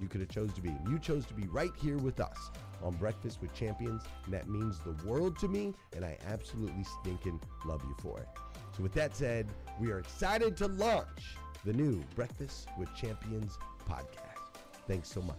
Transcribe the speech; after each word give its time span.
you 0.00 0.08
could 0.08 0.20
have 0.20 0.30
chose 0.30 0.52
to 0.54 0.60
be. 0.60 0.70
You 0.88 0.98
chose 0.98 1.26
to 1.26 1.34
be 1.34 1.46
right 1.48 1.72
here 1.80 1.98
with 1.98 2.20
us 2.20 2.50
on 2.82 2.94
Breakfast 2.94 3.40
with 3.40 3.52
Champions, 3.54 4.02
and 4.24 4.34
that 4.34 4.48
means 4.48 4.78
the 4.80 4.96
world 5.06 5.38
to 5.40 5.48
me, 5.48 5.74
and 5.94 6.04
I 6.04 6.16
absolutely 6.26 6.84
stinking 7.00 7.40
love 7.64 7.82
you 7.84 7.94
for 8.00 8.18
it. 8.18 8.28
So 8.76 8.82
with 8.82 8.92
that 8.94 9.16
said, 9.16 9.48
we 9.80 9.90
are 9.90 9.98
excited 9.98 10.56
to 10.58 10.68
launch 10.68 11.36
the 11.64 11.72
new 11.72 12.02
Breakfast 12.14 12.68
with 12.78 12.94
Champions 12.94 13.58
podcast. 13.88 14.62
Thanks 14.86 15.08
so 15.08 15.20
much. 15.22 15.36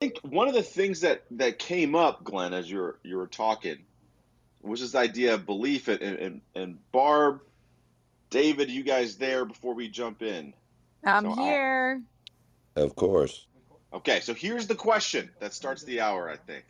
I 0.00 0.06
think 0.06 0.18
one 0.22 0.48
of 0.48 0.54
the 0.54 0.62
things 0.62 1.00
that 1.00 1.24
that 1.32 1.58
came 1.58 1.94
up, 1.94 2.24
Glenn, 2.24 2.52
as 2.52 2.70
you 2.70 2.78
were 2.78 2.98
you 3.02 3.16
were 3.16 3.26
talking, 3.26 3.78
was 4.62 4.80
this 4.80 4.94
idea 4.94 5.34
of 5.34 5.46
belief. 5.46 5.88
And, 5.88 6.00
and, 6.02 6.40
and 6.54 6.78
Barb, 6.92 7.40
David, 8.30 8.70
you 8.70 8.82
guys 8.82 9.16
there 9.16 9.44
before 9.44 9.74
we 9.74 9.88
jump 9.88 10.22
in? 10.22 10.54
I'm 11.04 11.24
so 11.24 11.34
here. 11.34 12.00
I, 12.00 12.13
of 12.76 12.96
course. 12.96 13.46
Okay, 13.92 14.20
so 14.20 14.34
here's 14.34 14.66
the 14.66 14.74
question 14.74 15.30
that 15.40 15.54
starts 15.54 15.84
the 15.84 16.00
hour. 16.00 16.28
I 16.28 16.36
think, 16.36 16.64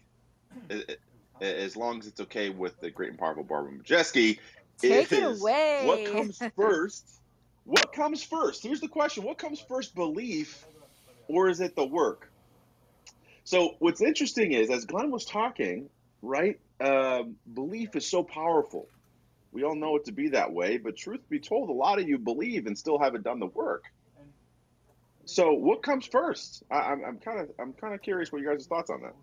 as 1.40 1.76
long 1.76 2.00
as 2.00 2.06
it's 2.06 2.20
okay 2.20 2.50
with 2.50 2.78
the 2.80 2.90
great 2.90 3.10
and 3.10 3.18
powerful 3.18 3.44
Barbara 3.44 3.72
Majeski. 3.72 4.38
Take 4.80 5.12
it 5.12 5.22
away. 5.22 5.84
What 5.86 6.12
comes 6.12 6.38
first? 6.56 7.20
What 7.64 7.92
comes 7.92 8.22
first? 8.22 8.62
Here's 8.62 8.80
the 8.80 8.88
question: 8.88 9.24
What 9.24 9.38
comes 9.38 9.60
first, 9.66 9.94
belief, 9.94 10.66
or 11.28 11.48
is 11.48 11.60
it 11.60 11.76
the 11.76 11.86
work? 11.86 12.30
So 13.44 13.76
what's 13.78 14.00
interesting 14.00 14.52
is, 14.52 14.70
as 14.70 14.86
Glenn 14.86 15.10
was 15.10 15.24
talking, 15.24 15.90
right? 16.22 16.56
Um, 16.80 17.36
belief 17.52 17.94
is 17.94 18.10
so 18.10 18.22
powerful. 18.22 18.88
We 19.52 19.62
all 19.62 19.76
know 19.76 19.96
it 19.96 20.06
to 20.06 20.12
be 20.12 20.30
that 20.30 20.52
way, 20.52 20.78
but 20.78 20.96
truth 20.96 21.20
be 21.30 21.40
told, 21.40 21.68
a 21.68 21.72
lot 21.72 22.00
of 22.00 22.08
you 22.08 22.18
believe 22.18 22.66
and 22.66 22.76
still 22.76 22.98
haven't 22.98 23.22
done 23.22 23.38
the 23.38 23.46
work. 23.46 23.84
So, 25.26 25.52
what 25.52 25.82
comes 25.82 26.06
first? 26.06 26.62
I, 26.70 26.92
am 26.92 27.02
I'm 27.06 27.18
kind 27.18 27.40
of 27.40 27.48
I'm 27.58 27.72
kind 27.72 27.94
of 27.94 28.02
curious 28.02 28.30
what 28.30 28.42
you 28.42 28.48
guys' 28.48 28.66
thoughts 28.66 28.90
on 28.90 29.02
that. 29.02 29.14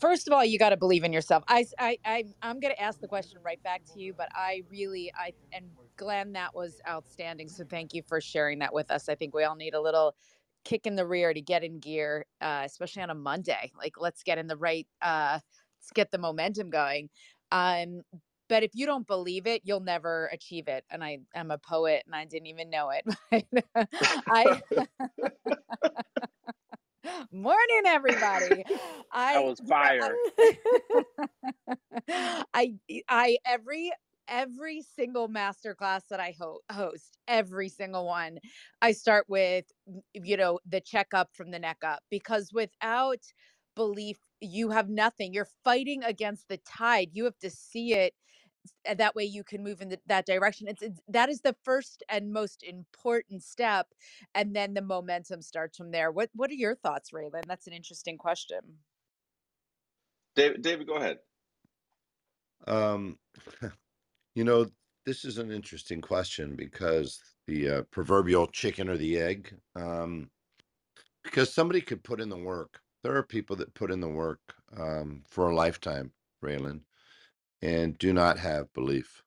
First 0.00 0.26
of 0.26 0.32
all, 0.32 0.44
you 0.44 0.58
got 0.58 0.70
to 0.70 0.76
believe 0.76 1.04
in 1.04 1.12
yourself. 1.12 1.44
I, 1.46 1.64
I, 1.78 1.98
I, 2.04 2.24
I'm 2.42 2.58
going 2.58 2.74
to 2.74 2.82
ask 2.82 3.00
the 3.00 3.06
question 3.06 3.38
right 3.44 3.62
back 3.62 3.82
to 3.94 4.00
you, 4.00 4.14
but 4.14 4.28
I 4.34 4.62
really, 4.68 5.12
I, 5.16 5.32
and 5.52 5.66
Glenn, 5.96 6.32
that 6.32 6.52
was 6.52 6.80
outstanding. 6.88 7.48
So 7.48 7.62
thank 7.64 7.94
you 7.94 8.02
for 8.02 8.20
sharing 8.20 8.58
that 8.58 8.74
with 8.74 8.90
us. 8.90 9.08
I 9.08 9.14
think 9.14 9.32
we 9.32 9.44
all 9.44 9.54
need 9.54 9.74
a 9.74 9.80
little 9.80 10.16
kick 10.64 10.88
in 10.88 10.96
the 10.96 11.06
rear 11.06 11.32
to 11.32 11.40
get 11.40 11.62
in 11.62 11.78
gear, 11.78 12.26
uh, 12.40 12.62
especially 12.64 13.02
on 13.02 13.10
a 13.10 13.14
Monday. 13.14 13.70
Like, 13.78 13.92
let's 14.00 14.24
get 14.24 14.38
in 14.38 14.48
the 14.48 14.56
right, 14.56 14.88
uh, 15.02 15.38
let's 15.78 15.92
get 15.94 16.10
the 16.10 16.18
momentum 16.18 16.70
going. 16.70 17.08
Um, 17.52 18.02
but 18.48 18.62
if 18.62 18.72
you 18.74 18.86
don't 18.86 19.06
believe 19.06 19.46
it, 19.46 19.62
you'll 19.64 19.80
never 19.80 20.26
achieve 20.32 20.68
it. 20.68 20.84
And 20.90 21.02
I 21.04 21.18
am 21.34 21.50
a 21.50 21.58
poet 21.58 22.02
and 22.06 22.14
I 22.14 22.24
didn't 22.24 22.46
even 22.46 22.70
know 22.70 22.90
it. 22.90 23.06
I 24.30 24.62
Morning 27.32 27.82
everybody. 27.86 28.64
I 29.12 29.34
That 29.34 29.44
was 29.44 29.60
fire. 29.60 30.16
I 32.08 32.74
I 33.08 33.38
every 33.44 33.92
every 34.28 34.82
single 34.82 35.28
master 35.28 35.74
class 35.74 36.06
that 36.08 36.20
I 36.20 36.34
ho- 36.38 36.60
host, 36.70 37.18
every 37.28 37.68
single 37.68 38.06
one, 38.06 38.38
I 38.82 38.92
start 38.92 39.26
with 39.28 39.66
you 40.14 40.36
know 40.36 40.60
the 40.66 40.80
checkup 40.80 41.34
from 41.34 41.50
the 41.50 41.58
neck 41.58 41.78
up 41.84 42.02
because 42.10 42.52
without 42.52 43.20
belief 43.74 44.18
you 44.40 44.70
have 44.70 44.88
nothing. 44.88 45.32
You're 45.32 45.48
fighting 45.64 46.02
against 46.02 46.48
the 46.48 46.58
tide. 46.58 47.10
You 47.12 47.24
have 47.24 47.38
to 47.38 47.50
see 47.50 47.94
it 47.94 48.14
that 48.96 49.14
way 49.14 49.24
you 49.24 49.44
can 49.44 49.62
move 49.62 49.80
in 49.80 49.88
the, 49.88 50.00
that 50.06 50.26
direction 50.26 50.68
it's, 50.68 50.82
it's 50.82 51.00
that 51.08 51.28
is 51.28 51.40
the 51.42 51.56
first 51.64 52.02
and 52.08 52.32
most 52.32 52.62
important 52.62 53.42
step 53.42 53.88
and 54.34 54.54
then 54.54 54.74
the 54.74 54.82
momentum 54.82 55.42
starts 55.42 55.76
from 55.76 55.90
there 55.90 56.10
what 56.10 56.30
what 56.34 56.50
are 56.50 56.54
your 56.54 56.74
thoughts 56.74 57.10
raylan 57.10 57.44
that's 57.46 57.66
an 57.66 57.72
interesting 57.72 58.18
question 58.18 58.60
David, 60.36 60.62
David, 60.62 60.86
go 60.86 60.96
ahead. 60.96 61.18
Um, 62.66 63.18
you 64.34 64.44
know, 64.44 64.66
this 65.06 65.24
is 65.24 65.38
an 65.38 65.50
interesting 65.50 66.02
question 66.02 66.54
because 66.56 67.20
the 67.46 67.70
uh, 67.70 67.82
proverbial 67.90 68.46
chicken 68.48 68.88
or 68.88 68.98
the 68.98 69.18
egg. 69.18 69.54
Um, 69.74 70.30
because 71.24 71.52
somebody 71.52 71.80
could 71.80 72.04
put 72.04 72.20
in 72.20 72.28
the 72.28 72.36
work. 72.36 72.80
There 73.02 73.16
are 73.16 73.22
people 73.22 73.56
that 73.56 73.74
put 73.74 73.90
in 73.90 74.00
the 74.00 74.08
work 74.08 74.40
um, 74.76 75.22
for 75.28 75.50
a 75.50 75.54
lifetime, 75.54 76.12
Raylan, 76.44 76.80
and 77.62 77.96
do 77.98 78.12
not 78.12 78.38
have 78.38 78.72
belief. 78.72 79.22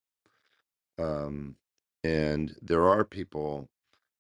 Um, 0.98 1.56
and 2.04 2.56
there 2.62 2.88
are 2.88 3.04
people 3.04 3.70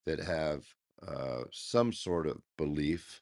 that 0.06 0.19
have 0.19 0.65
uh, 1.06 1.44
some 1.51 1.94
sort 1.94 2.27
of 2.27 2.41
belief, 2.57 3.21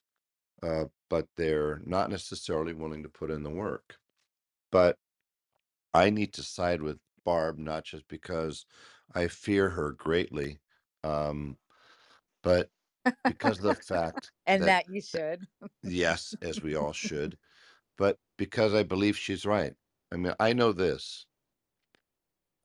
uh, 0.64 0.86
but 1.10 1.28
they're 1.36 1.82
not 1.86 2.10
necessarily 2.10 2.74
willing 2.74 3.04
to 3.04 3.10
put 3.10 3.32
in 3.32 3.44
the 3.44 3.50
work. 3.50 3.98
But 4.72 4.98
I 5.94 6.10
need 6.10 6.34
to 6.34 6.44
side 6.44 6.82
with 6.82 6.98
Barb, 7.26 7.58
not 7.58 7.84
just 7.84 8.08
because 8.08 8.66
I 9.14 9.28
fear 9.28 9.70
her 9.70 9.92
greatly, 9.92 10.60
um, 11.04 11.58
but 12.44 12.70
because 13.26 13.58
of 13.58 13.64
the 13.64 13.76
fact 13.76 14.32
and 14.48 14.64
that, 14.64 14.86
that 14.86 14.94
you 14.94 15.02
should 15.02 15.46
yes, 15.84 16.36
as 16.42 16.62
we 16.62 16.76
all 16.76 16.94
should, 16.94 17.38
but 17.98 18.18
because 18.38 18.74
I 18.74 18.84
believe 18.84 19.18
she's 19.18 19.46
right. 19.46 19.74
I 20.12 20.16
mean, 20.18 20.34
I 20.40 20.54
know 20.54 20.72
this, 20.72 21.26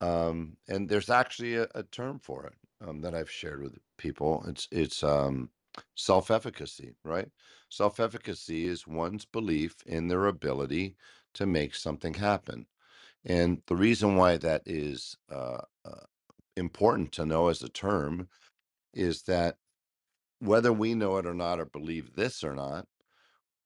um, 0.01 0.57
and 0.67 0.87
there's 0.89 1.09
actually 1.09 1.55
a, 1.55 1.67
a 1.75 1.83
term 1.83 2.19
for 2.19 2.45
it 2.47 2.87
um, 2.87 3.01
that 3.01 3.15
I've 3.15 3.31
shared 3.31 3.61
with 3.61 3.77
people. 3.97 4.43
It's 4.47 4.67
it's 4.71 5.03
um, 5.03 5.49
self-efficacy, 5.95 6.93
right? 7.03 7.29
Self-efficacy 7.69 8.67
is 8.67 8.87
one's 8.87 9.25
belief 9.25 9.75
in 9.85 10.07
their 10.07 10.27
ability 10.27 10.95
to 11.33 11.45
make 11.45 11.75
something 11.75 12.13
happen. 12.13 12.65
And 13.25 13.61
the 13.67 13.75
reason 13.75 14.15
why 14.15 14.37
that 14.37 14.63
is 14.65 15.17
uh, 15.31 15.61
uh, 15.85 16.05
important 16.55 17.11
to 17.13 17.25
know 17.25 17.47
as 17.47 17.63
a 17.63 17.69
term 17.69 18.27
is 18.93 19.23
that 19.23 19.55
whether 20.39 20.73
we 20.73 20.93
know 20.93 21.17
it 21.17 21.25
or 21.25 21.33
not, 21.33 21.59
or 21.59 21.65
believe 21.65 22.15
this 22.15 22.43
or 22.43 22.53
not, 22.53 22.85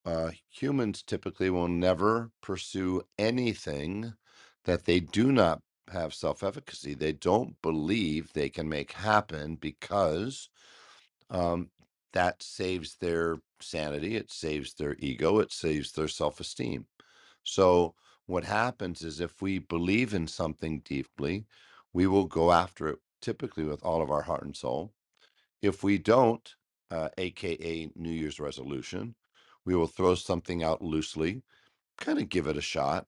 uh, 0.07 0.31
humans 0.49 1.03
typically 1.03 1.49
will 1.49 1.67
never 1.67 2.31
pursue 2.41 3.03
anything 3.19 4.13
that 4.63 4.85
they 4.85 5.01
do 5.01 5.33
not 5.33 5.61
have 5.91 6.13
self 6.13 6.43
efficacy. 6.43 6.93
They 6.93 7.11
don't 7.11 7.61
believe 7.61 8.31
they 8.33 8.49
can 8.49 8.69
make 8.69 8.93
happen 8.93 9.55
because 9.57 10.49
um, 11.29 11.71
that 12.13 12.41
saves 12.41 12.95
their 12.95 13.37
sanity, 13.61 14.15
it 14.15 14.31
saves 14.31 14.75
their 14.75 14.95
ego, 14.99 15.39
it 15.39 15.51
saves 15.51 15.91
their 15.91 16.07
self 16.07 16.39
esteem. 16.39 16.87
So, 17.43 17.95
what 18.27 18.45
happens 18.45 19.01
is 19.01 19.19
if 19.19 19.41
we 19.41 19.59
believe 19.59 20.13
in 20.13 20.27
something 20.27 20.81
deeply, 20.85 21.47
we 21.93 22.07
will 22.07 22.25
go 22.27 22.53
after 22.53 22.87
it 22.87 22.99
typically 23.21 23.65
with 23.65 23.83
all 23.83 24.01
of 24.01 24.11
our 24.11 24.21
heart 24.23 24.43
and 24.45 24.55
soul. 24.55 24.93
If 25.61 25.83
we 25.83 25.97
don't, 25.97 26.49
uh, 26.91 27.09
AKA 27.17 27.91
New 27.95 28.11
Year's 28.11 28.39
resolution, 28.39 29.15
we 29.67 29.75
will 29.75 29.87
throw 29.87 30.15
something 30.15 30.63
out 30.63 30.81
loosely, 30.81 31.43
kind 31.99 32.19
of 32.19 32.29
give 32.29 32.47
it 32.47 32.57
a 32.57 32.61
shot, 32.61 33.07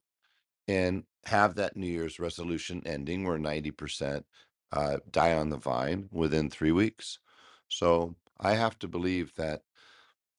and 0.68 1.04
have 1.26 1.56
that 1.56 1.76
New 1.76 1.86
Year's 1.88 2.20
resolution 2.20 2.82
ending 2.86 3.24
where 3.24 3.38
90% 3.38 4.24
uh, 4.72 4.98
die 5.10 5.34
on 5.34 5.50
the 5.50 5.56
vine 5.56 6.08
within 6.12 6.50
three 6.50 6.72
weeks. 6.72 7.18
So 7.68 8.16
I 8.38 8.54
have 8.54 8.78
to 8.80 8.88
believe 8.88 9.34
that 9.36 9.62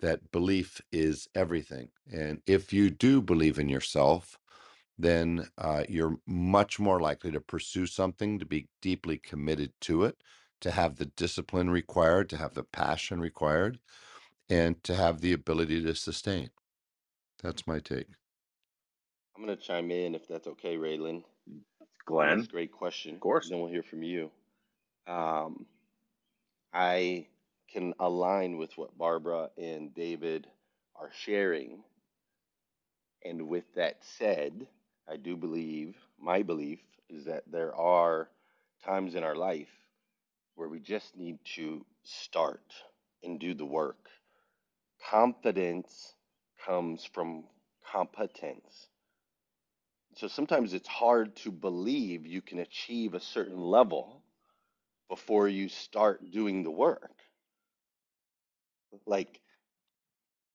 that 0.02 0.32
belief 0.32 0.82
is 0.92 1.28
everything. 1.36 1.90
And 2.12 2.42
if 2.48 2.74
you 2.74 2.92
do 2.92 3.22
believe 3.22 3.60
in 3.60 3.70
yourself, 3.70 4.38
then 4.98 5.48
uh, 5.58 5.84
you're 5.90 6.18
much 6.28 6.80
more 6.80 7.02
likely 7.02 7.32
to 7.32 7.42
pursue 7.42 7.88
something, 7.88 8.40
to 8.40 8.46
be 8.46 8.70
deeply 8.82 9.18
committed 9.18 9.74
to 9.82 10.04
it, 10.04 10.18
to 10.62 10.72
have 10.72 10.98
the 10.98 11.08
discipline 11.08 11.72
required, 11.72 12.30
to 12.30 12.38
have 12.38 12.54
the 12.54 12.64
passion 12.64 13.20
required, 13.22 13.80
and 14.52 14.84
to 14.84 14.94
have 14.96 15.22
the 15.22 15.32
ability 15.34 15.82
to 15.82 15.96
sustain. 15.96 16.50
That's 17.42 17.66
my 17.66 17.80
take. 17.80 18.08
I'm 19.36 19.46
going 19.46 19.58
to 19.58 19.64
chime 19.64 19.92
in 19.92 20.14
if 20.14 20.28
that's 20.28 20.48
okay, 20.48 20.76
Raylan. 20.76 21.24
That's 21.50 21.92
Glenn, 22.06 22.42
a 22.42 22.52
great 22.52 22.72
question. 22.74 23.16
of 23.16 23.22
course. 23.22 23.50
Then 23.50 23.62
we'll 23.62 23.72
hear 23.72 23.82
from 23.84 24.04
you. 24.04 24.30
Um, 25.08 25.66
I 26.74 27.28
can 27.74 27.94
align 28.00 28.58
with 28.58 28.78
what 28.78 28.98
Barbara 28.98 29.50
and 29.58 29.96
David 29.96 30.48
are 30.98 31.12
sharing. 31.24 31.84
And 33.24 33.48
with 33.48 33.66
that 33.76 33.98
said, 34.04 34.68
I 35.10 35.16
do 35.18 35.38
believe, 35.38 35.96
my 36.20 36.44
belief 36.44 36.80
is 37.10 37.26
that 37.26 37.44
there 37.50 37.74
are 37.76 38.30
times 38.86 39.16
in 39.16 39.24
our 39.24 39.36
life 39.36 39.70
where 40.56 40.68
we 40.70 40.80
just 40.80 41.16
need 41.16 41.40
to 41.56 41.86
start 42.04 42.62
and 43.24 43.40
do 43.40 43.54
the 43.54 43.66
work. 43.66 44.10
Confidence 45.10 46.16
comes 46.66 47.04
from 47.06 47.44
competence. 47.92 48.88
So 50.16 50.28
sometimes 50.28 50.74
it's 50.74 50.88
hard 50.88 51.36
to 51.38 51.52
believe 51.52 52.26
you 52.28 52.42
can 52.42 52.60
achieve 52.60 53.14
a 53.14 53.20
certain 53.20 53.60
level 53.60 54.22
before 55.10 55.48
you 55.48 55.70
start 55.70 56.32
doing 56.32 56.64
the 56.64 56.72
work. 56.72 57.12
Like, 59.06 59.42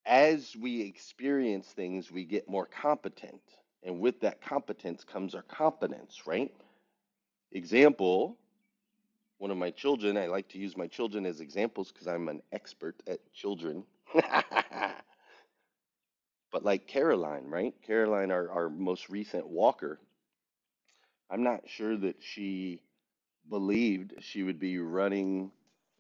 as 0.05 0.55
we 0.57 0.83
experience 0.83 1.67
things, 1.69 2.11
we 2.11 2.25
get 2.25 2.49
more 2.49 2.67
competent. 2.67 3.43
And 3.83 4.01
with 4.01 4.21
that 4.21 4.41
competence 4.43 5.05
comes 5.05 5.35
our 5.35 5.43
confidence, 5.43 6.27
right? 6.27 6.55
Example 7.53 8.39
one 9.39 9.51
of 9.51 9.59
my 9.59 9.71
children, 9.71 10.17
I 10.17 10.27
like 10.27 10.49
to 10.51 10.59
use 10.59 10.77
my 10.77 10.87
children 10.87 11.27
as 11.27 11.41
examples 11.41 11.93
because 11.93 12.07
I'm 12.07 12.29
an 12.29 12.43
expert 12.53 12.97
at 13.07 13.21
children. 13.35 13.85
but 16.53 16.65
like 16.65 16.87
Caroline, 16.89 17.47
right? 17.49 17.75
Caroline, 17.87 18.31
our, 18.33 18.51
our 18.51 18.71
most 18.71 19.11
recent 19.11 19.49
walker, 19.49 20.01
I'm 21.31 21.43
not 21.45 21.63
sure 21.69 21.97
that 21.97 22.17
she 22.23 22.83
believed 23.51 24.15
she 24.21 24.43
would 24.45 24.61
be 24.61 24.79
running 24.79 25.53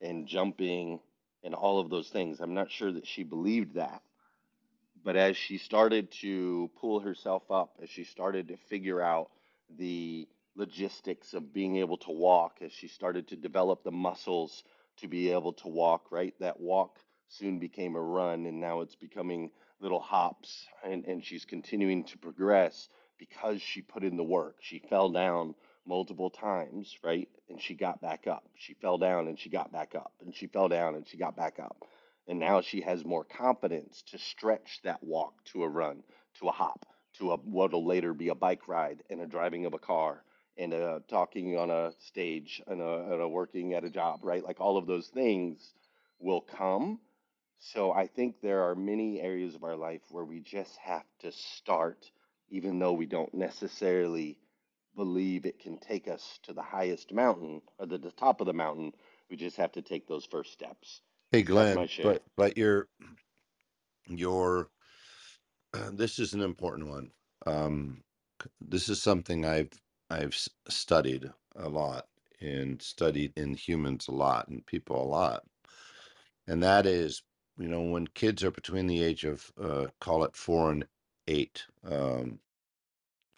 and 0.03 0.27
jumping 0.29 1.01
and 1.45 1.55
all 1.55 1.81
of 1.81 1.91
those 1.91 2.09
things. 2.09 2.41
I'm 2.41 2.55
not 2.55 2.71
sure 2.71 2.93
that 2.93 3.07
she 3.07 3.25
believed 3.25 3.75
that. 3.77 4.03
But 5.05 5.17
as 5.17 5.37
she 5.37 5.59
started 5.59 6.13
to 6.23 6.71
pull 6.81 7.01
herself 7.01 7.51
up, 7.51 7.77
as 7.83 7.91
she 7.91 8.05
started 8.05 8.49
to 8.49 8.57
figure 8.57 9.03
out 9.03 9.31
the 9.79 10.29
logistics 10.57 11.35
of 11.35 11.55
being 11.55 11.77
able 11.79 11.99
to 11.99 12.13
walk, 12.13 12.59
as 12.63 12.73
she 12.73 12.89
started 12.89 13.29
to 13.29 13.37
develop 13.37 13.85
the 13.85 13.93
muscles 13.93 14.65
to 14.99 15.09
be 15.09 15.31
able 15.33 15.55
to 15.55 15.69
walk, 15.69 16.13
right? 16.13 16.35
That 16.41 16.61
walk 16.61 16.99
soon 17.29 17.59
became 17.59 17.97
a 17.97 18.01
run, 18.01 18.47
and 18.47 18.61
now 18.61 18.81
it's 18.81 18.97
becoming 18.97 19.51
little 19.81 20.01
hops, 20.01 20.67
and, 20.85 21.05
and 21.05 21.25
she's 21.25 21.45
continuing 21.45 22.05
to 22.05 22.19
progress 22.19 22.89
because 23.19 23.61
she 23.61 23.83
put 23.83 24.05
in 24.05 24.17
the 24.17 24.25
work. 24.25 24.57
She 24.61 24.79
fell 24.79 25.11
down 25.11 25.55
multiple 25.87 26.31
times, 26.31 26.97
right? 27.03 27.29
And 27.49 27.61
she 27.61 27.75
got 27.75 28.01
back 28.01 28.27
up. 28.27 28.45
She 28.57 28.75
fell 28.75 28.99
down 28.99 29.29
and 29.29 29.39
she 29.39 29.49
got 29.51 29.73
back 29.73 29.95
up, 29.95 30.13
and 30.21 30.35
she 30.35 30.47
fell 30.47 30.69
down 30.69 30.95
and 30.95 31.07
she 31.07 31.17
got 31.17 31.37
back 31.37 31.59
up. 31.59 31.77
And 32.29 32.41
now 32.41 32.61
she 32.61 32.81
has 32.81 33.05
more 33.05 33.25
confidence 33.25 34.03
to 34.11 34.19
stretch 34.19 34.81
that 34.83 35.03
walk 35.03 35.45
to 35.53 35.63
a 35.63 35.69
run, 35.69 36.03
to 36.41 36.49
a 36.49 36.53
hop, 36.53 36.87
to 37.19 37.33
a 37.33 37.37
what'll 37.37 37.87
later 37.87 38.13
be 38.15 38.29
a 38.29 38.35
bike 38.35 38.67
ride 38.67 39.03
and 39.11 39.21
a 39.21 39.27
driving 39.27 39.65
of 39.67 39.75
a 39.75 39.79
car 39.79 40.23
and 40.59 40.73
a 40.73 41.03
talking 41.09 41.57
on 41.57 41.71
a 41.71 41.93
stage 42.01 42.63
and 42.67 42.81
a, 42.81 43.13
and 43.13 43.23
a 43.23 43.29
working 43.29 43.75
at 43.75 43.85
a 43.85 43.91
job, 43.91 44.21
right? 44.23 44.43
Like 44.43 44.61
all 44.61 44.77
of 44.77 44.87
those 44.87 45.09
things 45.09 45.75
will 46.19 46.41
come. 46.41 46.99
So 47.59 47.93
I 47.93 48.07
think 48.07 48.41
there 48.41 48.63
are 48.65 48.75
many 48.75 49.21
areas 49.21 49.55
of 49.55 49.65
our 49.65 49.77
life 49.77 50.03
where 50.11 50.25
we 50.25 50.41
just 50.41 50.77
have 50.79 51.07
to 51.21 51.33
start, 51.33 52.11
even 52.49 52.79
though 52.79 52.93
we 52.95 53.07
don't 53.07 53.35
necessarily 53.35 54.39
believe 54.95 55.47
it 55.47 55.59
can 55.61 55.79
take 55.79 56.09
us 56.09 56.39
to 56.45 56.53
the 56.53 56.63
highest 56.63 57.13
mountain 57.13 57.63
or 57.79 57.87
the, 57.87 57.99
the 57.99 58.13
top 58.13 58.41
of 58.41 58.47
the 58.47 58.55
mountain. 58.55 58.93
We 59.31 59.37
just 59.37 59.57
have 59.59 59.73
to 59.73 59.83
take 59.83 60.07
those 60.09 60.25
first 60.27 60.53
steps. 60.53 61.03
Hey, 61.33 61.43
That's 61.53 61.75
my 61.75 61.87
Glenn, 61.87 61.87
share. 61.87 62.19
but 62.19 62.25
but 62.37 62.57
your 62.59 62.89
your 64.09 64.71
this 65.93 66.19
is 66.19 66.35
an 66.35 66.43
important 66.43 66.89
one. 66.89 67.13
Um, 67.47 68.05
c- 68.43 68.51
this 68.61 68.89
is 68.89 69.03
something 69.03 69.45
I've 69.45 69.71
I've 70.11 70.35
s- 70.35 70.51
studied 70.69 71.33
a 71.57 71.69
lot 71.69 72.09
and 72.41 72.81
studied 72.83 73.33
in 73.37 73.55
humans 73.55 74.09
a 74.09 74.13
lot 74.13 74.49
and 74.49 74.67
people 74.67 75.03
a 75.03 75.05
lot, 75.07 75.45
and 76.47 76.63
that 76.63 76.87
is, 76.87 77.23
you 77.59 77.69
know, 77.69 77.83
when 77.83 78.09
kids 78.09 78.45
are 78.45 78.51
between 78.51 78.87
the 78.87 79.03
age 79.03 79.25
of 79.25 79.53
uh, 79.63 79.87
call 80.01 80.25
it 80.25 80.37
four 80.37 80.73
and 80.73 80.87
eight, 81.29 81.65
um, 81.89 82.41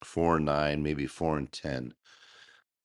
four 0.04 0.36
and 0.36 0.46
nine, 0.46 0.82
maybe 0.82 1.06
four 1.06 1.38
and 1.38 1.52
ten, 1.52 1.94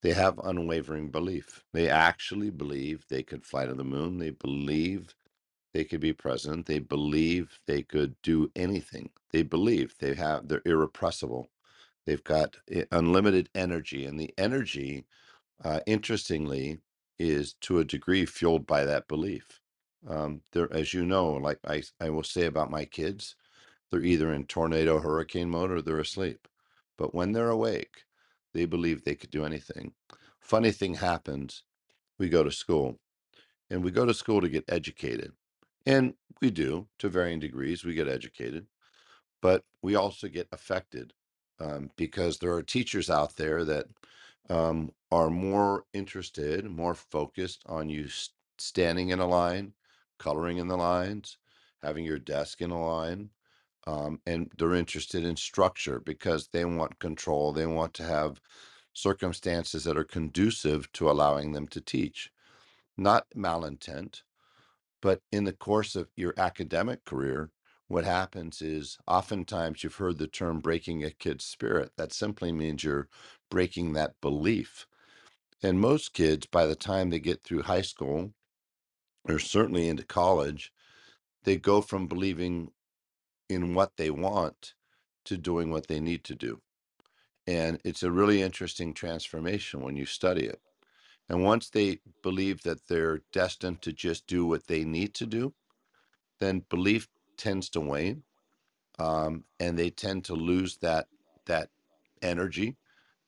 they 0.03 0.13
have 0.13 0.39
unwavering 0.43 1.09
belief. 1.09 1.63
They 1.73 1.89
actually 1.89 2.51
believe 2.51 3.05
they 3.09 3.23
could 3.23 3.45
fly 3.45 3.65
to 3.65 3.73
the 3.73 3.83
moon. 3.83 4.19
They 4.19 4.31
believe 4.31 5.15
they 5.73 5.83
could 5.85 6.01
be 6.01 6.13
president. 6.13 6.67
They 6.67 6.79
believe 6.79 7.59
they 7.67 7.83
could 7.83 8.15
do 8.23 8.51
anything. 8.55 9.11
They 9.31 9.43
believe 9.43 9.95
they 9.99 10.15
have, 10.15 10.47
they're 10.47 10.61
irrepressible. 10.65 11.49
They've 12.05 12.23
got 12.23 12.57
unlimited 12.91 13.49
energy. 13.55 14.05
And 14.05 14.19
the 14.19 14.33
energy, 14.37 15.05
uh, 15.63 15.81
interestingly, 15.87 16.79
is 17.19 17.53
to 17.61 17.79
a 17.79 17.85
degree 17.85 18.25
fueled 18.25 18.67
by 18.67 18.85
that 18.85 19.07
belief. 19.07 19.61
Um, 20.07 20.41
there, 20.51 20.71
as 20.73 20.93
you 20.93 21.05
know, 21.05 21.31
like 21.33 21.59
I, 21.65 21.83
I 21.99 22.09
will 22.09 22.23
say 22.23 22.45
about 22.45 22.71
my 22.71 22.85
kids, 22.85 23.35
they're 23.89 24.03
either 24.03 24.33
in 24.33 24.45
tornado 24.45 24.99
hurricane 24.99 25.49
mode 25.49 25.71
or 25.71 25.81
they're 25.81 25.99
asleep. 25.99 26.47
But 26.97 27.15
when 27.15 27.31
they're 27.31 27.49
awake, 27.49 28.03
they 28.53 28.65
believe 28.65 29.03
they 29.03 29.15
could 29.15 29.31
do 29.31 29.45
anything. 29.45 29.93
Funny 30.39 30.71
thing 30.71 30.95
happens. 30.95 31.63
We 32.19 32.29
go 32.29 32.43
to 32.43 32.51
school 32.51 32.99
and 33.69 33.83
we 33.83 33.91
go 33.91 34.05
to 34.05 34.13
school 34.13 34.41
to 34.41 34.49
get 34.49 34.65
educated. 34.67 35.31
And 35.85 36.13
we 36.41 36.49
do 36.51 36.87
to 36.99 37.09
varying 37.09 37.39
degrees. 37.39 37.83
We 37.83 37.93
get 37.93 38.07
educated, 38.07 38.67
but 39.41 39.63
we 39.81 39.95
also 39.95 40.27
get 40.27 40.47
affected 40.51 41.13
um, 41.59 41.89
because 41.95 42.37
there 42.37 42.53
are 42.53 42.63
teachers 42.63 43.09
out 43.09 43.35
there 43.35 43.65
that 43.65 43.85
um, 44.49 44.91
are 45.11 45.29
more 45.29 45.85
interested, 45.93 46.65
more 46.65 46.95
focused 46.95 47.63
on 47.65 47.89
you 47.89 48.07
standing 48.57 49.09
in 49.09 49.19
a 49.19 49.27
line, 49.27 49.73
coloring 50.23 50.57
in 50.57 50.67
the 50.67 50.77
lines, 50.77 51.37
having 51.83 52.05
your 52.05 52.19
desk 52.19 52.61
in 52.61 52.71
a 52.71 52.85
line. 52.85 53.29
Um, 53.87 54.21
and 54.25 54.51
they're 54.57 54.75
interested 54.75 55.25
in 55.25 55.35
structure 55.35 55.99
because 55.99 56.49
they 56.49 56.65
want 56.65 56.99
control. 56.99 57.53
They 57.53 57.65
want 57.67 57.93
to 57.95 58.03
have 58.03 58.41
circumstances 58.93 59.83
that 59.85 59.97
are 59.97 60.05
conducive 60.05 60.91
to 60.93 61.11
allowing 61.11 61.53
them 61.53 61.67
to 61.69 61.81
teach, 61.81 62.31
not 62.97 63.25
malintent 63.35 64.21
but 65.01 65.21
in 65.31 65.43
the 65.43 65.53
course 65.53 65.95
of 65.95 66.09
your 66.15 66.33
academic 66.37 67.05
career, 67.05 67.51
what 67.87 68.05
happens 68.05 68.61
is 68.61 68.97
oftentimes 69.07 69.83
you've 69.83 69.95
heard 69.97 70.17
the 70.17 70.27
term 70.27 70.61
breaking 70.61 71.03
a 71.03 71.11
kid's 71.11 71.45
spirit. 71.45 71.91
That 71.97 72.13
simply 72.13 72.51
means 72.53 72.83
you're 72.83 73.09
breaking 73.51 73.93
that 73.93 74.13
belief. 74.21 74.87
And 75.63 75.79
most 75.79 76.13
kids, 76.13 76.47
by 76.47 76.65
the 76.65 76.75
time 76.75 77.09
they 77.09 77.19
get 77.19 77.43
through 77.43 77.63
high 77.63 77.81
school 77.81 78.33
or 79.27 79.39
certainly 79.39 79.87
into 79.89 80.03
college, 80.03 80.71
they 81.43 81.57
go 81.57 81.81
from 81.81 82.07
believing 82.07 82.71
in 83.49 83.75
what 83.75 83.93
they 83.97 84.09
want 84.09 84.73
to 85.25 85.37
doing 85.37 85.71
what 85.71 85.87
they 85.87 85.99
need 85.99 86.23
to 86.25 86.35
do. 86.35 86.61
And 87.47 87.79
it's 87.83 88.03
a 88.03 88.11
really 88.11 88.41
interesting 88.41 88.93
transformation 88.93 89.81
when 89.81 89.95
you 89.97 90.05
study 90.05 90.45
it. 90.45 90.61
And 91.29 91.43
once 91.43 91.69
they 91.69 91.99
believe 92.23 92.63
that 92.63 92.87
they're 92.87 93.21
destined 93.33 93.81
to 93.83 93.93
just 93.93 94.27
do 94.27 94.45
what 94.45 94.67
they 94.67 94.83
need 94.85 95.13
to 95.15 95.25
do, 95.25 95.53
then 96.39 96.65
belief 96.69 97.07
tends 97.37 97.69
to 97.71 97.81
wane 97.81 98.23
um, 98.99 99.43
and 99.59 99.77
they 99.77 99.89
tend 99.89 100.25
to 100.25 100.33
lose 100.35 100.77
that 100.77 101.07
that 101.45 101.69
energy 102.21 102.77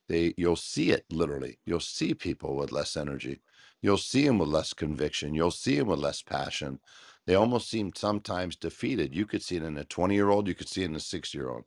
they 0.10 0.34
you'll 0.38 0.56
see 0.56 0.92
it 0.92 1.06
literally 1.12 1.60
you'll 1.66 1.80
see 1.80 2.14
people 2.14 2.56
with 2.56 2.72
less 2.72 2.98
energy 2.98 3.42
you'll 3.86 3.98
see 3.98 4.26
them 4.26 4.40
with 4.40 4.50
less 4.50 4.74
conviction 4.74 5.36
you'll 5.36 5.52
see 5.52 5.78
them 5.78 5.88
with 5.88 6.00
less 6.00 6.24
passion. 6.24 6.80
They 7.28 7.36
almost 7.36 7.70
seem 7.70 7.92
sometimes 7.96 8.56
defeated. 8.56 9.16
You 9.16 9.26
could 9.26 9.44
see 9.44 9.56
it 9.58 9.64
in 9.64 9.78
a 9.78 9.84
20 9.84 10.16
year 10.16 10.30
old 10.30 10.48
you 10.48 10.56
could 10.56 10.68
see 10.68 10.82
it 10.82 10.90
in 10.90 10.96
a 10.96 11.00
6 11.00 11.34
year 11.36 11.50
old 11.50 11.66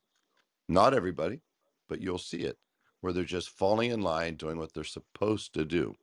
not 0.69 0.95
everybody 0.95 1.41
but 1.89 2.01
you'll 2.03 2.19
see 2.19 2.39
it 2.39 2.59
where 3.01 3.13
they're 3.13 3.23
just 3.39 3.51
falling 3.51 3.93
in 3.93 4.03
line 4.03 4.35
doing 4.35 4.59
what 4.59 4.75
they're 4.75 4.85
supposed 4.85 5.55
to 5.55 5.65
do. 5.65 5.95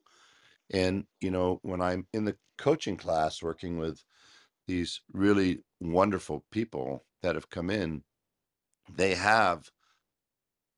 And 0.72 1.06
you 1.20 1.32
know 1.32 1.60
when 1.64 1.82
i'm 1.82 2.08
in 2.14 2.24
the 2.24 2.38
coaching 2.58 2.96
class 2.96 3.44
working 3.44 3.78
with 3.78 4.04
these 4.68 5.02
really 5.12 5.60
wonderful 5.82 6.46
people 6.50 7.06
that 7.22 7.36
have 7.36 7.50
come 7.50 7.70
in 7.70 8.04
they 9.02 9.16
have 9.16 9.70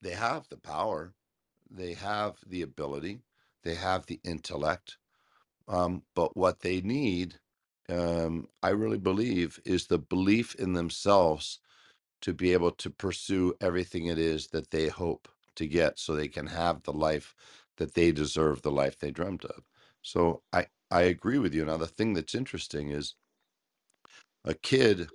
they 0.02 0.12
have 0.12 0.48
the 0.50 0.58
power 0.58 1.14
they 1.70 1.94
have 1.94 2.34
the 2.48 2.64
ability 2.64 3.20
they 3.64 3.76
have 3.76 4.06
the 4.08 4.20
intellect 4.24 4.98
um, 5.68 6.04
but 6.16 6.36
what 6.38 6.62
they 6.62 6.82
need 6.82 7.36
um, 7.90 8.48
i 8.64 8.70
really 8.70 8.98
believe 9.00 9.60
is 9.66 9.88
the 9.88 10.00
belief 10.00 10.56
in 10.56 10.74
themselves 10.74 11.60
to 12.22 12.34
be 12.34 12.54
able 12.54 12.72
to 12.72 12.90
pursue 12.90 13.54
everything 13.62 14.08
it 14.08 14.18
is 14.20 14.48
that 14.48 14.72
they 14.72 14.88
hope 14.88 15.28
to 15.56 15.68
get 15.68 16.00
so 16.00 16.16
they 16.16 16.28
can 16.28 16.48
have 16.48 16.84
the 16.84 16.94
life 16.94 17.36
that 17.78 17.94
they 17.94 18.12
deserve 18.12 18.62
the 18.62 18.72
life 18.72 18.98
they 19.00 19.12
dreamt 19.12 19.46
of. 19.46 19.64
So 20.02 20.42
i 20.54 20.68
i 20.92 21.02
agree 21.04 21.40
with 21.40 21.54
you. 21.54 21.66
Now 21.66 21.78
the 21.78 21.88
thing 21.88 22.14
that's 22.14 22.36
interesting 22.36 22.90
is 22.92 23.16
a 24.46 24.54
kid 24.54 25.10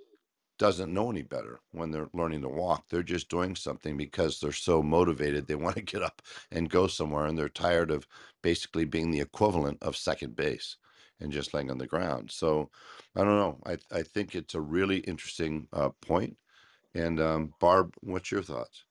doesn't 0.63 0.95
know 0.95 1.11
any 1.11 1.23
better 1.23 1.59
when 1.73 1.91
they're 1.91 2.09
learning 2.15 2.41
to 2.41 2.49
walk. 2.49 2.85
They're 2.89 3.03
just 3.03 3.29
doing 3.29 3.57
something 3.57 3.97
because 3.97 4.39
they're 4.39 4.53
so 4.53 4.81
motivated. 4.81 5.49
They 5.49 5.55
want 5.57 5.75
to 5.75 5.83
get 5.83 6.05
up 6.05 6.23
and 6.53 6.71
go 6.71 6.87
somewhere, 6.87 7.27
and 7.27 7.37
they're 7.37 7.49
tired 7.49 7.91
of 7.91 8.07
basically 8.43 8.85
being 8.85 9.11
the 9.11 9.21
equivalent 9.21 9.79
of 9.83 9.97
second 9.97 10.37
base 10.37 10.77
and 11.19 11.33
just 11.33 11.53
laying 11.53 11.69
on 11.69 11.79
the 11.79 11.87
ground. 11.89 12.31
So 12.31 12.71
I 13.17 13.25
don't 13.25 13.35
know. 13.35 13.59
I, 13.67 13.77
I 13.91 14.03
think 14.05 14.37
it's 14.37 14.55
a 14.55 14.61
really 14.61 14.99
interesting 14.99 15.67
uh, 15.73 15.89
point. 16.01 16.37
And 16.95 17.21
um, 17.21 17.55
Barb, 17.59 17.97
what's 18.01 18.31
your 18.31 18.43
thoughts? 18.43 18.85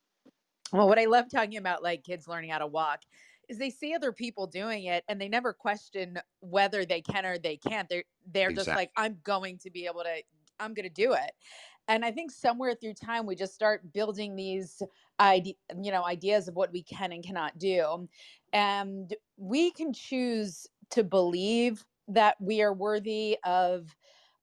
Well, 0.74 0.90
what 0.90 1.00
I 1.00 1.06
love 1.06 1.30
talking 1.30 1.56
about 1.56 1.84
like 1.84 2.04
kids 2.04 2.28
learning 2.28 2.50
how 2.50 2.58
to 2.58 2.68
walk 2.68 3.00
is 3.48 3.58
they 3.58 3.70
see 3.70 3.94
other 3.94 4.12
people 4.12 4.46
doing 4.46 4.86
it 4.86 5.06
and 5.08 5.22
they 5.22 5.30
never 5.30 5.54
question 5.54 6.20
whether 6.42 6.84
they 6.84 7.00
can 7.02 7.26
or 7.26 7.38
they 7.38 7.56
can't. 7.56 7.88
They're 7.88 8.04
they're 8.30 8.52
just 8.52 8.68
like, 8.68 8.92
I'm 8.98 9.20
going 9.24 9.58
to 9.60 9.72
be 9.72 9.86
able 9.86 10.04
to, 10.04 10.22
I'm 10.62 10.74
gonna 10.74 10.90
do 10.90 11.14
it. 11.14 11.32
And 11.88 12.06
I 12.06 12.12
think 12.12 12.32
somewhere 12.32 12.76
through 12.76 12.94
time 12.94 13.26
we 13.26 13.36
just 13.36 13.54
start 13.56 13.92
building 13.94 14.36
these 14.36 14.82
ide- 15.20 15.56
you 15.82 15.92
know, 15.92 16.06
ideas 16.06 16.48
of 16.48 16.56
what 16.56 16.72
we 16.72 16.84
can 16.84 17.12
and 17.12 17.24
cannot 17.26 17.58
do. 17.60 18.08
And 18.54 19.14
we 19.38 19.72
can 19.72 19.94
choose 19.94 20.68
to 20.92 21.04
believe 21.04 21.86
that 22.10 22.38
we 22.42 22.62
are 22.62 22.74
worthy 22.74 23.38
of 23.46 23.96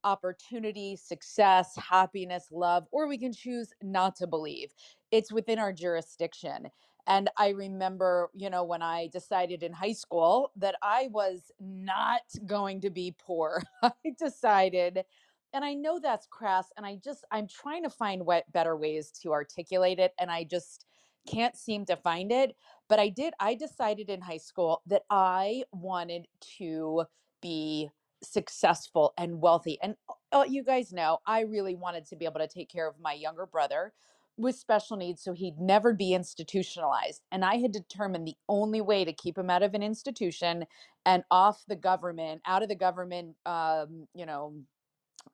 opportunity, 0.05 0.97
success, 0.97 1.77
happiness, 1.77 2.49
love, 2.53 2.87
or 2.93 3.09
we 3.09 3.19
can 3.19 3.33
choose 3.33 3.73
not 3.83 4.17
to 4.17 4.27
believe. 4.27 4.73
It's 5.11 5.33
within 5.33 5.59
our 5.59 5.73
jurisdiction. 5.73 6.69
And 7.07 7.31
I 7.39 7.51
remember, 7.51 8.31
you 8.35 8.51
know, 8.51 8.65
when 8.65 8.83
I 8.83 9.09
decided 9.09 9.63
in 9.63 9.73
high 9.73 9.93
school 9.95 10.53
that 10.57 10.77
I 10.83 11.09
was 11.11 11.51
not 11.59 12.21
going 12.47 12.83
to 12.83 12.91
be 12.91 13.17
poor, 13.19 13.63
I 13.83 13.93
decided, 14.19 15.05
and 15.53 15.65
I 15.65 15.75
know 15.75 15.99
that's 15.99 16.27
crass, 16.27 16.67
and 16.77 16.85
I 16.85 16.97
just, 17.03 17.25
I'm 17.31 17.49
trying 17.49 17.83
to 17.85 17.91
find 17.91 18.25
what 18.27 18.51
better 18.53 18.77
ways 18.77 19.11
to 19.23 19.33
articulate 19.33 19.99
it, 19.99 20.13
and 20.19 20.31
I 20.31 20.45
just 20.45 20.85
can't 21.31 21.57
seem 21.57 21.85
to 21.87 21.97
find 21.97 22.33
it. 22.33 22.57
But 22.89 22.99
I 22.99 23.09
did, 23.09 23.35
I 23.41 23.55
decided 23.55 24.09
in 24.09 24.21
high 24.21 24.39
school 24.39 24.83
that 24.87 25.03
I 25.11 25.65
wanted 25.73 26.27
to 26.59 27.05
be 27.43 27.91
successful 28.23 29.13
and 29.17 29.41
wealthy. 29.41 29.79
And 29.83 29.95
uh, 30.33 30.45
you 30.49 30.65
guys 30.65 30.93
know, 30.93 31.19
I 31.27 31.41
really 31.41 31.75
wanted 31.75 32.07
to 32.07 32.17
be 32.17 32.25
able 32.25 32.41
to 32.41 32.49
take 32.49 32.71
care 32.71 32.89
of 32.89 32.99
my 33.01 33.13
younger 33.13 33.47
brother 33.47 33.93
with 34.37 34.55
special 34.55 34.97
needs 34.97 35.23
so 35.23 35.33
he'd 35.33 35.59
never 35.59 35.93
be 35.93 36.15
institutionalized. 36.15 37.23
And 37.33 37.45
I 37.45 37.57
had 37.57 37.73
determined 37.73 38.27
the 38.27 38.37
only 38.49 38.81
way 38.81 39.05
to 39.05 39.13
keep 39.13 39.37
him 39.37 39.51
out 39.51 39.63
of 39.63 39.75
an 39.75 39.83
institution 39.83 40.65
and 41.05 41.25
off 41.31 41.65
the 41.69 41.77
government, 41.77 42.43
out 42.47 42.63
of 42.63 42.69
the 42.69 42.77
government, 42.77 43.35
um, 43.47 44.07
you 44.15 44.27
know, 44.27 44.55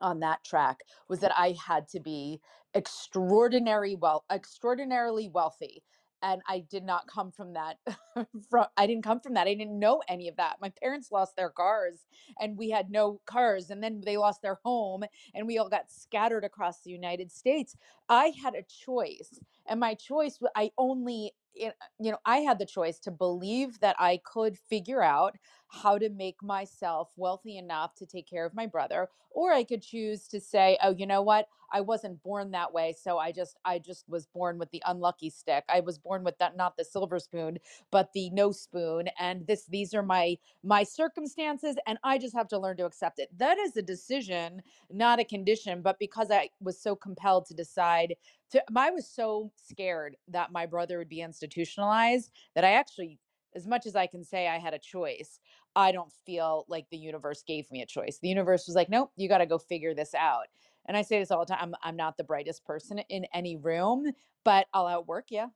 on 0.00 0.20
that 0.20 0.44
track 0.44 0.80
was 1.08 1.20
that 1.20 1.32
I 1.36 1.54
had 1.66 1.88
to 1.88 2.00
be 2.00 2.40
extraordinary 2.74 3.94
well 3.94 4.24
extraordinarily 4.30 5.28
wealthy 5.28 5.82
and 6.22 6.40
I 6.48 6.60
did 6.60 6.84
not 6.84 7.06
come 7.06 7.30
from 7.30 7.52
that 7.52 7.78
from 8.50 8.66
I 8.76 8.86
didn't 8.86 9.04
come 9.04 9.20
from 9.20 9.34
that. 9.34 9.46
I 9.46 9.54
didn't 9.54 9.78
know 9.78 10.02
any 10.08 10.28
of 10.28 10.36
that. 10.36 10.56
My 10.60 10.70
parents 10.70 11.12
lost 11.12 11.36
their 11.36 11.50
cars 11.50 12.06
and 12.40 12.56
we 12.56 12.70
had 12.70 12.90
no 12.90 13.20
cars 13.26 13.70
and 13.70 13.82
then 13.82 14.00
they 14.04 14.16
lost 14.16 14.42
their 14.42 14.58
home 14.64 15.04
and 15.34 15.46
we 15.46 15.58
all 15.58 15.68
got 15.68 15.90
scattered 15.90 16.44
across 16.44 16.80
the 16.82 16.90
United 16.90 17.30
States. 17.30 17.76
I 18.08 18.32
had 18.42 18.54
a 18.54 18.62
choice 18.62 19.38
and 19.66 19.78
my 19.80 19.94
choice 19.94 20.38
I 20.56 20.70
only 20.78 21.32
eh, 21.60 21.70
you 22.00 22.10
know, 22.10 22.18
I 22.24 22.38
had 22.38 22.58
the 22.58 22.66
choice 22.66 22.98
to 23.00 23.10
believe 23.10 23.80
that 23.80 23.96
I 23.98 24.20
could 24.24 24.58
figure 24.58 25.02
out 25.02 25.36
how 25.82 25.98
to 25.98 26.08
make 26.08 26.42
myself 26.42 27.10
wealthy 27.16 27.58
enough 27.58 27.94
to 27.96 28.06
take 28.06 28.28
care 28.28 28.46
of 28.46 28.54
my 28.54 28.66
brother, 28.66 29.08
or 29.30 29.52
I 29.52 29.64
could 29.64 29.82
choose 29.82 30.28
to 30.28 30.40
say, 30.40 30.78
oh, 30.82 30.94
you 30.94 31.06
know 31.06 31.22
what? 31.22 31.48
I 31.72 31.80
wasn't 31.80 32.22
born 32.22 32.52
that 32.52 32.72
way, 32.72 32.94
so 32.96 33.18
I 33.18 33.32
just 33.32 33.58
I 33.64 33.80
just 33.80 34.08
was 34.08 34.26
born 34.26 34.58
with 34.58 34.70
the 34.70 34.82
unlucky 34.86 35.28
stick. 35.30 35.64
I 35.68 35.80
was 35.80 35.98
born 35.98 36.22
with 36.22 36.38
that 36.38 36.56
not 36.56 36.76
the 36.76 36.84
silver 36.84 37.18
spoon, 37.18 37.58
but 37.90 38.12
the 38.12 38.30
no 38.30 38.52
spoon, 38.52 39.08
and 39.18 39.44
this 39.46 39.66
these 39.66 39.92
are 39.92 40.02
my 40.02 40.36
my 40.62 40.84
circumstances, 40.84 41.74
and 41.86 41.98
I 42.04 42.18
just 42.18 42.36
have 42.36 42.48
to 42.48 42.58
learn 42.58 42.76
to 42.76 42.86
accept 42.86 43.18
it. 43.18 43.28
That 43.36 43.58
is 43.58 43.76
a 43.76 43.82
decision, 43.82 44.62
not 44.90 45.18
a 45.18 45.24
condition. 45.24 45.82
But 45.82 45.98
because 45.98 46.30
I 46.30 46.50
was 46.60 46.80
so 46.80 46.94
compelled 46.94 47.46
to 47.46 47.54
decide 47.54 48.14
to, 48.52 48.62
I 48.76 48.90
was 48.92 49.08
so 49.08 49.50
scared 49.56 50.16
that 50.28 50.52
my 50.52 50.66
brother 50.66 50.98
would 50.98 51.08
be 51.08 51.22
institutionalized 51.22 52.30
that 52.54 52.64
I 52.64 52.72
actually 52.72 53.18
as 53.54 53.66
much 53.66 53.86
as 53.86 53.94
I 53.96 54.06
can 54.06 54.24
say 54.24 54.48
I 54.48 54.58
had 54.58 54.74
a 54.74 54.78
choice, 54.78 55.38
I 55.76 55.92
don't 55.92 56.12
feel 56.24 56.64
like 56.68 56.86
the 56.90 56.96
universe 56.96 57.42
gave 57.42 57.70
me 57.70 57.82
a 57.82 57.86
choice. 57.86 58.18
The 58.20 58.28
universe 58.28 58.66
was 58.66 58.76
like, 58.76 58.88
nope, 58.88 59.12
you 59.16 59.28
got 59.28 59.38
to 59.38 59.46
go 59.46 59.58
figure 59.58 59.94
this 59.94 60.14
out. 60.14 60.46
And 60.86 60.96
I 60.96 61.02
say 61.02 61.18
this 61.18 61.30
all 61.30 61.40
the 61.44 61.46
time 61.54 61.58
I'm, 61.60 61.74
I'm 61.82 61.96
not 61.96 62.16
the 62.16 62.24
brightest 62.24 62.64
person 62.64 62.98
in 62.98 63.26
any 63.32 63.56
room, 63.56 64.12
but 64.44 64.66
I'll 64.72 64.86
outwork 64.86 65.30
you. 65.30 65.50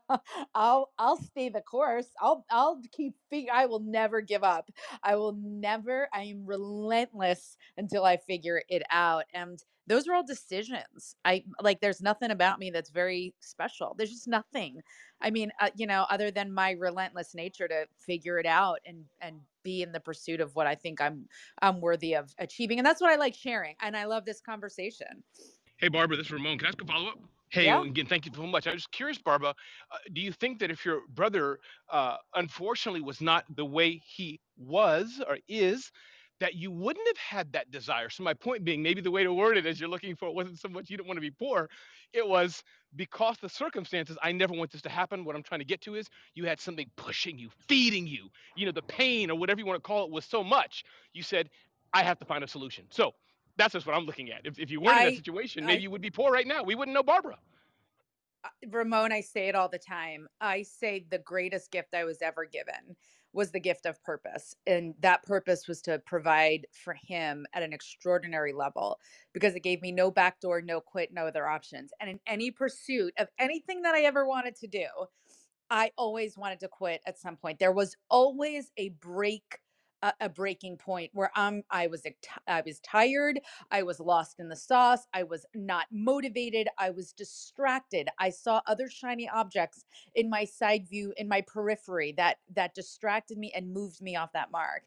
I'll 0.55 0.91
I'll 0.99 1.17
stay 1.17 1.49
the 1.49 1.61
course. 1.61 2.09
I'll 2.21 2.45
I'll 2.51 2.83
keep 2.91 3.15
fig- 3.31 3.49
I 3.53 3.67
will 3.67 3.79
never 3.81 4.21
give 4.21 4.43
up. 4.43 4.71
I 5.03 5.15
will 5.17 5.33
never 5.33 6.09
I 6.13 6.23
am 6.25 6.45
relentless 6.45 7.57
until 7.77 8.05
I 8.05 8.17
figure 8.17 8.63
it 8.69 8.83
out. 8.91 9.25
And 9.33 9.63
those 9.89 10.07
are 10.07 10.15
all 10.15 10.25
decisions. 10.27 11.17
I 11.25 11.45
like 11.61 11.81
there's 11.81 12.01
nothing 12.03 12.31
about 12.31 12.59
me 12.59 12.71
that's 12.71 12.91
very 12.91 13.35
special. 13.41 13.95
There's 13.97 14.11
just 14.11 14.29
nothing. 14.29 14.81
I 15.21 15.31
mean, 15.31 15.51
uh, 15.61 15.71
you 15.77 15.87
know, 15.87 16.07
other 16.11 16.31
than 16.31 16.53
my 16.53 16.73
relentless 16.73 17.35
nature 17.35 17.69
to 17.69 17.87
figure 17.99 18.39
it 18.39 18.47
out 18.47 18.79
and 18.87 19.05
and 19.21 19.41
be 19.65 19.83
in 19.83 19.93
the 19.93 20.01
pursuit 20.01 20.41
of 20.41 20.55
what 20.55 20.67
I 20.67 20.75
think 20.75 21.01
I'm 21.01 21.27
I'm 21.63 21.81
worthy 21.81 22.15
of 22.15 22.35
achieving. 22.39 22.79
And 22.79 22.87
that's 22.87 23.01
what 23.01 23.11
I 23.11 23.17
like 23.17 23.35
sharing. 23.35 23.75
And 23.83 23.97
I 23.97 24.05
love 24.05 24.25
this 24.25 24.41
conversation. 24.41 25.25
Hey, 25.79 25.89
Barbara, 25.89 26.17
this 26.17 26.27
is 26.27 26.33
Ramon. 26.33 26.59
Can 26.59 26.67
I 26.67 26.69
ask 26.71 26.83
a 26.83 26.87
follow 26.87 27.11
up? 27.11 27.19
Hey, 27.51 27.65
Yeah. 27.67 27.83
again, 27.83 28.07
thank 28.07 28.27
you 28.27 28.33
so 28.35 28.47
much. 28.47 28.67
I 28.67 28.73
was 28.75 28.87
curious, 28.87 29.19
Barbara, 29.19 29.51
uh, 29.51 29.99
do 30.13 30.21
you 30.21 30.33
think 30.33 30.59
that 30.59 30.71
if 30.71 30.85
your 30.85 31.01
brother 31.09 31.61
uh, 31.91 32.17
unfortunately 32.35 33.01
was 33.01 33.21
not 33.23 33.45
the 33.57 33.65
way 33.65 34.03
he 34.05 34.41
was 34.59 35.23
or 35.27 35.39
is, 35.49 35.91
that 36.41 36.55
you 36.55 36.71
wouldn't 36.71 37.07
have 37.09 37.17
had 37.19 37.53
that 37.53 37.71
desire? 37.71 38.11
So, 38.11 38.23
my 38.23 38.35
point 38.35 38.65
being, 38.65 38.83
maybe 38.83 39.01
the 39.01 39.11
way 39.11 39.25
to 39.25 39.33
word 39.33 39.57
it 39.57 39.67
as 39.67 39.81
you're 39.81 39.89
looking 39.89 40.17
for 40.17 40.29
it 40.29 40.35
wasn't 40.35 40.59
so 40.59 40.69
much 40.69 40.91
you 40.91 40.97
didn't 40.97 41.09
want 41.09 41.17
to 41.19 41.23
be 41.23 41.31
poor, 41.31 41.69
it 42.13 42.27
was 42.27 42.63
because 42.97 43.37
the 43.39 43.49
circumstances, 43.49 44.17
I 44.23 44.33
never 44.33 44.55
want 44.55 44.71
this 44.71 44.83
to 44.83 44.89
happen. 44.89 45.25
What 45.25 45.37
I'm 45.37 45.43
trying 45.43 45.61
to 45.61 45.67
get 45.67 45.81
to 45.83 45.95
is 45.95 46.09
you 46.35 46.45
had 46.47 46.61
something 46.61 46.91
pushing 46.97 47.39
you, 47.39 47.51
feeding 47.69 48.07
you, 48.07 48.31
you 48.57 48.67
know, 48.67 48.73
the 48.73 48.83
pain 48.83 49.31
or 49.31 49.39
whatever 49.39 49.61
you 49.61 49.67
want 49.67 49.77
to 49.83 49.87
call 49.87 50.05
it 50.05 50.11
was 50.11 50.25
so 50.25 50.43
much. 50.45 50.85
You 51.13 51.23
said, 51.23 51.51
I 51.93 52.03
have 52.03 52.19
to 52.21 52.25
find 52.25 52.45
a 52.45 52.49
solution. 52.49 52.87
So, 52.91 53.15
that's 53.57 53.73
just 53.73 53.87
what 53.87 53.97
I'm 53.97 54.05
looking 54.07 54.31
at. 54.31 54.47
If, 54.47 54.59
if 54.59 54.71
you 54.71 54.81
weren't 54.81 54.99
in 54.99 55.05
that 55.05 55.13
I 55.13 55.17
situation, 55.17 55.65
I 55.65 55.67
maybe 55.67 55.83
you 55.83 55.91
would 55.91 56.01
be 56.03 56.11
poor 56.11 56.33
right 56.33 56.47
now. 56.47 56.63
We 56.63 56.77
wouldn't 56.77 56.95
know 56.95 57.03
Barbara. 57.03 57.37
uh, 58.45 58.49
Ramon, 58.71 59.13
I 59.13 59.21
say 59.21 59.49
it 59.49 59.55
all 59.57 59.69
the 59.69 59.79
time. 59.79 60.29
I 60.41 60.63
say 60.63 61.05
the 61.11 61.19
greatest 61.19 61.71
gift 61.73 61.95
I 61.95 62.05
was 62.05 62.23
ever 62.23 62.45
given 62.45 62.97
was 63.33 63.51
the 63.51 63.61
gift 63.61 63.87
of 63.87 64.03
purpose. 64.03 64.55
And 64.67 64.95
that 65.01 65.25
purpose 65.25 65.69
was 65.69 65.81
to 65.83 65.99
provide 66.01 66.67
for 66.73 66.95
him 66.95 67.47
at 67.53 67.63
an 67.63 67.73
extraordinary 67.73 68.53
level 68.53 68.99
because 69.33 69.55
it 69.55 69.63
gave 69.63 69.83
me 69.83 69.93
no 69.93 70.11
backdoor, 70.11 70.63
no 70.63 70.81
quit, 70.81 71.13
no 71.13 71.27
other 71.27 71.47
options. 71.47 71.93
And 72.01 72.11
in 72.11 72.21
any 72.27 72.51
pursuit 72.51 73.15
of 73.19 73.29
anything 73.39 73.83
that 73.83 73.95
I 73.95 74.03
ever 74.03 74.27
wanted 74.27 74.57
to 74.57 74.67
do, 74.67 74.87
I 75.71 75.93
always 75.99 76.37
wanted 76.39 76.61
to 76.61 76.69
quit 76.69 77.03
at 77.07 77.19
some 77.19 77.37
point. 77.37 77.59
There 77.59 77.73
was 77.73 77.97
always 78.11 78.73
a 78.77 78.91
break. 78.91 79.59
A, 80.03 80.13
a 80.21 80.29
breaking 80.29 80.77
point 80.77 81.11
where 81.15 81.31
I'm 81.35 81.63
I 81.71 81.89
was 81.89 82.07
I 82.47 82.63
was 82.65 82.81
tired 82.81 83.41
I 83.71 83.83
was 83.83 84.01
lost 84.01 84.41
in 84.41 84.49
the 84.49 84.57
sauce. 84.57 85.07
I 85.13 85.25
was 85.25 85.47
not 85.55 85.87
motivated. 85.93 86.69
I 86.79 86.91
was 86.91 87.13
distracted. 87.13 88.09
I 88.19 88.31
saw 88.31 88.61
other 88.67 88.89
shiny 88.89 89.29
objects 89.29 89.85
in 90.15 90.31
my 90.31 90.45
side 90.45 90.89
view, 90.89 91.13
in 91.17 91.29
my 91.29 91.43
periphery 91.43 92.15
that 92.17 92.39
that 92.55 92.75
distracted 92.75 93.39
me 93.39 93.53
and 93.55 93.73
moved 93.73 94.01
me 94.03 94.17
off 94.17 94.33
that 94.33 94.51
mark. 94.51 94.83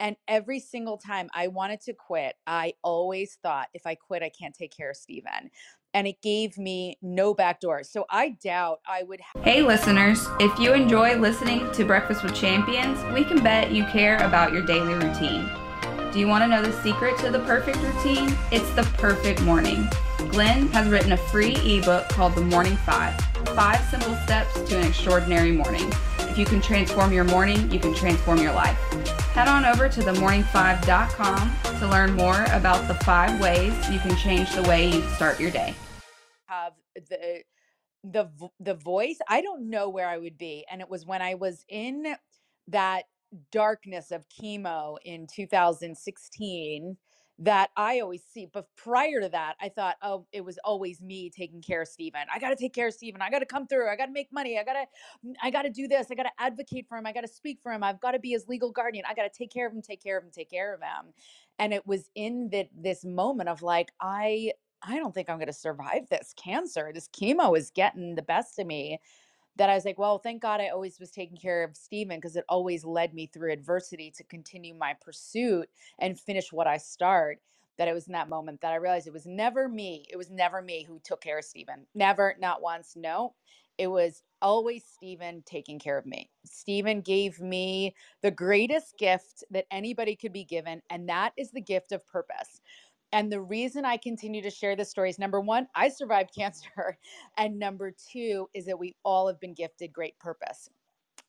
And 0.00 0.16
every 0.28 0.60
single 0.60 0.96
time 0.96 1.28
I 1.34 1.48
wanted 1.48 1.82
to 1.82 1.92
quit, 1.92 2.36
I 2.46 2.72
always 2.82 3.38
thought 3.42 3.68
if 3.74 3.86
I 3.86 3.96
quit, 3.96 4.22
I 4.22 4.30
can't 4.30 4.54
take 4.54 4.74
care 4.74 4.90
of 4.90 4.96
Steven. 4.96 5.50
And 5.92 6.06
it 6.06 6.22
gave 6.22 6.56
me 6.56 6.96
no 7.02 7.34
back 7.34 7.60
door. 7.60 7.82
So 7.82 8.04
I 8.08 8.36
doubt 8.42 8.80
I 8.86 9.02
would 9.02 9.20
Hey, 9.42 9.62
listeners, 9.62 10.26
if 10.38 10.56
you 10.58 10.72
enjoy 10.72 11.16
listening 11.16 11.70
to 11.72 11.84
Breakfast 11.84 12.22
with 12.22 12.34
Champions, 12.34 13.02
we 13.12 13.24
can 13.24 13.42
bet 13.42 13.72
you 13.72 13.84
care 13.86 14.16
about 14.18 14.52
your 14.52 14.62
daily 14.62 14.94
routine. 14.94 15.48
Do 16.12 16.18
you 16.18 16.26
want 16.26 16.42
to 16.42 16.48
know 16.48 16.62
the 16.62 16.72
secret 16.82 17.18
to 17.18 17.30
the 17.30 17.38
perfect 17.40 17.78
routine? 17.78 18.36
It's 18.50 18.68
the 18.74 18.82
perfect 18.98 19.42
morning. 19.42 19.88
Glenn 20.30 20.68
has 20.68 20.88
written 20.88 21.12
a 21.12 21.16
free 21.16 21.54
ebook 21.56 22.08
called 22.08 22.34
The 22.34 22.40
Morning 22.40 22.76
Five 22.76 23.18
Five 23.54 23.80
Simple 23.90 24.14
Steps 24.24 24.60
to 24.62 24.78
an 24.78 24.86
Extraordinary 24.86 25.52
Morning. 25.52 25.90
You 26.40 26.46
can 26.46 26.62
transform 26.62 27.12
your 27.12 27.24
morning, 27.24 27.70
you 27.70 27.78
can 27.78 27.94
transform 27.94 28.38
your 28.38 28.54
life. 28.54 28.78
Head 29.34 29.46
on 29.46 29.66
over 29.66 29.90
to 29.90 30.00
themorning5.com 30.00 31.78
to 31.78 31.86
learn 31.86 32.14
more 32.14 32.44
about 32.44 32.88
the 32.88 32.94
five 33.04 33.38
ways 33.42 33.74
you 33.90 33.98
can 33.98 34.16
change 34.16 34.50
the 34.54 34.62
way 34.62 34.88
you 34.88 35.02
start 35.10 35.38
your 35.38 35.50
day. 35.50 35.74
have 36.46 36.72
the 36.94 37.42
the 38.04 38.30
the 38.58 38.72
voice 38.72 39.18
i 39.28 39.42
don't 39.42 39.68
know 39.68 39.90
where 39.90 40.08
i 40.08 40.16
would 40.16 40.38
be 40.38 40.64
and 40.70 40.80
it 40.80 40.88
was 40.88 41.04
when 41.04 41.20
i 41.20 41.34
was 41.34 41.66
in 41.68 42.16
that 42.68 43.02
darkness 43.52 44.10
of 44.10 44.24
chemo 44.30 44.96
in 45.04 45.26
2016 45.26 46.96
that 47.40 47.70
i 47.76 48.00
always 48.00 48.22
see 48.22 48.46
but 48.52 48.66
prior 48.76 49.20
to 49.20 49.28
that 49.28 49.56
i 49.60 49.68
thought 49.68 49.96
oh 50.02 50.26
it 50.32 50.44
was 50.44 50.58
always 50.64 51.00
me 51.00 51.30
taking 51.30 51.62
care 51.62 51.82
of 51.82 51.88
Steven. 51.88 52.22
i 52.32 52.38
got 52.38 52.50
to 52.50 52.56
take 52.56 52.74
care 52.74 52.88
of 52.88 52.94
Steven. 52.94 53.22
i 53.22 53.30
got 53.30 53.40
to 53.40 53.46
come 53.46 53.66
through 53.66 53.88
i 53.88 53.96
got 53.96 54.06
to 54.06 54.12
make 54.12 54.32
money 54.32 54.58
i 54.58 54.64
got 54.64 54.74
to 54.74 54.84
mm, 55.26 55.34
i 55.42 55.50
got 55.50 55.62
to 55.62 55.70
do 55.70 55.88
this 55.88 56.08
i 56.10 56.14
got 56.14 56.24
to 56.24 56.32
advocate 56.38 56.86
for 56.88 56.98
him 56.98 57.06
i 57.06 57.12
got 57.12 57.22
to 57.22 57.28
speak 57.28 57.58
for 57.62 57.72
him 57.72 57.82
i've 57.82 58.00
got 58.00 58.12
to 58.12 58.18
be 58.18 58.30
his 58.30 58.46
legal 58.48 58.70
guardian 58.70 59.04
i 59.08 59.14
got 59.14 59.22
to 59.22 59.36
take 59.36 59.52
care 59.52 59.66
of 59.66 59.72
him 59.72 59.82
take 59.82 60.02
care 60.02 60.18
of 60.18 60.24
him 60.24 60.30
take 60.30 60.50
care 60.50 60.74
of 60.74 60.80
him 60.80 61.12
and 61.58 61.72
it 61.72 61.86
was 61.86 62.10
in 62.14 62.50
that 62.50 62.68
this 62.76 63.04
moment 63.04 63.48
of 63.48 63.62
like 63.62 63.90
i 64.00 64.52
I 64.82 64.96
don't 64.96 65.14
think 65.14 65.28
I'm 65.28 65.36
going 65.36 65.46
to 65.46 65.52
survive 65.52 66.08
this 66.08 66.34
cancer. 66.42 66.90
This 66.94 67.08
chemo 67.08 67.56
is 67.56 67.70
getting 67.70 68.14
the 68.14 68.22
best 68.22 68.58
of 68.58 68.66
me. 68.66 68.98
That 69.60 69.70
I 69.70 69.76
was 69.76 69.86
like, 69.86 70.00
well, 70.00 70.18
thank 70.18 70.42
God 70.42 70.60
I 70.60 70.70
always 70.70 71.00
was 71.00 71.12
taking 71.12 71.38
care 71.38 71.64
of 71.64 71.76
Stephen 71.78 72.18
because 72.18 72.36
it 72.36 72.46
always 72.50 72.84
led 72.84 73.14
me 73.14 73.28
through 73.28 73.52
adversity 73.52 74.12
to 74.18 74.24
continue 74.24 74.74
my 74.74 74.96
pursuit 75.00 75.70
and 76.00 76.20
finish 76.20 76.52
what 76.52 76.68
I 76.68 76.78
start. 76.78 77.40
That 77.78 77.88
it 77.88 77.94
was 77.94 78.08
in 78.08 78.14
that 78.14 78.30
moment 78.30 78.62
that 78.62 78.72
I 78.72 78.76
realized 78.76 79.08
it 79.08 79.14
was 79.14 79.26
never 79.26 79.68
me. 79.68 80.06
It 80.12 80.18
was 80.18 80.30
never 80.30 80.62
me 80.62 80.84
who 80.84 81.00
took 81.04 81.22
care 81.22 81.38
of 81.40 81.46
Stephen. 81.46 81.86
Never, 81.94 82.36
not 82.40 82.62
once. 82.62 82.94
No, 82.96 83.34
it 83.78 83.88
was 83.88 84.24
always 84.42 84.84
Stephen 84.84 85.44
taking 85.46 85.78
care 85.80 85.98
of 85.98 86.06
me. 86.06 86.30
Stephen 86.46 87.02
gave 87.02 87.40
me 87.40 87.94
the 88.22 88.32
greatest 88.32 88.98
gift 88.98 89.44
that 89.52 89.66
anybody 89.72 90.16
could 90.16 90.32
be 90.34 90.44
given, 90.44 90.82
and 90.90 91.08
that 91.10 91.34
is 91.38 91.52
the 91.52 91.62
gift 91.62 91.92
of 91.92 92.06
purpose. 92.08 92.62
And 93.12 93.30
the 93.32 93.40
reason 93.40 93.84
I 93.84 93.96
continue 93.96 94.42
to 94.42 94.50
share 94.50 94.76
this 94.76 94.90
story 94.90 95.10
is 95.10 95.18
number 95.18 95.40
one, 95.40 95.66
I 95.74 95.88
survived 95.88 96.30
cancer. 96.38 96.98
And 97.36 97.58
number 97.58 97.92
two 98.12 98.48
is 98.54 98.66
that 98.66 98.78
we 98.78 98.96
all 99.04 99.26
have 99.26 99.40
been 99.40 99.54
gifted 99.54 99.92
great 99.92 100.18
purpose. 100.18 100.68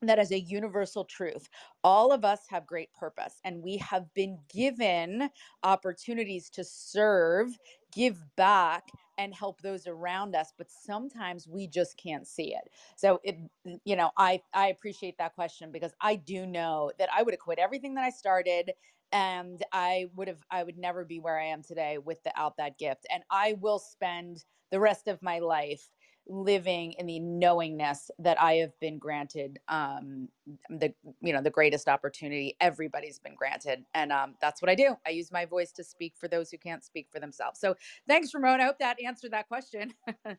That 0.04 0.18
is 0.18 0.32
a 0.32 0.40
universal 0.40 1.06
truth. 1.06 1.48
All 1.84 2.12
of 2.12 2.26
us 2.26 2.42
have 2.50 2.66
great 2.66 2.92
purpose, 2.94 3.40
and 3.44 3.62
we 3.62 3.78
have 3.78 4.12
been 4.16 4.40
given 4.52 5.30
opportunities 5.62 6.50
to 6.52 6.64
serve, 6.64 7.50
give 7.94 8.20
back, 8.36 8.88
and 9.20 9.32
help 9.32 9.62
those 9.62 9.86
around 9.86 10.36
us. 10.36 10.54
But 10.58 10.72
sometimes 10.72 11.48
we 11.48 11.68
just 11.68 11.98
can't 11.98 12.28
see 12.28 12.56
it. 12.56 12.72
So, 12.96 13.20
it, 13.24 13.38
mm, 13.68 13.80
you 13.86 13.96
know, 13.96 14.10
I 14.18 14.42
I 14.56 14.70
appreciate 14.70 15.20
that 15.20 15.36
question 15.36 15.72
because 15.72 15.94
I 16.02 16.16
do 16.16 16.48
know 16.48 16.92
that 16.98 17.10
I 17.14 17.22
would 17.22 17.36
have 17.36 17.40
quit 17.40 17.60
everything 17.60 17.94
that 17.94 18.04
I 18.04 18.10
started 18.10 18.72
and 19.12 19.64
I 19.72 20.08
would 20.16 20.28
have 20.28 20.44
I 20.50 20.64
would 20.64 20.78
never 20.78 21.06
be 21.06 21.20
where 21.20 21.40
I 21.40 21.46
am 21.46 21.64
today 21.64 21.98
without 21.98 22.58
that 22.58 22.78
gift. 22.78 23.06
And 23.12 23.24
I 23.30 23.56
will 23.60 23.80
spend 23.80 24.44
the 24.72 24.80
rest 24.80 25.08
of 25.08 25.22
my 25.22 25.40
life 25.40 25.90
living 26.28 26.94
in 26.94 27.08
the 27.08 27.20
knowingness 27.20 28.12
that 28.20 28.40
I 28.40 28.54
have 28.54 28.80
been 28.80 29.00
granted 29.00 29.60
um 29.68 30.30
the 30.70 30.94
you 31.20 31.34
know 31.34 31.42
the 31.42 31.50
greatest 31.50 31.90
opportunity 31.90 32.56
everybody's 32.62 33.18
been 33.18 33.34
granted 33.34 33.84
and 33.96 34.12
um 34.12 34.36
that's 34.40 34.62
what 34.62 34.70
I 34.70 34.76
do. 34.76 34.96
I 35.06 35.10
use 35.10 35.32
my 35.32 35.46
voice 35.46 35.72
to 35.74 35.84
speak 35.84 36.14
for 36.16 36.28
those 36.28 36.52
who 36.52 36.58
can't 36.58 36.84
speak 36.84 37.08
for 37.12 37.20
themselves. 37.20 37.60
So 37.60 37.76
thanks 38.08 38.34
Ramon. 38.34 38.62
I 38.62 38.66
hope 38.66 38.80
that 38.80 39.02
answered 39.04 39.32
that 39.32 39.48
question. 39.48 39.94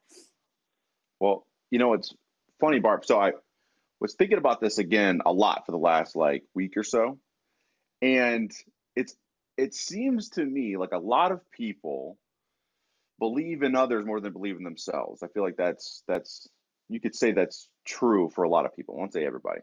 Well, 1.22 1.46
you 1.70 1.78
know, 1.78 1.92
it's 1.92 2.12
funny, 2.60 2.80
Barb. 2.80 3.04
So 3.04 3.20
I 3.20 3.30
was 4.00 4.16
thinking 4.16 4.38
about 4.38 4.60
this 4.60 4.78
again 4.78 5.20
a 5.24 5.32
lot 5.32 5.64
for 5.64 5.70
the 5.70 5.78
last 5.78 6.16
like 6.16 6.42
week 6.52 6.76
or 6.76 6.82
so. 6.82 7.20
And 8.02 8.52
it's 8.96 9.14
it 9.56 9.74
seems 9.74 10.28
to 10.30 10.44
me 10.44 10.76
like 10.76 10.92
a 10.92 10.98
lot 10.98 11.32
of 11.32 11.40
people 11.52 12.18
believe 13.18 13.62
in 13.62 13.76
others 13.76 14.04
more 14.04 14.20
than 14.20 14.32
believe 14.32 14.56
in 14.56 14.64
themselves. 14.64 15.22
I 15.22 15.28
feel 15.28 15.44
like 15.44 15.56
that's 15.56 16.02
that's 16.08 16.48
you 16.88 17.00
could 17.00 17.14
say 17.14 17.32
that's 17.32 17.68
true 17.86 18.28
for 18.28 18.42
a 18.44 18.48
lot 18.48 18.66
of 18.66 18.74
people. 18.74 18.96
I 18.96 18.98
won't 18.98 19.12
say 19.12 19.24
everybody. 19.24 19.60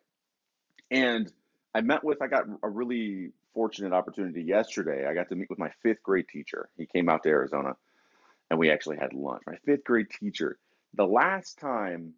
And 0.89 1.31
I 1.75 1.81
met 1.81 2.03
with, 2.03 2.21
I 2.21 2.27
got 2.27 2.45
a 2.63 2.69
really 2.69 3.31
fortunate 3.53 3.93
opportunity 3.93 4.41
yesterday. 4.41 5.05
I 5.05 5.13
got 5.13 5.29
to 5.29 5.35
meet 5.35 5.49
with 5.49 5.59
my 5.59 5.71
fifth 5.83 6.01
grade 6.01 6.27
teacher. 6.27 6.69
He 6.77 6.87
came 6.87 7.09
out 7.09 7.23
to 7.23 7.29
Arizona 7.29 7.75
and 8.49 8.57
we 8.57 8.71
actually 8.71 8.97
had 8.97 9.13
lunch. 9.13 9.43
My 9.45 9.57
fifth 9.65 9.83
grade 9.83 10.09
teacher. 10.09 10.57
The 10.95 11.05
last 11.05 11.59
time 11.59 12.13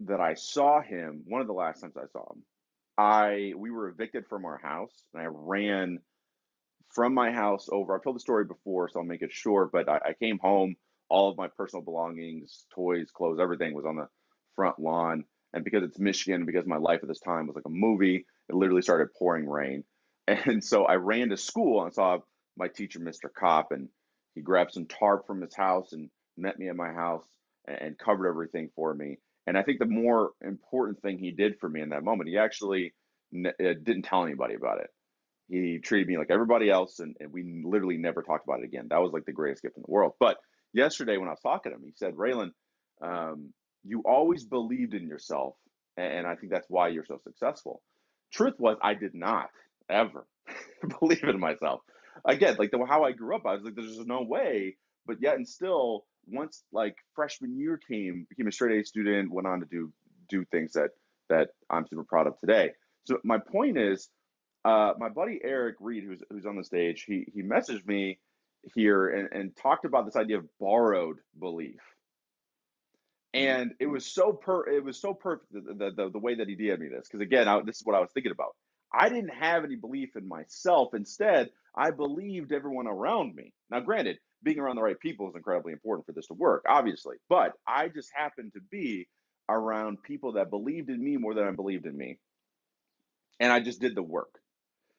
that 0.00 0.20
I 0.20 0.34
saw 0.34 0.80
him, 0.80 1.22
one 1.26 1.40
of 1.40 1.46
the 1.46 1.52
last 1.52 1.80
times 1.80 1.96
I 1.96 2.06
saw 2.12 2.32
him, 2.32 2.42
I 2.98 3.52
we 3.56 3.70
were 3.70 3.88
evicted 3.88 4.26
from 4.28 4.44
our 4.44 4.58
house 4.58 5.04
and 5.14 5.22
I 5.22 5.26
ran 5.28 5.98
from 6.94 7.14
my 7.14 7.30
house 7.30 7.68
over. 7.70 7.94
I've 7.94 8.02
told 8.02 8.16
the 8.16 8.20
story 8.20 8.44
before, 8.44 8.88
so 8.88 9.00
I'll 9.00 9.06
make 9.06 9.22
it 9.22 9.32
short, 9.32 9.72
but 9.72 9.88
I, 9.88 9.96
I 10.06 10.12
came 10.20 10.38
home, 10.38 10.76
all 11.08 11.30
of 11.30 11.36
my 11.36 11.48
personal 11.56 11.84
belongings, 11.84 12.64
toys, 12.74 13.10
clothes, 13.14 13.38
everything 13.40 13.74
was 13.74 13.86
on 13.86 13.96
the 13.96 14.08
front 14.56 14.78
lawn. 14.78 15.24
And 15.52 15.64
because 15.64 15.82
it's 15.82 15.98
Michigan, 15.98 16.46
because 16.46 16.66
my 16.66 16.76
life 16.76 17.00
at 17.02 17.08
this 17.08 17.20
time 17.20 17.46
was 17.46 17.56
like 17.56 17.66
a 17.66 17.70
movie, 17.70 18.24
it 18.48 18.54
literally 18.54 18.82
started 18.82 19.14
pouring 19.18 19.48
rain. 19.48 19.84
And 20.28 20.62
so 20.62 20.84
I 20.84 20.94
ran 20.94 21.30
to 21.30 21.36
school 21.36 21.82
and 21.82 21.92
saw 21.92 22.18
my 22.56 22.68
teacher, 22.68 23.00
Mr. 23.00 23.28
Kopp, 23.36 23.72
and 23.72 23.88
he 24.36 24.42
grabbed 24.42 24.72
some 24.72 24.86
tarp 24.86 25.26
from 25.26 25.40
his 25.40 25.56
house 25.56 25.92
and 25.92 26.08
met 26.36 26.56
me 26.56 26.68
at 26.68 26.76
my 26.76 26.92
house 26.92 27.24
and 27.66 27.98
covered 27.98 28.28
everything 28.28 28.70
for 28.76 28.94
me. 28.94 29.18
And 29.46 29.56
I 29.56 29.62
think 29.62 29.78
the 29.78 29.86
more 29.86 30.30
important 30.40 31.00
thing 31.02 31.18
he 31.18 31.30
did 31.30 31.58
for 31.58 31.68
me 31.68 31.80
in 31.80 31.90
that 31.90 32.04
moment, 32.04 32.28
he 32.28 32.38
actually 32.38 32.92
uh, 33.34 33.50
didn't 33.58 34.02
tell 34.02 34.24
anybody 34.24 34.54
about 34.54 34.80
it. 34.80 34.90
He 35.48 35.78
treated 35.78 36.06
me 36.06 36.18
like 36.18 36.30
everybody 36.30 36.70
else, 36.70 37.00
and, 37.00 37.16
and, 37.18 37.32
we 37.32 37.62
literally 37.64 37.96
never 37.96 38.22
talked 38.22 38.46
about 38.46 38.60
it 38.60 38.66
again. 38.66 38.86
That 38.90 39.00
was 39.00 39.12
like 39.12 39.24
the 39.24 39.32
greatest 39.32 39.62
gift 39.62 39.76
in 39.76 39.82
the 39.84 39.90
world. 39.90 40.12
But 40.20 40.36
yesterday, 40.72 41.16
when 41.16 41.28
I 41.28 41.32
was 41.32 41.40
talking 41.40 41.72
to 41.72 41.76
him, 41.76 41.84
he 41.84 41.92
said, 41.96 42.14
Raylan, 42.14 42.50
um, 43.02 43.52
you 43.82 44.02
always 44.04 44.44
believed 44.44 44.94
in 44.94 45.08
yourself, 45.08 45.56
and 45.96 46.24
I 46.26 46.36
think 46.36 46.52
that's 46.52 46.68
why 46.68 46.88
you're 46.88 47.04
so 47.04 47.18
successful. 47.24 47.82
Truth 48.32 48.54
was, 48.60 48.76
I 48.80 48.94
did 48.94 49.14
not 49.14 49.48
ever 49.88 50.26
believe 51.00 51.24
in 51.24 51.40
myself. 51.40 51.80
Again, 52.24 52.56
like 52.58 52.70
the, 52.70 52.84
how 52.88 53.02
I 53.02 53.12
grew 53.12 53.34
up, 53.34 53.46
I 53.46 53.54
was 53.54 53.62
like, 53.64 53.74
there's 53.74 53.96
just 53.96 54.06
no 54.06 54.22
way. 54.22 54.76
But 55.06 55.16
yet, 55.20 55.34
and 55.34 55.48
still, 55.48 56.04
once 56.26 56.64
like 56.72 56.96
freshman 57.14 57.58
year 57.58 57.78
came, 57.78 58.26
became 58.28 58.46
a 58.46 58.52
straight 58.52 58.80
A 58.80 58.84
student, 58.84 59.32
went 59.32 59.46
on 59.46 59.60
to 59.60 59.66
do 59.66 59.92
do 60.28 60.44
things 60.46 60.72
that 60.74 60.90
that 61.28 61.50
I'm 61.68 61.86
super 61.86 62.04
proud 62.04 62.26
of 62.26 62.38
today. 62.38 62.72
So 63.04 63.18
my 63.24 63.38
point 63.38 63.78
is, 63.78 64.08
uh, 64.64 64.92
my 64.98 65.08
buddy 65.08 65.40
Eric 65.42 65.76
Reed, 65.80 66.04
who's 66.04 66.22
who's 66.30 66.46
on 66.46 66.56
the 66.56 66.64
stage, 66.64 67.04
he 67.04 67.26
he 67.32 67.42
messaged 67.42 67.86
me 67.86 68.18
here 68.74 69.08
and, 69.08 69.28
and 69.32 69.56
talked 69.56 69.84
about 69.84 70.04
this 70.04 70.16
idea 70.16 70.38
of 70.38 70.44
borrowed 70.58 71.16
belief. 71.38 71.80
And 73.32 73.72
it 73.78 73.86
was 73.86 74.04
so 74.04 74.32
per 74.32 74.68
it 74.68 74.84
was 74.84 75.00
so 75.00 75.14
perfect 75.14 75.52
the, 75.52 75.92
the, 75.96 76.10
the 76.10 76.18
way 76.18 76.34
that 76.34 76.48
he 76.48 76.56
did 76.56 76.80
me 76.80 76.88
this 76.88 77.06
because 77.08 77.20
again 77.20 77.48
I, 77.48 77.60
this 77.62 77.76
is 77.76 77.86
what 77.86 77.94
I 77.94 78.00
was 78.00 78.10
thinking 78.12 78.32
about. 78.32 78.56
I 78.92 79.08
didn't 79.08 79.32
have 79.32 79.64
any 79.64 79.76
belief 79.76 80.16
in 80.16 80.26
myself. 80.26 80.94
Instead, 80.94 81.50
I 81.76 81.92
believed 81.92 82.52
everyone 82.52 82.88
around 82.88 83.36
me. 83.36 83.52
Now, 83.70 83.78
granted, 83.80 84.18
being 84.42 84.58
around 84.58 84.76
the 84.76 84.82
right 84.82 84.98
people 85.00 85.28
is 85.28 85.36
incredibly 85.36 85.72
important 85.72 86.06
for 86.06 86.12
this 86.12 86.26
to 86.28 86.34
work, 86.34 86.64
obviously. 86.68 87.16
But 87.28 87.52
I 87.66 87.88
just 87.88 88.10
happened 88.14 88.52
to 88.54 88.60
be 88.70 89.08
around 89.48 90.02
people 90.02 90.34
that 90.34 90.50
believed 90.50 90.90
in 90.90 91.02
me 91.02 91.16
more 91.16 91.34
than 91.34 91.44
I 91.44 91.52
believed 91.52 91.86
in 91.86 91.96
me. 91.96 92.18
And 93.40 93.52
I 93.52 93.60
just 93.60 93.80
did 93.80 93.94
the 93.94 94.02
work. 94.02 94.30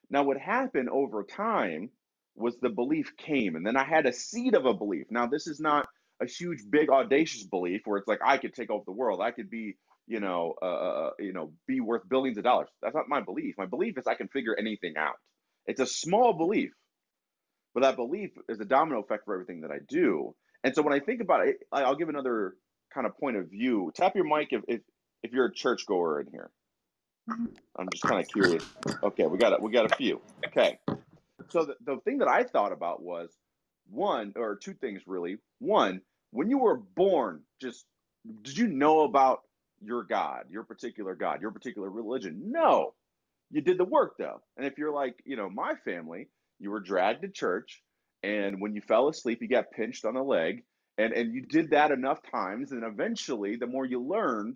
Now, 0.09 0.23
what 0.23 0.37
happened 0.37 0.89
over 0.89 1.23
time 1.23 1.89
was 2.35 2.57
the 2.59 2.69
belief 2.69 3.13
came, 3.17 3.55
and 3.55 3.65
then 3.65 3.77
I 3.77 3.83
had 3.85 4.05
a 4.05 4.13
seed 4.13 4.55
of 4.55 4.65
a 4.65 4.73
belief. 4.73 5.07
Now, 5.11 5.27
this 5.27 5.47
is 5.47 5.59
not 5.59 5.87
a 6.21 6.27
huge, 6.27 6.59
big, 6.69 6.89
audacious 6.89 7.45
belief 7.45 7.81
where 7.85 7.97
it's 7.99 8.07
like 8.07 8.19
I 8.25 8.37
could 8.37 8.53
take 8.53 8.69
over 8.71 8.83
the 8.85 8.93
world. 8.93 9.21
I 9.21 9.31
could 9.31 9.49
be, 9.49 9.77
you 10.07 10.19
know, 10.19 10.55
uh, 10.61 10.65
uh, 10.65 10.69
uh, 10.69 11.11
you 11.19 11.33
know, 11.33 11.53
be 11.67 11.81
worth 11.81 12.07
billions 12.09 12.37
of 12.37 12.43
dollars. 12.45 12.69
That's 12.81 12.95
not 12.95 13.09
my 13.09 13.21
belief. 13.21 13.55
My 13.57 13.67
belief 13.67 13.97
is 13.97 14.07
I 14.07 14.15
can 14.15 14.29
figure 14.29 14.55
anything 14.57 14.95
out. 14.97 15.15
It's 15.65 15.81
a 15.81 15.85
small 15.87 16.33
belief, 16.33 16.71
but 17.73 17.83
that 17.83 17.95
belief 17.95 18.31
is 18.49 18.59
a 18.59 18.65
domino 18.65 19.01
effect 19.01 19.25
for 19.25 19.33
everything 19.33 19.61
that 19.61 19.71
I 19.71 19.79
do. 19.87 20.35
And 20.63 20.75
so 20.75 20.81
when 20.81 20.93
I 20.93 20.99
think 20.99 21.21
about 21.21 21.47
it, 21.47 21.57
I'll 21.71 21.95
give 21.95 22.09
another 22.09 22.55
kind 22.93 23.07
of 23.07 23.17
point 23.17 23.37
of 23.37 23.49
view. 23.49 23.91
Tap 23.95 24.15
your 24.15 24.25
mic 24.25 24.49
if 24.51 24.61
if, 24.67 24.81
if 25.23 25.31
you're 25.31 25.45
a 25.45 25.53
churchgoer 25.53 26.21
in 26.21 26.27
here. 26.27 26.51
Mm-hmm. 27.29 27.45
I'm 27.77 27.87
just 27.91 28.03
kind 28.03 28.19
of 28.19 28.27
curious. 28.27 28.65
Okay, 29.03 29.25
we 29.25 29.37
got 29.37 29.53
it. 29.53 29.61
We 29.61 29.71
got 29.71 29.91
a 29.91 29.95
few. 29.95 30.21
Okay, 30.47 30.79
so 31.49 31.65
the, 31.65 31.75
the 31.85 31.97
thing 32.01 32.19
that 32.19 32.27
I 32.27 32.43
thought 32.43 32.71
about 32.71 33.01
was 33.01 33.29
one 33.89 34.33
or 34.35 34.55
two 34.55 34.73
things 34.73 35.01
really. 35.05 35.37
One, 35.59 36.01
when 36.31 36.49
you 36.49 36.59
were 36.59 36.77
born, 36.77 37.41
just 37.61 37.85
did 38.43 38.57
you 38.57 38.67
know 38.67 39.01
about 39.01 39.41
your 39.81 40.03
God, 40.03 40.45
your 40.49 40.63
particular 40.63 41.15
God, 41.15 41.41
your 41.41 41.51
particular 41.51 41.89
religion? 41.89 42.51
No, 42.51 42.93
you 43.49 43.61
did 43.61 43.77
the 43.77 43.85
work 43.85 44.15
though. 44.17 44.41
And 44.57 44.65
if 44.65 44.77
you're 44.77 44.93
like, 44.93 45.15
you 45.25 45.35
know, 45.35 45.49
my 45.49 45.73
family, 45.85 46.27
you 46.61 46.71
were 46.71 46.79
dragged 46.79 47.23
to 47.23 47.29
church, 47.29 47.81
and 48.23 48.61
when 48.61 48.73
you 48.75 48.81
fell 48.81 49.09
asleep, 49.09 49.39
you 49.41 49.47
got 49.47 49.71
pinched 49.71 50.05
on 50.05 50.13
the 50.13 50.23
leg, 50.23 50.63
and 50.97 51.13
and 51.13 51.33
you 51.33 51.41
did 51.41 51.71
that 51.71 51.91
enough 51.91 52.19
times, 52.31 52.71
and 52.71 52.83
eventually, 52.83 53.55
the 53.57 53.67
more 53.67 53.85
you 53.85 54.01
learned, 54.01 54.55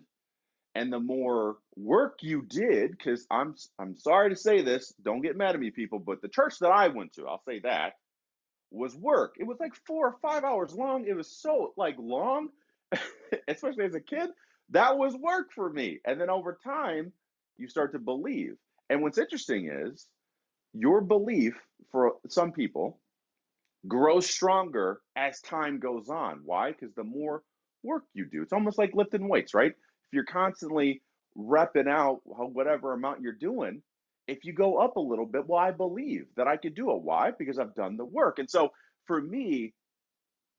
and 0.74 0.92
the 0.92 1.00
more 1.00 1.56
work 1.76 2.18
you 2.22 2.42
did 2.42 2.90
because 2.90 3.26
i'm 3.30 3.54
i'm 3.78 3.96
sorry 3.96 4.30
to 4.30 4.36
say 4.36 4.62
this 4.62 4.92
don't 5.02 5.22
get 5.22 5.36
mad 5.36 5.54
at 5.54 5.60
me 5.60 5.70
people 5.70 5.98
but 5.98 6.20
the 6.22 6.28
church 6.28 6.58
that 6.58 6.70
i 6.70 6.88
went 6.88 7.12
to 7.12 7.26
i'll 7.26 7.42
say 7.46 7.60
that 7.60 7.94
was 8.70 8.94
work. 8.96 9.36
It 9.38 9.46
was 9.46 9.58
like 9.60 9.74
four 9.86 10.08
or 10.08 10.16
five 10.22 10.44
hours 10.44 10.74
long. 10.74 11.06
It 11.06 11.16
was 11.16 11.30
so 11.30 11.72
like 11.76 11.96
long 11.98 12.48
especially 13.48 13.84
as 13.84 13.94
a 13.94 14.00
kid 14.00 14.30
that 14.70 14.96
was 14.98 15.14
work 15.14 15.52
for 15.52 15.68
me. 15.68 16.00
And 16.04 16.20
then 16.20 16.30
over 16.30 16.58
time 16.62 17.12
you 17.56 17.68
start 17.68 17.92
to 17.92 17.98
believe. 17.98 18.56
And 18.90 19.02
what's 19.02 19.18
interesting 19.18 19.70
is 19.70 20.06
your 20.78 21.00
belief 21.00 21.54
for 21.90 22.14
some 22.28 22.52
people 22.52 22.98
grows 23.86 24.28
stronger 24.28 25.00
as 25.14 25.40
time 25.40 25.78
goes 25.78 26.08
on 26.08 26.40
why 26.44 26.72
because 26.72 26.94
the 26.94 27.04
more 27.04 27.42
work 27.82 28.02
you 28.14 28.26
do 28.30 28.42
it's 28.42 28.52
almost 28.52 28.78
like 28.78 28.90
lifting 28.94 29.28
weights 29.28 29.54
right 29.54 29.72
if 29.72 30.12
you're 30.12 30.24
constantly 30.24 31.02
repping 31.36 31.88
out 31.88 32.20
whatever 32.24 32.92
amount 32.92 33.20
you're 33.20 33.32
doing, 33.32 33.82
if 34.26 34.44
you 34.44 34.52
go 34.52 34.78
up 34.78 34.96
a 34.96 35.00
little 35.00 35.26
bit, 35.26 35.46
well, 35.46 35.60
I 35.60 35.70
believe 35.70 36.26
that 36.36 36.48
I 36.48 36.56
could 36.56 36.74
do 36.74 36.90
it. 36.90 37.02
Why? 37.02 37.32
Because 37.36 37.58
I've 37.58 37.74
done 37.74 37.96
the 37.96 38.04
work. 38.04 38.38
And 38.38 38.50
so 38.50 38.70
for 39.06 39.20
me, 39.20 39.72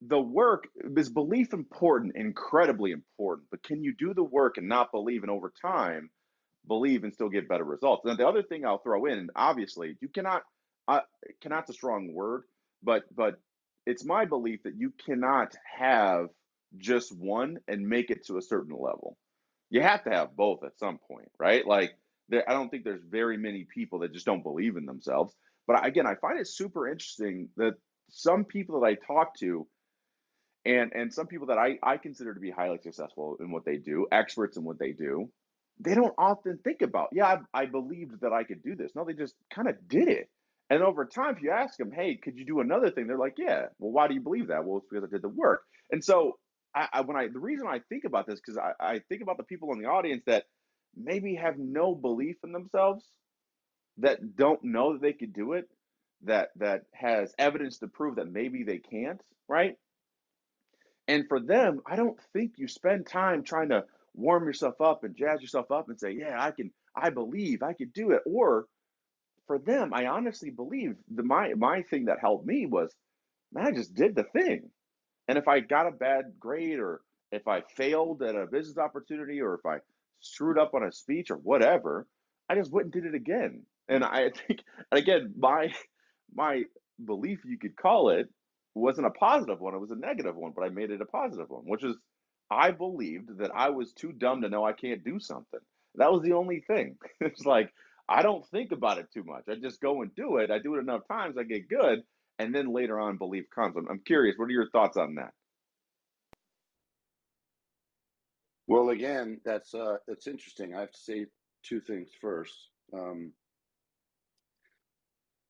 the 0.00 0.20
work 0.20 0.68
is 0.96 1.08
belief 1.08 1.52
important, 1.52 2.12
incredibly 2.14 2.92
important. 2.92 3.48
But 3.50 3.62
can 3.62 3.82
you 3.82 3.94
do 3.98 4.14
the 4.14 4.22
work 4.22 4.56
and 4.56 4.68
not 4.68 4.92
believe 4.92 5.22
and 5.22 5.30
over 5.30 5.52
time 5.60 6.10
believe 6.68 7.04
and 7.04 7.12
still 7.12 7.28
get 7.28 7.48
better 7.48 7.64
results? 7.64 8.04
And 8.04 8.18
the 8.18 8.28
other 8.28 8.42
thing 8.42 8.64
I'll 8.64 8.78
throw 8.78 9.06
in, 9.06 9.30
obviously, 9.34 9.96
you 10.00 10.08
cannot 10.08 10.42
uh, 10.86 11.00
cannot's 11.42 11.70
a 11.70 11.74
strong 11.74 12.12
word, 12.14 12.42
but 12.82 13.04
but 13.14 13.40
it's 13.86 14.04
my 14.04 14.26
belief 14.26 14.62
that 14.64 14.76
you 14.76 14.92
cannot 15.04 15.54
have 15.78 16.28
just 16.76 17.16
one 17.16 17.58
and 17.66 17.88
make 17.88 18.10
it 18.10 18.26
to 18.26 18.36
a 18.36 18.42
certain 18.42 18.76
level 18.78 19.16
you 19.70 19.82
have 19.82 20.04
to 20.04 20.10
have 20.10 20.36
both 20.36 20.64
at 20.64 20.78
some 20.78 20.98
point, 20.98 21.30
right? 21.38 21.66
Like, 21.66 21.92
there, 22.28 22.48
I 22.48 22.52
don't 22.52 22.70
think 22.70 22.84
there's 22.84 23.02
very 23.08 23.36
many 23.36 23.64
people 23.64 24.00
that 24.00 24.12
just 24.12 24.26
don't 24.26 24.42
believe 24.42 24.76
in 24.76 24.86
themselves. 24.86 25.34
But 25.66 25.84
again, 25.86 26.06
I 26.06 26.14
find 26.14 26.38
it 26.38 26.48
super 26.48 26.88
interesting 26.88 27.48
that 27.56 27.74
some 28.10 28.44
people 28.44 28.80
that 28.80 28.86
I 28.86 28.94
talk 28.94 29.36
to, 29.38 29.66
and 30.64 30.92
and 30.94 31.12
some 31.12 31.26
people 31.26 31.48
that 31.48 31.58
I, 31.58 31.78
I 31.82 31.98
consider 31.98 32.34
to 32.34 32.40
be 32.40 32.50
highly 32.50 32.78
successful 32.78 33.36
in 33.40 33.50
what 33.50 33.64
they 33.64 33.76
do, 33.76 34.06
experts 34.10 34.56
in 34.56 34.64
what 34.64 34.78
they 34.78 34.92
do, 34.92 35.30
they 35.80 35.94
don't 35.94 36.14
often 36.18 36.58
think 36.64 36.82
about, 36.82 37.08
yeah, 37.12 37.38
I, 37.54 37.62
I 37.62 37.66
believed 37.66 38.20
that 38.22 38.32
I 38.32 38.44
could 38.44 38.62
do 38.62 38.74
this. 38.74 38.92
No, 38.94 39.04
they 39.04 39.12
just 39.12 39.34
kind 39.54 39.68
of 39.68 39.76
did 39.88 40.08
it. 40.08 40.28
And 40.70 40.82
over 40.82 41.06
time, 41.06 41.36
if 41.36 41.42
you 41.42 41.50
ask 41.50 41.78
them, 41.78 41.92
hey, 41.92 42.18
could 42.22 42.36
you 42.36 42.44
do 42.44 42.60
another 42.60 42.90
thing? 42.90 43.06
They're 43.06 43.18
like, 43.18 43.36
yeah. 43.38 43.66
Well, 43.78 43.92
why 43.92 44.08
do 44.08 44.14
you 44.14 44.20
believe 44.20 44.48
that? 44.48 44.64
Well, 44.64 44.78
it's 44.78 44.86
because 44.90 45.04
I 45.04 45.10
did 45.10 45.22
the 45.22 45.28
work. 45.28 45.62
And 45.90 46.04
so 46.04 46.38
I, 46.74 46.88
I 46.92 47.00
when 47.02 47.16
I 47.16 47.28
the 47.28 47.38
reason 47.38 47.66
I 47.66 47.80
think 47.88 48.04
about 48.04 48.26
this 48.26 48.40
because 48.40 48.58
I, 48.58 48.72
I 48.80 48.98
think 49.08 49.22
about 49.22 49.38
the 49.38 49.44
people 49.44 49.72
in 49.72 49.80
the 49.80 49.88
audience 49.88 50.22
that 50.26 50.44
maybe 50.96 51.36
have 51.36 51.58
no 51.58 51.94
belief 51.94 52.36
in 52.44 52.52
themselves, 52.52 53.04
that 53.98 54.36
don't 54.36 54.62
know 54.62 54.92
that 54.92 55.02
they 55.02 55.12
could 55.12 55.32
do 55.32 55.54
it, 55.54 55.68
that 56.24 56.50
that 56.56 56.82
has 56.92 57.32
evidence 57.38 57.78
to 57.78 57.88
prove 57.88 58.16
that 58.16 58.30
maybe 58.30 58.64
they 58.64 58.78
can't, 58.78 59.20
right? 59.48 59.76
And 61.06 61.24
for 61.28 61.40
them, 61.40 61.80
I 61.86 61.96
don't 61.96 62.18
think 62.34 62.52
you 62.56 62.68
spend 62.68 63.06
time 63.06 63.42
trying 63.42 63.70
to 63.70 63.84
warm 64.14 64.46
yourself 64.46 64.80
up 64.80 65.04
and 65.04 65.16
jazz 65.16 65.40
yourself 65.40 65.70
up 65.70 65.88
and 65.88 65.98
say, 65.98 66.12
"Yeah, 66.12 66.42
I 66.42 66.50
can. 66.50 66.70
I 66.96 67.10
believe 67.10 67.62
I 67.62 67.72
could 67.72 67.92
do 67.92 68.12
it." 68.12 68.22
Or 68.26 68.66
for 69.46 69.58
them, 69.58 69.92
I 69.94 70.06
honestly 70.06 70.50
believe 70.50 70.96
the 71.12 71.22
my 71.22 71.54
my 71.54 71.82
thing 71.82 72.06
that 72.06 72.20
helped 72.20 72.46
me 72.46 72.66
was, 72.66 72.94
man, 73.52 73.66
I 73.66 73.72
just 73.72 73.94
did 73.94 74.14
the 74.14 74.24
thing. 74.24 74.70
And 75.26 75.36
if 75.36 75.48
I 75.48 75.60
got 75.60 75.86
a 75.86 75.92
bad 75.92 76.34
grade 76.38 76.78
or 76.78 77.02
if 77.32 77.46
I 77.48 77.62
failed 77.76 78.22
at 78.22 78.34
a 78.34 78.46
business 78.46 78.78
opportunity 78.78 79.40
or 79.40 79.54
if 79.54 79.66
I 79.66 79.78
screwed 80.20 80.58
up 80.58 80.74
on 80.74 80.82
a 80.82 80.92
speech 80.92 81.30
or 81.30 81.36
whatever, 81.36 82.06
I 82.48 82.54
just 82.54 82.72
went 82.72 82.86
and 82.86 82.92
did 82.92 83.04
it 83.04 83.14
again. 83.14 83.62
And 83.88 84.04
I 84.04 84.30
think 84.46 84.60
and 84.90 84.98
again, 84.98 85.34
my 85.36 85.72
my 86.34 86.64
belief 87.04 87.40
you 87.44 87.58
could 87.58 87.76
call 87.76 88.10
it 88.10 88.28
wasn't 88.74 89.06
a 89.06 89.10
positive 89.10 89.60
one, 89.60 89.74
it 89.74 89.80
was 89.80 89.90
a 89.90 89.96
negative 89.96 90.36
one, 90.36 90.52
but 90.54 90.62
I 90.62 90.68
made 90.68 90.90
it 90.90 91.00
a 91.00 91.06
positive 91.06 91.48
one, 91.48 91.64
which 91.64 91.84
is 91.84 91.96
I 92.50 92.70
believed 92.70 93.38
that 93.38 93.50
I 93.54 93.70
was 93.70 93.92
too 93.92 94.12
dumb 94.12 94.42
to 94.42 94.48
know 94.48 94.64
I 94.64 94.72
can't 94.72 95.04
do 95.04 95.20
something. 95.20 95.60
That 95.96 96.12
was 96.12 96.22
the 96.22 96.32
only 96.34 96.60
thing. 96.60 96.96
It's 97.20 97.44
like 97.44 97.72
I 98.08 98.22
don't 98.22 98.46
think 98.46 98.72
about 98.72 98.98
it 98.98 99.08
too 99.12 99.24
much. 99.24 99.44
I 99.48 99.56
just 99.56 99.80
go 99.80 100.02
and 100.02 100.14
do 100.14 100.38
it. 100.38 100.50
I 100.50 100.58
do 100.58 100.76
it 100.76 100.80
enough 100.80 101.06
times, 101.08 101.36
I 101.38 101.42
get 101.42 101.68
good, 101.68 102.02
and 102.38 102.54
then 102.54 102.72
later 102.72 102.98
on 102.98 103.18
belief 103.18 103.46
comes. 103.54 103.76
I'm, 103.76 103.88
I'm 103.88 104.00
curious, 104.00 104.36
what 104.38 104.46
are 104.48 104.52
your 104.52 104.70
thoughts 104.70 104.96
on 104.96 105.16
that? 105.16 105.32
Well, 108.66 108.90
again, 108.90 109.40
that's 109.44 109.74
uh, 109.74 109.96
it's 110.08 110.26
interesting. 110.26 110.74
I 110.74 110.80
have 110.80 110.92
to 110.92 110.98
say 110.98 111.26
two 111.64 111.80
things 111.80 112.10
first. 112.20 112.54
Um, 112.94 113.32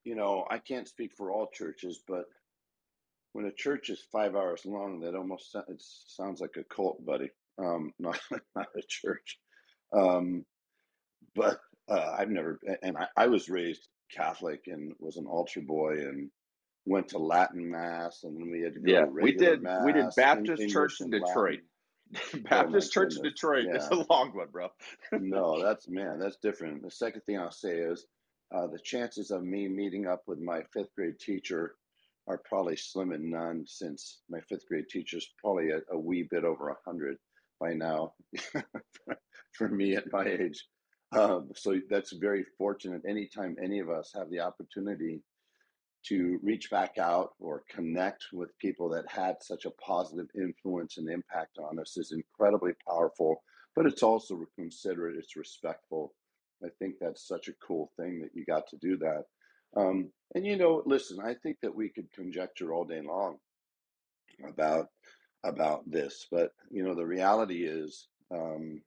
you 0.05 0.15
know, 0.15 0.47
I 0.51 0.59
can't 0.59 0.89
speak 0.89 1.13
for 1.17 1.31
all 1.31 1.49
churches, 1.53 2.01
but 2.07 2.27
when 3.33 3.47
a 3.47 3.53
church 3.53 3.91
is 3.91 4.03
five 4.11 4.35
hours 4.35 4.63
long, 4.65 5.01
that 5.01 5.15
almost 5.15 5.55
it 5.55 5.83
sounds 6.07 6.41
like 6.41 6.57
a 6.57 6.65
cult, 6.75 7.05
buddy. 7.05 7.31
Um, 7.59 7.93
not 7.99 8.19
not 8.55 8.67
a 8.77 8.83
church. 8.89 9.39
Um, 9.93 10.45
but 11.35 11.61
uh, 11.89 12.15
I've 12.19 12.31
never, 12.31 12.59
and 12.83 12.97
I, 12.97 13.07
I 13.17 13.27
was 13.29 13.49
raised 13.49 13.89
Catholic 14.15 14.65
and 14.67 14.93
was 14.99 15.17
an 15.17 15.27
altar 15.27 15.61
boy 15.61 15.93
and 15.93 16.31
went 16.87 17.09
to 17.09 17.19
Latin 17.19 17.71
mass, 17.71 18.25
and 18.25 18.37
then 18.37 18.51
we 18.51 18.63
had 18.63 18.75
to 18.75 18.81
go 18.81 18.93
Yeah, 18.93 19.05
to 19.05 19.11
we 19.11 19.33
did. 19.33 19.61
We 19.85 19.93
did 19.93 20.07
Baptist 20.17 20.61
English 20.63 20.73
Church 20.73 21.01
in 21.01 21.11
Detroit. 21.11 21.35
Latin. 21.37 21.63
Oh 22.35 22.39
Baptist 22.49 22.91
Church 22.91 23.17
in 23.17 23.23
Detroit. 23.23 23.67
It's 23.71 23.87
yeah. 23.93 23.99
a 23.99 24.05
long 24.11 24.31
one, 24.35 24.49
bro. 24.51 24.69
No, 25.13 25.63
that's 25.63 25.89
man, 25.89 26.19
that's 26.19 26.37
different. 26.37 26.83
The 26.83 26.91
second 26.91 27.21
thing 27.27 27.39
I'll 27.39 27.51
say 27.51 27.77
is 27.77 28.07
uh, 28.55 28.67
the 28.67 28.79
chances 28.79 29.31
of 29.31 29.45
me 29.45 29.69
meeting 29.69 30.07
up 30.07 30.23
with 30.27 30.39
my 30.39 30.63
fifth 30.73 30.95
grade 30.97 31.19
teacher 31.21 31.75
are 32.29 32.43
probably 32.45 32.77
slim 32.77 33.13
and 33.13 33.31
none 33.31 33.65
since 33.67 34.21
my 34.29 34.41
fifth 34.49 34.67
grade 34.69 34.89
teacher's 34.89 35.29
probably 35.43 35.71
a, 35.71 35.81
a 35.91 35.99
wee 35.99 36.29
bit 36.31 36.45
over 36.45 36.69
a 36.69 36.77
hundred 36.87 37.17
by 37.59 37.73
now 37.73 38.13
for 39.53 39.69
me 39.69 39.97
at 39.97 40.13
my 40.13 40.25
age. 40.25 40.67
Um, 41.13 41.51
so 41.57 41.81
that's 41.89 42.13
very 42.13 42.45
fortunate. 42.59 43.03
Anytime 43.09 43.57
any 43.63 43.79
of 43.81 43.89
us 43.89 44.13
have 44.15 44.31
the 44.31 44.41
opportunity 44.41 45.23
to 46.07 46.39
reach 46.43 46.71
back 46.71 46.99
out 46.99 47.31
or 47.41 47.65
connect 47.71 48.27
with 48.33 48.57
people 48.59 48.89
that 48.91 49.09
had 49.09 49.37
such 49.43 49.65
a 49.65 49.71
positive 49.73 50.27
influence 50.37 50.99
and 50.99 51.09
impact 51.09 51.59
on 51.59 51.79
us 51.79 51.97
is 51.97 52.13
incredibly 52.13 52.73
powerful, 52.87 53.43
but 53.75 53.87
it's 53.87 54.03
also 54.03 54.45
considerate, 54.55 55.17
it's 55.19 55.37
respectful. 55.37 56.15
I 56.65 56.69
think 56.79 56.97
that's 57.01 57.27
such 57.27 57.49
a 57.49 57.55
cool 57.67 57.91
thing 57.99 58.21
that 58.21 58.31
you 58.35 58.45
got 58.45 58.67
to 58.69 58.77
do 58.77 58.97
that. 58.99 59.25
Um, 59.77 60.11
and 60.35 60.47
you 60.47 60.57
know, 60.57 60.83
listen, 60.87 61.19
I 61.25 61.35
think 61.35 61.59
that 61.63 61.75
we 61.75 61.89
could 61.91 62.13
conjecture 62.13 62.73
all 62.73 62.85
day 62.85 63.01
long 63.03 63.39
about 64.47 64.87
about 65.45 65.89
this, 65.91 66.27
but 66.31 66.53
you 66.71 66.85
know, 66.85 66.95
the 66.95 67.07
reality 67.07 67.65
is, 67.65 68.09
um, 68.33 68.83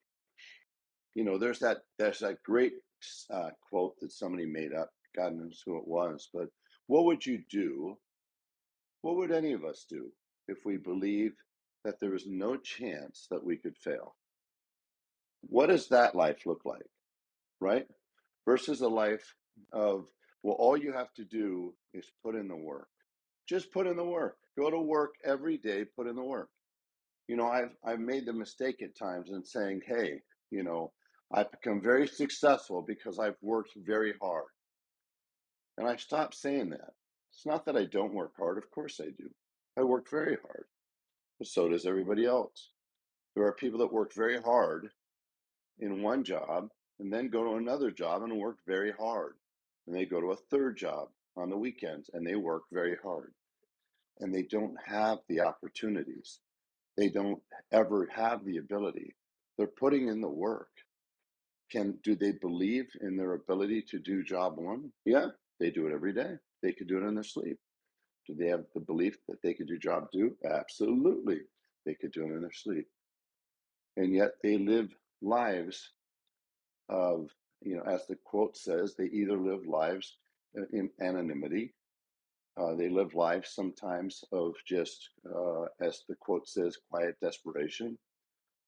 you 1.16 1.24
know, 1.24 1.38
there's 1.38 1.60
that 1.60 1.80
there's 2.00 2.20
that 2.20 2.44
great 2.44 2.74
uh, 3.32 3.50
quote 3.70 3.96
that 4.02 4.12
somebody 4.12 4.46
made 4.46 4.74
up. 4.74 4.90
God 5.16 5.34
knows 5.34 5.62
who 5.66 5.78
it 5.78 5.88
was, 5.88 6.30
but 6.34 6.50
what 6.88 7.06
would 7.06 7.26
you 7.26 7.44
do? 7.50 7.98
What 9.02 9.18
would 9.18 9.32
any 9.32 9.54
of 9.54 9.66
us 9.66 9.86
do 9.90 10.12
if 10.48 10.60
we 10.66 10.78
believed 10.78 11.38
that 11.86 12.00
there 12.00 12.12
was 12.12 12.26
no 12.28 12.58
chance 12.58 13.28
that 13.32 13.44
we 13.44 13.58
could 13.58 13.78
fail? 13.78 14.16
What 15.42 15.68
does 15.68 15.90
that 15.90 16.16
life 16.16 16.46
look 16.46 16.62
like, 16.66 16.86
right? 17.60 17.88
Versus 18.46 18.82
a 18.82 18.88
life 18.88 19.36
of, 19.74 20.06
well, 20.44 20.56
all 20.60 20.78
you 20.78 20.92
have 20.94 21.14
to 21.14 21.26
do 21.26 21.74
is 21.94 22.06
put 22.24 22.36
in 22.36 22.48
the 22.48 22.56
work. 22.56 22.88
Just 23.48 23.72
put 23.72 23.88
in 23.88 23.98
the 23.98 24.04
work. 24.04 24.38
Go 24.58 24.70
to 24.70 24.80
work 24.80 25.12
every 25.24 25.58
day, 25.58 25.86
put 25.86 26.08
in 26.08 26.16
the 26.16 26.24
work. 26.24 26.50
You 27.28 27.38
know, 27.38 27.48
I've 27.48 27.72
I've 27.86 28.00
made 28.00 28.26
the 28.26 28.34
mistake 28.34 28.82
at 28.82 28.98
times 28.98 29.30
in 29.32 29.44
saying, 29.46 29.82
hey, 29.86 30.22
you 30.50 30.64
know, 30.64 30.92
I've 31.34 31.52
become 31.52 31.82
very 31.82 32.08
successful 32.08 32.84
because 32.86 33.20
I've 33.20 33.38
worked 33.42 33.72
very 33.76 34.14
hard. 34.22 34.46
And 35.78 35.88
I 35.88 35.96
stopped 35.96 36.36
saying 36.36 36.72
that. 36.72 36.94
It's 37.32 37.46
not 37.46 37.66
that 37.66 37.78
I 37.78 37.86
don't 37.86 38.14
work 38.14 38.34
hard. 38.38 38.58
Of 38.58 38.70
course 38.72 39.00
I 39.02 39.10
do. 39.18 39.30
I 39.78 39.84
work 39.84 40.10
very 40.10 40.38
hard. 40.44 40.66
But 41.40 41.48
so 41.48 41.70
does 41.70 41.86
everybody 41.86 42.26
else. 42.26 42.72
There 43.36 43.46
are 43.46 43.54
people 43.54 43.80
that 43.80 43.94
work 43.94 44.14
very 44.14 44.42
hard 44.42 44.90
in 45.80 46.04
one 46.04 46.24
job 46.24 46.68
and 47.00 47.12
then 47.12 47.30
go 47.30 47.44
to 47.44 47.56
another 47.56 47.90
job 47.90 48.24
and 48.24 48.38
work 48.38 48.58
very 48.68 48.92
hard. 48.92 49.36
And 49.88 49.96
they 49.96 50.06
go 50.06 50.22
to 50.22 50.32
a 50.32 50.38
third 50.50 50.78
job 50.78 51.10
on 51.36 51.50
the 51.50 51.58
weekends 51.58 52.10
and 52.14 52.26
they 52.26 52.36
work 52.36 52.64
very 52.72 52.96
hard. 53.04 53.34
And 54.20 54.34
they 54.34 54.44
don't 54.44 54.76
have 54.86 55.20
the 55.28 55.42
opportunities. 55.42 56.40
They 56.98 57.10
don't 57.10 57.42
ever 57.72 58.08
have 58.14 58.46
the 58.46 58.58
ability. 58.58 59.16
They're 59.58 59.68
putting 59.68 60.08
in 60.08 60.22
the 60.22 60.30
work. 60.30 60.70
Can 61.72 61.98
do 62.04 62.16
they 62.16 62.34
believe 62.34 62.88
in 63.02 63.16
their 63.16 63.34
ability 63.34 63.84
to 63.90 64.00
do 64.00 64.24
job 64.24 64.58
one? 64.58 64.92
Yeah, 65.06 65.28
they 65.60 65.72
do 65.72 65.88
it 65.88 65.94
every 65.94 66.14
day. 66.14 66.34
They 66.62 66.74
could 66.74 66.88
do 66.88 66.98
it 66.98 67.08
in 67.08 67.16
their 67.16 67.24
sleep. 67.24 67.58
Do 68.28 68.36
they 68.36 68.48
have 68.48 68.66
the 68.74 68.82
belief 68.82 69.18
that 69.28 69.42
they 69.42 69.54
could 69.54 69.68
do 69.68 69.80
job 69.80 70.08
two? 70.14 70.36
Absolutely. 70.46 71.40
They 71.86 71.96
could 71.96 72.12
do 72.12 72.24
it 72.24 72.34
in 72.36 72.42
their 72.42 72.52
sleep. 72.52 72.88
And 73.98 74.14
yet 74.14 74.32
they 74.44 74.58
live 74.58 74.90
lives 75.22 75.92
of, 76.90 77.30
you 77.62 77.78
know, 77.78 77.84
as 77.84 78.08
the 78.08 78.16
quote 78.26 78.58
says, 78.58 78.96
they 78.96 79.06
either 79.06 79.38
live 79.38 79.66
lives 79.68 80.18
in 80.74 80.90
anonymity. 81.02 81.74
Uh, 82.60 82.76
they 82.76 82.90
live 82.90 83.16
lives 83.16 83.50
sometimes 83.54 84.24
of 84.32 84.54
just, 84.68 85.10
uh, 85.34 85.64
as 85.80 86.04
the 86.10 86.16
quote 86.16 86.48
says, 86.48 86.78
quiet 86.90 87.16
desperation. 87.22 87.98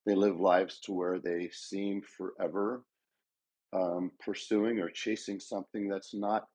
They 0.06 0.16
live 0.16 0.40
lives 0.40 0.80
to 0.82 0.94
where 0.94 1.20
they 1.20 1.50
seem 1.52 2.02
forever 2.02 2.84
um, 3.74 4.12
pursuing 4.24 4.80
or 4.80 4.90
chasing 4.90 5.40
something 5.40 5.88
that's 5.90 6.14
not, 6.14 6.48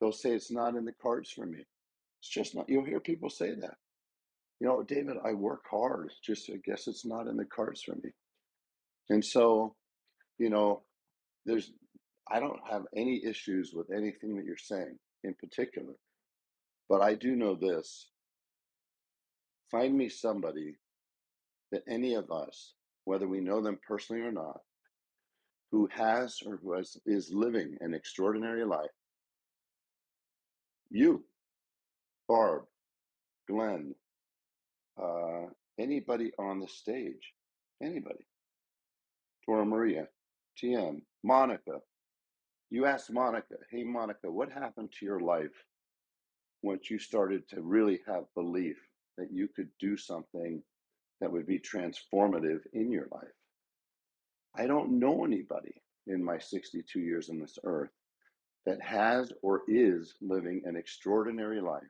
they'll 0.00 0.12
say 0.12 0.30
it's 0.30 0.50
not 0.50 0.74
in 0.76 0.84
the 0.84 0.94
cards 1.02 1.30
for 1.30 1.46
me. 1.46 1.64
It's 2.20 2.28
just 2.28 2.54
not, 2.54 2.68
you'll 2.68 2.84
hear 2.84 3.00
people 3.00 3.30
say 3.30 3.54
that. 3.54 3.76
You 4.60 4.68
know, 4.68 4.82
David, 4.82 5.16
I 5.24 5.32
work 5.34 5.64
hard. 5.70 6.06
It's 6.06 6.20
just, 6.20 6.50
I 6.50 6.58
guess 6.64 6.86
it's 6.88 7.04
not 7.04 7.26
in 7.26 7.36
the 7.36 7.44
cards 7.44 7.82
for 7.82 7.94
me. 7.96 8.10
And 9.10 9.24
so, 9.24 9.74
you 10.38 10.50
know, 10.50 10.82
there's, 11.44 11.72
I 12.30 12.40
don't 12.40 12.60
have 12.70 12.82
any 12.96 13.24
issues 13.24 13.72
with 13.74 13.90
anything 13.90 14.36
that 14.36 14.44
you're 14.44 14.56
saying 14.56 14.98
in 15.24 15.34
particular, 15.34 15.94
but 16.88 17.02
I 17.02 17.14
do 17.14 17.36
know 17.36 17.54
this. 17.54 18.08
Find 19.70 19.96
me 19.96 20.08
somebody 20.08 20.76
that 21.72 21.82
any 21.88 22.14
of 22.14 22.30
us, 22.30 22.74
whether 23.04 23.26
we 23.26 23.40
know 23.40 23.62
them 23.62 23.78
personally 23.86 24.22
or 24.22 24.32
not, 24.32 24.60
who 25.70 25.88
has 25.90 26.38
or 26.46 26.58
who 26.62 26.74
has, 26.74 26.96
is 27.06 27.32
living 27.32 27.76
an 27.80 27.94
extraordinary 27.94 28.64
life. 28.64 28.90
You, 30.90 31.24
Barb, 32.28 32.64
Glenn, 33.48 33.94
uh, 35.02 35.46
anybody 35.78 36.32
on 36.38 36.60
the 36.60 36.68
stage, 36.68 37.32
anybody, 37.82 38.26
Dora 39.46 39.64
Maria, 39.64 40.08
TM, 40.62 41.00
Monica. 41.22 41.78
You 42.70 42.86
asked 42.86 43.12
Monica, 43.12 43.56
hey, 43.70 43.84
Monica, 43.84 44.30
what 44.30 44.50
happened 44.50 44.92
to 44.98 45.06
your 45.06 45.20
life 45.20 45.64
once 46.62 46.90
you 46.90 46.98
started 46.98 47.48
to 47.50 47.62
really 47.62 48.00
have 48.06 48.24
belief 48.34 48.76
that 49.18 49.28
you 49.30 49.48
could 49.54 49.68
do 49.78 49.96
something 49.96 50.62
that 51.20 51.30
would 51.30 51.46
be 51.46 51.60
transformative 51.60 52.60
in 52.72 52.90
your 52.90 53.08
life? 53.12 53.24
I 54.56 54.66
don't 54.66 54.98
know 54.98 55.24
anybody 55.24 55.74
in 56.06 56.24
my 56.24 56.38
62 56.38 57.00
years 57.00 57.30
on 57.30 57.38
this 57.38 57.58
earth 57.64 57.90
that 58.66 58.80
has 58.82 59.32
or 59.42 59.62
is 59.68 60.14
living 60.20 60.62
an 60.64 60.76
extraordinary 60.76 61.60
life 61.60 61.82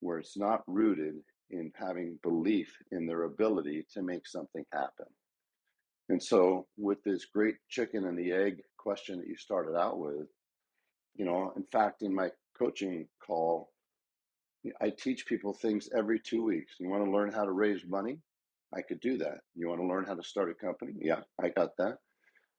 where 0.00 0.18
it's 0.18 0.36
not 0.36 0.62
rooted 0.66 1.16
in 1.50 1.72
having 1.74 2.18
belief 2.22 2.76
in 2.92 3.06
their 3.06 3.24
ability 3.24 3.86
to 3.92 4.02
make 4.02 4.26
something 4.26 4.64
happen. 4.72 5.06
And 6.08 6.22
so, 6.22 6.66
with 6.76 7.02
this 7.04 7.26
great 7.26 7.56
chicken 7.68 8.06
and 8.06 8.18
the 8.18 8.32
egg 8.32 8.62
question 8.78 9.18
that 9.18 9.26
you 9.28 9.36
started 9.36 9.76
out 9.76 9.98
with, 9.98 10.26
you 11.16 11.24
know, 11.24 11.52
in 11.56 11.64
fact, 11.70 12.02
in 12.02 12.14
my 12.14 12.30
coaching 12.58 13.06
call, 13.24 13.70
I 14.80 14.90
teach 14.90 15.26
people 15.26 15.52
things 15.52 15.88
every 15.96 16.18
two 16.18 16.42
weeks. 16.42 16.74
You 16.80 16.88
want 16.88 17.04
to 17.04 17.10
learn 17.10 17.32
how 17.32 17.44
to 17.44 17.52
raise 17.52 17.84
money? 17.86 18.18
I 18.74 18.82
could 18.82 19.00
do 19.00 19.18
that. 19.18 19.38
You 19.54 19.68
want 19.68 19.80
to 19.80 19.86
learn 19.86 20.04
how 20.04 20.14
to 20.14 20.22
start 20.22 20.50
a 20.50 20.54
company? 20.54 20.92
Yeah, 20.98 21.20
I 21.42 21.50
got 21.50 21.76
that. 21.78 21.98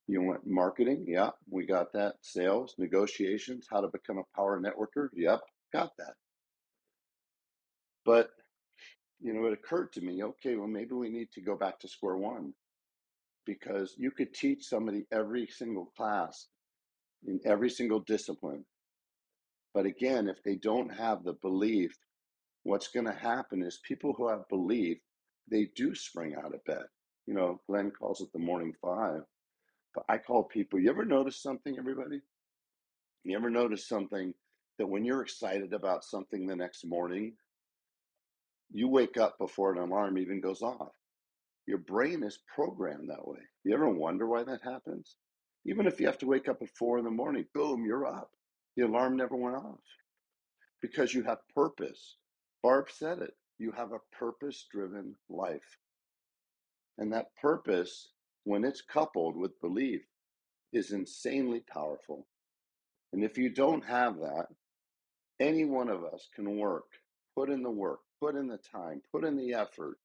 You 0.08 0.22
want 0.22 0.46
marketing? 0.46 1.06
Yeah, 1.08 1.30
we 1.50 1.66
got 1.66 1.94
that. 1.94 2.16
Sales, 2.22 2.76
negotiations, 2.78 3.68
how 3.70 3.82
to 3.82 3.90
become 3.90 4.18
a 4.18 4.36
power 4.36 4.60
networker? 4.60 5.10
Yep, 5.14 5.42
got 5.74 5.92
that. 5.98 6.14
But, 8.06 8.30
you 9.22 9.34
know, 9.34 9.46
it 9.46 9.54
occurred 9.54 9.94
to 9.94 10.02
me 10.02 10.24
okay, 10.24 10.56
well, 10.56 10.68
maybe 10.68 10.94
we 10.94 11.10
need 11.10 11.32
to 11.34 11.42
go 11.42 11.56
back 11.56 11.80
to 11.80 11.88
square 11.88 12.18
one 12.18 12.54
because 13.50 13.96
you 13.98 14.12
could 14.12 14.32
teach 14.32 14.64
somebody 14.64 15.08
every 15.12 15.48
single 15.48 15.92
class 15.98 16.50
in 17.26 17.40
every 17.46 17.72
single 17.72 18.00
discipline. 18.02 18.64
But 19.74 19.88
again, 19.88 20.28
if 20.28 20.44
they 20.44 20.56
don't 20.56 20.90
have 20.90 21.24
the 21.24 21.34
belief, 21.34 21.98
what's 22.62 22.90
going 22.90 23.08
to 23.08 23.12
happen 23.12 23.64
is 23.64 23.80
people 23.88 24.14
who 24.14 24.30
have 24.30 24.48
belief 24.50 25.00
they 25.50 25.68
do 25.76 25.96
spring 25.96 26.36
out 26.36 26.54
of 26.54 26.64
bed. 26.66 26.84
You 27.26 27.34
know, 27.34 27.60
Glenn 27.66 27.90
calls 27.90 28.22
it 28.22 28.32
the 28.34 28.40
morning 28.40 28.72
five, 28.84 29.22
but 29.96 30.06
I 30.08 30.20
call 30.20 30.44
people, 30.44 30.80
you 30.80 30.92
ever 30.92 31.04
notice 31.06 31.42
something, 31.42 31.76
everybody? 31.80 32.22
You 33.24 33.36
ever 33.36 33.50
notice 33.50 33.88
something 33.88 34.32
that 34.78 34.88
when 34.88 35.04
you're 35.04 35.24
excited 35.24 35.74
about 35.74 36.04
something 36.04 36.46
the 36.46 36.56
next 36.56 36.86
morning, 36.86 37.34
you 38.72 38.88
wake 38.88 39.18
up 39.18 39.40
before 39.40 39.74
an 39.74 39.80
alarm 39.80 40.20
even 40.20 40.40
goes 40.40 40.62
off? 40.62 40.99
Your 41.70 41.78
brain 41.78 42.24
is 42.24 42.40
programmed 42.56 43.12
that 43.12 43.28
way. 43.28 43.38
You 43.64 43.76
ever 43.76 43.88
wonder 43.88 44.26
why 44.26 44.42
that 44.42 44.64
happens? 44.64 45.18
Even 45.68 45.86
if 45.86 46.00
you 46.00 46.08
have 46.08 46.18
to 46.18 46.26
wake 46.26 46.50
up 46.50 46.64
at 46.64 46.70
four 46.70 46.98
in 46.98 47.04
the 47.04 47.12
morning, 47.12 47.46
boom, 47.54 47.86
you're 47.86 48.08
up. 48.08 48.32
The 48.76 48.88
alarm 48.88 49.16
never 49.16 49.36
went 49.36 49.56
off 49.56 49.84
because 50.82 51.14
you 51.14 51.22
have 51.22 51.48
purpose. 51.54 52.16
Barb 52.64 52.88
said 52.90 53.20
it. 53.20 53.36
You 53.60 53.72
have 53.74 53.92
a 53.92 54.00
purpose 54.18 54.66
driven 54.72 55.14
life. 55.30 55.78
And 56.98 57.14
that 57.14 57.36
purpose, 57.40 58.14
when 58.46 58.66
it's 58.66 58.82
coupled 58.82 59.38
with 59.38 59.62
belief, 59.62 60.02
is 60.74 60.92
insanely 60.92 61.62
powerful. 61.72 62.26
And 63.14 63.24
if 63.24 63.38
you 63.38 63.48
don't 63.48 63.86
have 63.86 64.16
that, 64.16 64.48
any 65.40 65.66
one 65.66 65.90
of 65.90 66.04
us 66.04 66.30
can 66.34 66.58
work, 66.58 66.88
put 67.38 67.52
in 67.52 67.62
the 67.62 67.70
work, 67.70 68.00
put 68.20 68.34
in 68.34 68.48
the 68.48 68.58
time, 68.58 69.04
put 69.12 69.24
in 69.24 69.38
the 69.38 69.54
effort, 69.54 70.00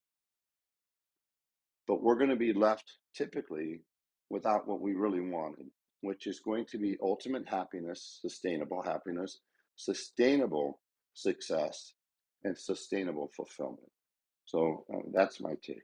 but 1.87 2.03
we're 2.03 2.17
going 2.17 2.31
to 2.31 2.37
be 2.37 2.53
left 2.53 2.85
typically 3.15 3.83
without 4.31 4.67
what 4.69 4.81
we 4.81 4.95
really 4.95 5.21
wanted, 5.21 5.67
which 6.01 6.27
is 6.27 6.41
going 6.41 6.67
to 6.67 6.79
be 6.79 6.97
ultimate 7.03 7.49
happiness, 7.49 8.19
sustainable 8.23 8.83
happiness, 8.83 9.41
sustainable 9.77 10.81
success, 11.15 11.93
and 12.45 12.57
sustainable 12.57 13.31
fulfillment. 13.37 13.91
So 14.47 14.85
uh, 14.93 14.99
that's 15.13 15.41
my 15.41 15.55
take. 15.63 15.83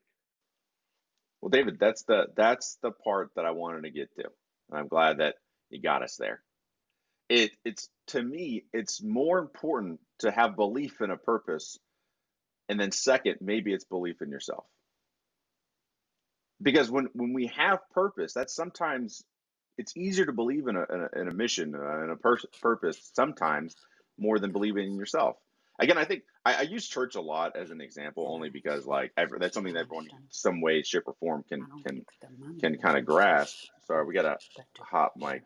Well, 1.41 1.51
David, 1.51 1.79
that's 1.81 2.03
the 2.05 2.27
that's 2.37 2.79
the 2.83 2.91
part 2.91 3.31
that 3.37 3.47
I 3.47 3.53
wanted 3.53 3.83
to 3.85 3.91
get 3.91 4.15
to, 4.17 4.25
and 4.71 4.79
I'm 4.79 4.89
glad 4.89 5.19
that 5.19 5.37
you 5.71 5.81
got 5.81 6.03
us 6.03 6.17
there. 6.17 6.43
It 7.29 7.53
it's 7.65 7.89
to 8.09 8.23
me, 8.23 8.65
it's 8.73 9.03
more 9.03 9.39
important 9.39 10.01
to 10.21 10.31
have 10.31 10.57
belief 10.57 11.01
in 11.01 11.11
a 11.11 11.17
purpose, 11.17 11.79
and 12.69 12.79
then 12.79 12.93
second, 12.93 13.37
maybe 13.41 13.73
it's 13.73 13.85
belief 13.85 14.21
in 14.21 14.31
yourself. 14.31 14.65
Because 16.63 16.91
when 16.91 17.09
when 17.15 17.33
we 17.33 17.47
have 17.49 17.79
purpose, 17.91 18.33
that's 18.33 18.55
sometimes 18.55 19.25
it's 19.79 19.97
easier 19.97 20.27
to 20.27 20.33
believe 20.33 20.69
in 20.69 20.77
a 20.77 20.85
in 20.93 21.09
a, 21.13 21.21
in 21.21 21.29
a 21.29 21.35
mission 21.35 21.75
uh, 21.75 22.05
in 22.05 22.11
a 22.11 22.17
pur- 22.17 22.39
purpose 22.61 23.11
sometimes 23.15 23.75
more 24.19 24.39
than 24.39 24.53
believing 24.53 24.93
in 24.93 24.99
yourself 24.99 25.37
again, 25.81 25.99
I 25.99 26.05
think 26.05 26.23
I, 26.45 26.55
I, 26.55 26.61
use 26.63 26.87
church 26.87 27.17
a 27.17 27.21
lot 27.21 27.57
as 27.57 27.71
an 27.71 27.81
example 27.81 28.27
only 28.29 28.51
because 28.51 28.87
like 28.87 29.13
that's 29.17 29.55
something 29.55 29.75
that 29.75 29.81
everyone, 29.81 30.09
some 30.29 30.61
way, 30.61 30.83
shape, 30.83 31.05
or 31.07 31.15
form 31.15 31.45
can 31.49 31.67
can 31.85 32.05
can 32.61 32.79
kind 32.79 32.97
of 32.97 33.05
grasp. 33.05 33.57
Sorry, 33.87 34.07
we 34.07 34.15
got 34.15 34.27
a 34.27 34.37
hot 34.79 35.13
mic. 35.17 35.43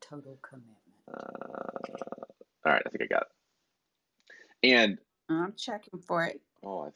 Total 0.00 0.36
commitment. 0.42 0.76
Uh, 1.08 2.66
all 2.66 2.72
right, 2.72 2.82
I 2.84 2.90
think 2.90 3.02
I 3.02 3.06
got 3.06 3.22
it. 3.22 4.68
And 4.68 4.98
I'm 5.28 5.54
checking 5.56 6.00
for 6.00 6.24
it. 6.24 6.40
Oh, 6.64 6.92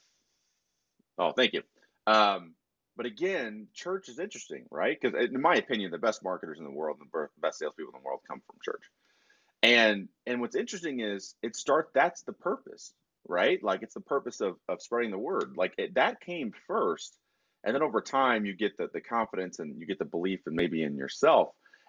oh, 1.19 1.33
thank 1.33 1.53
you. 1.53 1.63
Um, 2.07 2.55
but 3.01 3.07
again, 3.07 3.67
church 3.73 4.11
is 4.11 4.19
interesting, 4.19 4.67
right? 4.71 4.95
Because 5.01 5.15
uh, 5.19 5.25
in 5.25 5.41
my 5.41 5.55
opinion, 5.55 5.91
the 5.91 5.97
best 5.97 6.23
marketers 6.23 6.59
in 6.59 6.65
the 6.65 6.71
world 6.71 6.99
and 7.01 7.09
the 7.11 7.29
best 7.41 7.59
salespeople 7.59 7.95
in 7.95 7.99
the 7.99 8.05
world 8.05 8.21
come 8.29 8.43
from 8.47 8.57
church. 8.63 8.83
And 9.63 10.09
and 10.27 10.43
what's 10.43 10.55
interesting 10.55 11.01
is 11.01 11.35
it 11.43 11.57
start 11.57 11.93
that's 11.95 12.25
the 12.25 12.35
purpose, 12.35 12.93
right? 13.27 13.59
Like 13.65 13.83
it's 13.83 13.95
the 13.95 14.03
purpose 14.03 14.43
of 14.43 14.57
of 14.69 14.83
spreading 14.83 15.13
the 15.13 15.19
word. 15.19 15.55
Like 15.57 15.73
it, 15.79 15.95
that 15.95 16.21
came 16.21 16.53
first, 16.67 17.17
and 17.65 17.75
then 17.75 17.83
over 17.83 18.03
time 18.03 18.45
you 18.45 18.55
get 18.55 18.77
the 18.77 18.91
the 18.93 19.01
confidence 19.01 19.61
and 19.61 19.81
you 19.81 19.87
get 19.87 19.99
the 19.99 20.05
belief 20.05 20.41
and 20.45 20.55
maybe 20.55 20.83
in 20.83 20.99
yourself. 20.99 21.49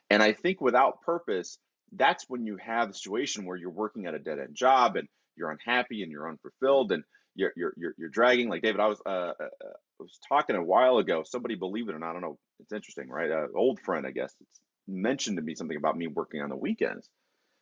And 0.09 0.23
I 0.23 0.31
think 0.31 0.61
without 0.61 1.01
purpose, 1.01 1.57
that's 1.91 2.23
when 2.29 2.45
you 2.45 2.55
have 2.55 2.87
the 2.87 2.93
situation 2.93 3.43
where 3.43 3.57
you're 3.57 3.69
working 3.69 4.05
at 4.05 4.15
a 4.15 4.19
dead 4.19 4.39
end 4.39 4.55
job 4.55 4.95
and 4.95 5.09
you're 5.35 5.51
unhappy 5.51 6.03
and 6.03 6.11
you're 6.13 6.29
unfulfilled 6.29 6.93
and 6.93 7.03
you're 7.35 7.53
you're 7.55 7.73
you're, 7.77 7.93
you're 7.97 8.09
dragging. 8.09 8.49
Like 8.49 8.61
David, 8.61 8.81
I 8.81 8.87
was 8.87 9.01
uh, 9.05 9.09
uh, 9.09 9.33
uh 9.39 9.73
was 9.99 10.19
talking 10.27 10.55
a 10.55 10.63
while 10.63 10.97
ago. 10.97 11.23
Somebody, 11.25 11.55
believe 11.55 11.89
it 11.89 11.95
or 11.95 11.99
not, 11.99 12.11
I 12.11 12.13
don't 12.13 12.21
know. 12.21 12.39
It's 12.59 12.73
interesting, 12.73 13.09
right? 13.09 13.29
An 13.29 13.49
old 13.55 13.79
friend, 13.79 14.05
I 14.05 14.11
guess, 14.11 14.33
it's 14.39 14.59
mentioned 14.87 15.37
to 15.37 15.43
me 15.43 15.55
something 15.55 15.77
about 15.77 15.97
me 15.97 16.07
working 16.07 16.41
on 16.41 16.49
the 16.49 16.55
weekends 16.55 17.07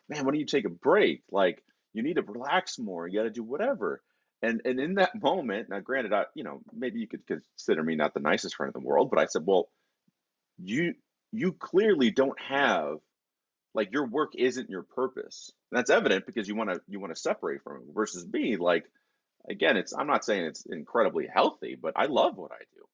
man, 0.09 0.25
why 0.25 0.31
don't 0.31 0.39
you 0.39 0.45
take 0.45 0.65
a 0.65 0.69
break? 0.69 1.21
Like 1.31 1.63
you 1.93 2.03
need 2.03 2.15
to 2.15 2.23
relax 2.23 2.77
more. 2.77 3.07
You 3.07 3.19
got 3.19 3.23
to 3.23 3.29
do 3.29 3.43
whatever. 3.43 4.01
And 4.41 4.61
and 4.65 4.79
in 4.79 4.95
that 4.95 5.21
moment, 5.21 5.69
now 5.69 5.79
granted, 5.79 6.13
I 6.13 6.25
you 6.33 6.43
know 6.43 6.61
maybe 6.73 6.99
you 6.99 7.07
could 7.07 7.25
consider 7.27 7.83
me 7.83 7.95
not 7.95 8.13
the 8.13 8.19
nicest 8.19 8.55
friend 8.55 8.73
in 8.73 8.81
the 8.81 8.87
world, 8.87 9.09
but 9.09 9.19
I 9.19 9.25
said, 9.25 9.43
well, 9.45 9.69
you 10.57 10.95
you 11.31 11.53
clearly 11.53 12.11
don't 12.11 12.39
have 12.41 12.97
like 13.75 13.91
your 13.91 14.07
work 14.07 14.33
isn't 14.35 14.69
your 14.69 14.83
purpose. 14.83 15.51
And 15.71 15.77
that's 15.77 15.91
evident 15.91 16.25
because 16.25 16.47
you 16.47 16.55
want 16.55 16.71
to 16.71 16.81
you 16.87 16.99
want 16.99 17.13
to 17.13 17.21
separate 17.21 17.61
from 17.63 17.77
it 17.77 17.93
versus 17.93 18.25
me 18.25 18.57
like 18.57 18.85
again 19.49 19.77
it's 19.77 19.93
i'm 19.93 20.07
not 20.07 20.25
saying 20.25 20.45
it's 20.45 20.65
incredibly 20.65 21.27
healthy 21.27 21.77
but 21.81 21.93
i 21.95 22.05
love 22.05 22.37
what 22.37 22.51
i 22.51 22.63
do 22.73 22.85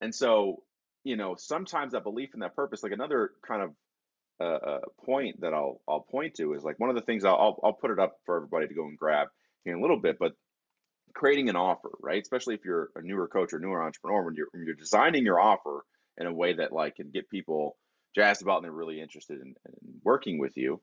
and 0.00 0.14
so 0.14 0.62
you 1.04 1.16
know 1.16 1.34
sometimes 1.38 1.92
that 1.92 2.04
belief 2.04 2.30
and 2.32 2.42
that 2.42 2.56
purpose 2.56 2.82
like 2.82 2.92
another 2.92 3.30
kind 3.46 3.62
of 3.62 3.70
uh, 4.40 4.78
point 5.04 5.40
that 5.40 5.52
I'll 5.52 5.80
I'll 5.88 6.00
point 6.00 6.34
to 6.34 6.54
is 6.54 6.62
like 6.62 6.78
one 6.78 6.90
of 6.90 6.96
the 6.96 7.02
things 7.02 7.24
I'll, 7.24 7.34
I'll 7.34 7.60
I'll 7.64 7.72
put 7.72 7.90
it 7.90 7.98
up 7.98 8.16
for 8.24 8.36
everybody 8.36 8.68
to 8.68 8.74
go 8.74 8.84
and 8.86 8.96
grab 8.96 9.28
in 9.64 9.74
a 9.74 9.80
little 9.80 9.98
bit, 9.98 10.16
but 10.18 10.32
creating 11.14 11.48
an 11.48 11.56
offer, 11.56 11.90
right? 12.00 12.22
Especially 12.22 12.54
if 12.54 12.64
you're 12.64 12.90
a 12.94 13.02
newer 13.02 13.28
coach 13.28 13.52
or 13.52 13.58
newer 13.58 13.82
entrepreneur, 13.82 14.24
when 14.24 14.34
you're 14.34 14.48
when 14.52 14.64
you're 14.64 14.74
designing 14.74 15.24
your 15.24 15.40
offer 15.40 15.84
in 16.18 16.26
a 16.26 16.32
way 16.32 16.54
that 16.54 16.72
like 16.72 16.96
can 16.96 17.10
get 17.10 17.28
people 17.28 17.76
jazzed 18.14 18.42
about 18.42 18.56
and 18.56 18.64
they're 18.64 18.72
really 18.72 19.00
interested 19.00 19.40
in, 19.40 19.48
in 19.48 19.74
working 20.04 20.38
with 20.38 20.56
you. 20.56 20.80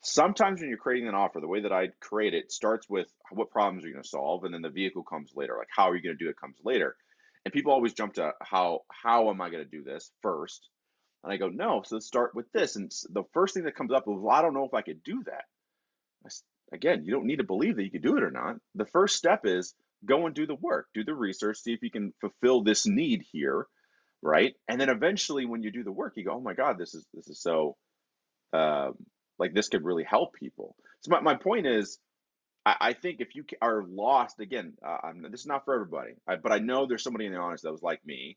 Sometimes 0.00 0.60
when 0.60 0.68
you're 0.68 0.78
creating 0.78 1.08
an 1.08 1.14
offer, 1.14 1.40
the 1.40 1.48
way 1.48 1.62
that 1.62 1.72
I 1.72 1.88
create 2.00 2.34
it 2.34 2.52
starts 2.52 2.88
with 2.88 3.08
what 3.30 3.50
problems 3.50 3.84
are 3.84 3.88
you 3.88 3.94
going 3.94 4.02
to 4.02 4.08
solve, 4.08 4.44
and 4.44 4.54
then 4.54 4.62
the 4.62 4.68
vehicle 4.68 5.02
comes 5.02 5.32
later. 5.34 5.56
Like 5.58 5.68
how 5.74 5.90
are 5.90 5.96
you 5.96 6.02
going 6.02 6.16
to 6.16 6.24
do 6.24 6.30
it 6.30 6.40
comes 6.40 6.56
later. 6.64 6.96
And 7.44 7.52
people 7.52 7.72
always 7.72 7.94
jump 7.94 8.14
to 8.14 8.32
how 8.40 8.80
how 8.90 9.30
am 9.30 9.40
I 9.40 9.50
going 9.50 9.64
to 9.64 9.70
do 9.70 9.82
this 9.82 10.10
first, 10.22 10.68
and 11.24 11.32
I 11.32 11.36
go, 11.36 11.48
no, 11.48 11.82
so 11.84 11.96
let's 11.96 12.06
start 12.06 12.34
with 12.34 12.50
this. 12.52 12.76
And 12.76 12.92
the 13.10 13.24
first 13.32 13.54
thing 13.54 13.64
that 13.64 13.74
comes 13.74 13.92
up 13.92 14.02
is, 14.02 14.14
well, 14.18 14.36
I 14.36 14.42
don't 14.42 14.54
know 14.54 14.64
if 14.64 14.74
I 14.74 14.82
could 14.82 15.02
do 15.02 15.22
that. 15.24 15.44
Again, 16.72 17.04
you 17.04 17.12
don't 17.12 17.26
need 17.26 17.38
to 17.38 17.44
believe 17.44 17.76
that 17.76 17.84
you 17.84 17.90
could 17.90 18.02
do 18.02 18.16
it 18.16 18.22
or 18.22 18.30
not. 18.30 18.56
The 18.74 18.84
first 18.86 19.16
step 19.16 19.46
is 19.46 19.74
go 20.04 20.26
and 20.26 20.34
do 20.34 20.46
the 20.46 20.54
work, 20.54 20.86
do 20.94 21.02
the 21.02 21.14
research, 21.14 21.58
see 21.58 21.72
if 21.72 21.82
you 21.82 21.90
can 21.90 22.12
fulfill 22.20 22.62
this 22.62 22.86
need 22.86 23.24
here, 23.32 23.66
right? 24.22 24.54
And 24.68 24.80
then 24.80 24.90
eventually, 24.90 25.46
when 25.46 25.62
you 25.62 25.72
do 25.72 25.82
the 25.82 25.92
work, 25.92 26.12
you 26.16 26.24
go, 26.24 26.34
oh 26.34 26.40
my 26.40 26.54
God, 26.54 26.76
this 26.78 26.94
is 26.94 27.06
this 27.14 27.28
is 27.28 27.40
so, 27.40 27.76
um, 28.52 28.94
like 29.38 29.54
this 29.54 29.68
could 29.68 29.84
really 29.84 30.04
help 30.04 30.34
people. 30.34 30.76
So 31.00 31.10
my, 31.10 31.20
my 31.20 31.34
point 31.34 31.66
is, 31.66 31.98
I, 32.66 32.76
I 32.80 32.92
think 32.92 33.20
if 33.20 33.34
you 33.34 33.44
are 33.62 33.84
lost, 33.88 34.40
again, 34.40 34.74
uh, 34.84 35.12
this 35.30 35.40
is 35.40 35.46
not 35.46 35.64
for 35.64 35.74
everybody, 35.74 36.12
I, 36.26 36.36
but 36.36 36.52
I 36.52 36.58
know 36.58 36.86
there's 36.86 37.02
somebody 37.02 37.26
in 37.26 37.32
the 37.32 37.38
audience 37.38 37.62
that 37.62 37.72
was 37.72 37.82
like 37.82 38.04
me, 38.04 38.36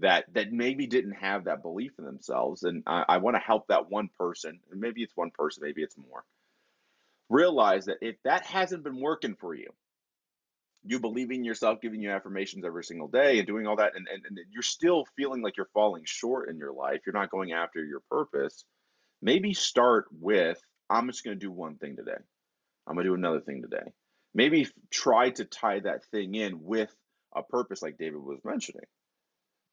that 0.00 0.24
that 0.32 0.52
maybe 0.52 0.86
didn't 0.86 1.12
have 1.12 1.44
that 1.44 1.62
belief 1.62 1.92
in 1.98 2.04
themselves 2.04 2.62
and 2.64 2.82
i, 2.86 3.04
I 3.08 3.16
want 3.18 3.36
to 3.36 3.40
help 3.40 3.68
that 3.68 3.90
one 3.90 4.08
person 4.18 4.58
and 4.70 4.80
maybe 4.80 5.02
it's 5.02 5.16
one 5.16 5.30
person 5.30 5.62
maybe 5.64 5.82
it's 5.82 5.96
more 5.96 6.24
realize 7.28 7.84
that 7.86 7.98
if 8.00 8.16
that 8.24 8.44
hasn't 8.44 8.82
been 8.82 9.00
working 9.00 9.36
for 9.36 9.54
you 9.54 9.68
you 10.84 10.98
believing 10.98 11.44
yourself 11.44 11.80
giving 11.80 12.00
you 12.00 12.10
affirmations 12.10 12.64
every 12.64 12.84
single 12.84 13.08
day 13.08 13.38
and 13.38 13.46
doing 13.46 13.66
all 13.66 13.76
that 13.76 13.94
and, 13.94 14.08
and, 14.08 14.24
and 14.26 14.38
you're 14.50 14.62
still 14.62 15.04
feeling 15.16 15.42
like 15.42 15.56
you're 15.56 15.68
falling 15.74 16.02
short 16.06 16.48
in 16.48 16.56
your 16.56 16.72
life 16.72 17.00
you're 17.06 17.14
not 17.14 17.30
going 17.30 17.52
after 17.52 17.84
your 17.84 18.00
purpose 18.10 18.64
maybe 19.22 19.54
start 19.54 20.06
with 20.12 20.60
i'm 20.90 21.08
just 21.08 21.24
going 21.24 21.38
to 21.38 21.46
do 21.46 21.52
one 21.52 21.76
thing 21.76 21.96
today 21.96 22.18
i'm 22.86 22.94
going 22.94 23.04
to 23.04 23.10
do 23.10 23.14
another 23.14 23.40
thing 23.40 23.62
today 23.62 23.92
maybe 24.34 24.68
try 24.90 25.30
to 25.30 25.44
tie 25.44 25.80
that 25.80 26.04
thing 26.06 26.34
in 26.34 26.62
with 26.62 26.94
a 27.36 27.42
purpose 27.42 27.82
like 27.82 27.98
david 27.98 28.20
was 28.20 28.40
mentioning 28.44 28.84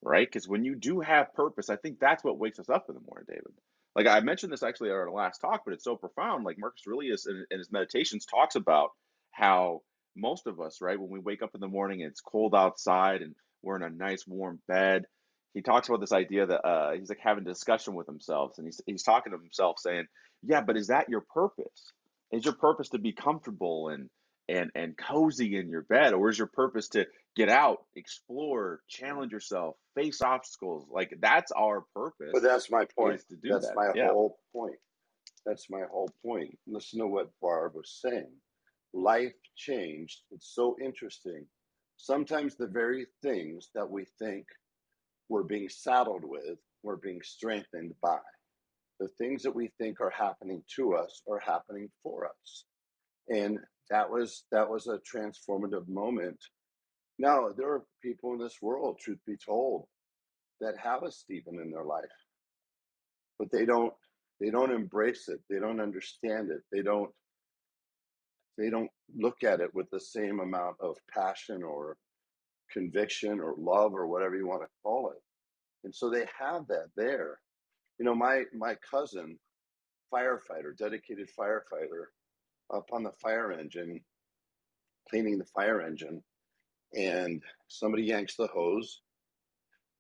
right? 0.04 0.28
Because 0.28 0.50
when 0.50 0.66
you 0.66 0.76
do 0.76 1.02
have 1.02 1.34
purpose, 1.36 1.72
I 1.72 1.78
think 1.78 2.00
that's 2.00 2.24
what 2.24 2.40
wakes 2.40 2.60
us 2.60 2.70
up 2.72 2.88
in 2.90 2.96
the 2.96 3.02
morning, 3.02 3.28
David. 3.30 3.54
Like 3.96 4.08
I 4.08 4.22
mentioned 4.22 4.54
this 4.54 4.64
actually 4.64 4.92
at 4.92 4.96
our 4.98 5.12
last 5.12 5.40
talk, 5.40 5.64
but 5.66 5.76
it's 5.76 5.86
so 5.86 5.98
profound. 5.98 6.46
Like 6.46 6.58
Marcus 6.60 6.84
Aurelius 6.88 7.28
in, 7.28 7.46
in 7.52 7.60
his 7.60 7.74
meditations 7.74 8.26
talks 8.28 8.56
about 8.56 8.92
how 9.34 9.82
most 10.18 10.48
of 10.48 10.62
us, 10.62 10.80
right, 10.82 11.00
when 11.00 11.12
we 11.12 11.20
wake 11.20 11.44
up 11.44 11.52
in 11.56 11.62
the 11.62 11.70
morning 11.70 12.02
it's 12.02 12.22
cold 12.22 12.56
outside 12.56 13.24
and 13.24 13.36
we're 13.64 13.78
in 13.78 13.84
a 13.84 13.92
nice 13.92 14.26
warm 14.28 14.62
bed, 14.70 15.06
he 15.58 15.64
talks 15.64 15.90
about 15.90 16.02
this 16.02 16.12
idea 16.12 16.46
that 16.46 16.64
uh, 16.64 16.92
he's 16.92 17.10
like 17.10 17.18
having 17.20 17.44
a 17.44 17.50
discussion 17.50 17.96
with 17.96 18.06
himself, 18.06 18.60
and 18.60 18.68
he's 18.68 18.80
he's 18.86 19.02
talking 19.02 19.32
to 19.32 19.40
himself, 19.40 19.80
saying, 19.80 20.06
"Yeah, 20.44 20.62
but 20.62 20.78
is 20.78 20.88
that 20.88 21.10
your 21.10 21.22
purpose? 21.22 21.94
Is 22.32 22.46
your 22.46 22.54
purpose 22.54 22.90
to 22.90 23.00
be 23.00 23.12
comfortable 23.12 23.90
and 23.90 24.08
and 24.48 24.70
and 24.76 24.96
cozy 24.96 25.58
in 25.58 25.68
your 25.68 25.82
bed, 25.82 26.14
or 26.14 26.30
is 26.30 26.38
your 26.38 26.46
purpose 26.46 26.90
to 26.90 27.08
get 27.36 27.50
out, 27.50 27.80
explore, 27.96 28.82
challenge 28.88 29.32
yourself, 29.32 29.78
face 29.96 30.22
obstacles. 30.22 30.86
Like 30.92 31.18
that's 31.20 31.52
our 31.52 31.86
purpose. 31.96 32.30
But 32.34 32.44
that's 32.44 32.70
my 32.70 32.86
point. 32.96 33.20
To 33.30 33.36
do 33.36 33.50
that's 33.50 33.68
that. 33.68 33.76
my 33.76 33.90
yeah. 33.96 34.10
whole 34.10 34.38
point. 34.54 34.78
That's 35.44 35.72
my 35.72 35.86
whole 35.90 36.12
point. 36.24 36.56
Listen 36.68 37.00
to 37.00 37.08
what 37.08 37.32
Barb 37.42 37.74
was 37.74 38.00
saying. 38.00 38.32
Life 38.94 39.34
changed. 39.56 40.20
It's 40.30 40.54
so 40.54 40.78
interesting. 40.80 41.48
Sometimes 41.96 42.56
the 42.56 42.68
very 42.68 43.08
things 43.24 43.70
that 43.74 43.90
we 43.90 44.06
think 44.20 44.46
we're 45.30 45.44
being 45.44 45.70
saddled 45.70 46.24
with, 46.24 46.58
we're 46.84 46.98
being 46.98 47.22
strengthened 47.24 47.94
by. 48.02 48.20
The 49.00 49.10
things 49.20 49.44
that 49.44 49.56
we 49.56 49.72
think 49.78 50.02
are 50.02 50.14
happening 50.16 50.64
to 50.76 50.96
us 50.96 51.22
are 51.30 51.40
happening 51.40 51.90
for 52.04 52.26
us. 52.26 52.66
And 53.30 53.60
that 53.90 54.10
was 54.10 54.44
that 54.52 54.70
was 54.70 54.88
a 54.88 55.00
transformative 55.00 55.88
moment. 55.88 56.40
Now, 57.20 57.50
there 57.56 57.72
are 57.72 57.86
people 58.04 58.34
in 58.34 58.40
this 58.40 58.58
world, 58.62 59.00
truth 59.00 59.20
be 59.26 59.38
told, 59.38 59.88
that 60.62 60.76
have 60.78 61.04
a 61.04 61.12
Stephen 61.12 61.60
in 61.62 61.72
their 61.72 61.84
life, 61.84 62.06
but 63.38 63.52
they 63.52 63.66
don't 63.66 63.94
they 64.40 64.50
don't 64.50 64.72
embrace 64.72 65.28
it. 65.30 65.40
They 65.50 65.60
don't 65.60 65.80
understand 65.80 66.52
it. 66.52 66.62
They 66.72 66.82
don't 66.82 67.12
they 68.58 68.70
don't 68.70 68.90
look 69.16 69.44
at 69.44 69.62
it 69.62 69.74
with 69.74 69.90
the 69.92 70.00
same 70.00 70.40
amount 70.40 70.78
of 70.80 70.98
passion 71.14 71.64
or 71.64 71.98
conviction 72.72 73.40
or 73.40 73.56
love 73.58 73.94
or 73.94 74.08
whatever 74.08 74.36
you 74.36 74.48
want 74.48 74.62
to 74.62 74.68
call 74.84 75.12
it. 75.12 75.22
And 75.84 75.94
so 75.94 76.10
they 76.10 76.26
have 76.40 76.68
that 76.68 76.88
there. 76.96 77.40
You 78.00 78.06
know, 78.06 78.16
my 78.16 78.44
my 78.54 78.76
cousin, 78.90 79.38
firefighter, 80.14 80.78
dedicated 80.78 81.30
firefighter, 81.38 82.06
up 82.74 82.90
on 82.92 83.04
the 83.04 83.12
fire 83.22 83.52
engine, 83.52 84.02
cleaning 85.10 85.38
the 85.38 85.46
fire 85.46 85.82
engine, 85.82 86.22
and 86.94 87.42
somebody 87.68 88.04
yanks 88.04 88.36
the 88.36 88.48
hose 88.48 89.02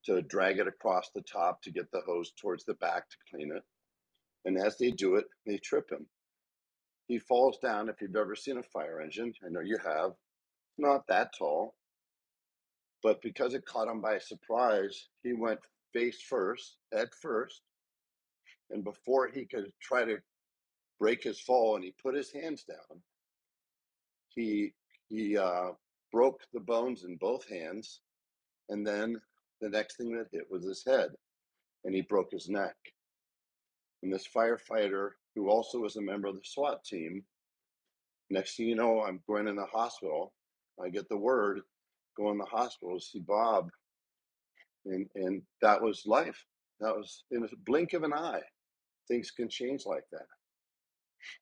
to 0.05 0.21
drag 0.21 0.57
it 0.59 0.67
across 0.67 1.09
the 1.13 1.21
top 1.21 1.61
to 1.61 1.71
get 1.71 1.91
the 1.91 2.01
hose 2.05 2.31
towards 2.39 2.63
the 2.65 2.75
back 2.75 3.09
to 3.09 3.17
clean 3.31 3.51
it. 3.55 3.63
And 4.45 4.57
as 4.57 4.77
they 4.77 4.91
do 4.91 5.15
it, 5.15 5.25
they 5.45 5.57
trip 5.57 5.91
him. 5.91 6.05
He 7.07 7.19
falls 7.19 7.57
down. 7.57 7.89
If 7.89 8.01
you've 8.01 8.15
ever 8.15 8.35
seen 8.35 8.57
a 8.57 8.63
fire 8.63 9.01
engine, 9.01 9.33
I 9.45 9.49
know 9.49 9.61
you 9.61 9.77
have, 9.83 10.11
not 10.77 11.07
that 11.07 11.31
tall, 11.37 11.75
but 13.03 13.21
because 13.21 13.53
it 13.53 13.65
caught 13.65 13.87
him 13.87 14.01
by 14.01 14.17
surprise, 14.17 15.09
he 15.23 15.33
went 15.33 15.59
face 15.93 16.21
first, 16.21 16.77
head 16.93 17.09
first. 17.21 17.61
And 18.69 18.83
before 18.83 19.27
he 19.27 19.45
could 19.45 19.71
try 19.81 20.03
to 20.03 20.17
break 20.99 21.23
his 21.23 21.39
fall 21.39 21.75
and 21.75 21.83
he 21.83 21.93
put 22.01 22.15
his 22.15 22.31
hands 22.31 22.63
down, 22.63 23.01
he 24.29 24.73
he 25.09 25.37
uh, 25.37 25.69
broke 26.11 26.41
the 26.53 26.59
bones 26.59 27.03
in 27.03 27.15
both 27.17 27.47
hands. 27.47 28.01
And 28.69 28.85
then 28.85 29.21
the 29.61 29.69
next 29.69 29.97
thing 29.97 30.11
that 30.17 30.27
hit 30.31 30.47
was 30.49 30.65
his 30.65 30.83
head, 30.85 31.09
and 31.85 31.95
he 31.95 32.01
broke 32.01 32.31
his 32.31 32.49
neck. 32.49 32.75
And 34.03 34.13
this 34.13 34.27
firefighter, 34.27 35.11
who 35.35 35.49
also 35.49 35.79
was 35.79 35.95
a 35.95 36.01
member 36.01 36.27
of 36.27 36.35
the 36.35 36.41
SWAT 36.43 36.83
team, 36.83 37.23
next 38.29 38.57
thing 38.57 38.67
you 38.67 38.75
know, 38.75 39.01
I'm 39.01 39.21
going 39.27 39.47
in 39.47 39.55
the 39.55 39.65
hospital. 39.65 40.33
I 40.83 40.89
get 40.89 41.09
the 41.09 41.17
word, 41.17 41.61
go 42.17 42.31
in 42.31 42.37
the 42.37 42.45
hospital 42.45 42.99
to 42.99 43.05
see 43.05 43.19
Bob 43.19 43.69
and 44.85 45.07
and 45.15 45.41
that 45.61 45.81
was 45.81 46.03
life. 46.05 46.43
That 46.79 46.95
was 46.95 47.23
in 47.31 47.43
a 47.43 47.47
blink 47.65 47.93
of 47.93 48.03
an 48.03 48.13
eye. 48.13 48.41
Things 49.07 49.31
can 49.31 49.49
change 49.49 49.85
like 49.85 50.03
that. 50.11 50.27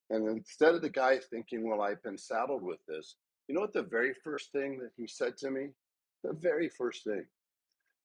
And 0.09 0.27
instead 0.29 0.75
of 0.75 0.81
the 0.81 0.89
guy 0.89 1.19
thinking, 1.19 1.67
"Well, 1.67 1.81
I've 1.81 2.01
been 2.03 2.17
saddled 2.17 2.63
with 2.63 2.79
this," 2.87 3.15
you 3.47 3.55
know 3.55 3.61
what? 3.61 3.73
The 3.73 3.83
very 3.83 4.13
first 4.23 4.51
thing 4.51 4.79
that 4.79 4.91
he 4.95 5.07
said 5.07 5.37
to 5.37 5.51
me, 5.51 5.69
the 6.23 6.33
very 6.33 6.69
first 6.69 7.03
thing, 7.03 7.25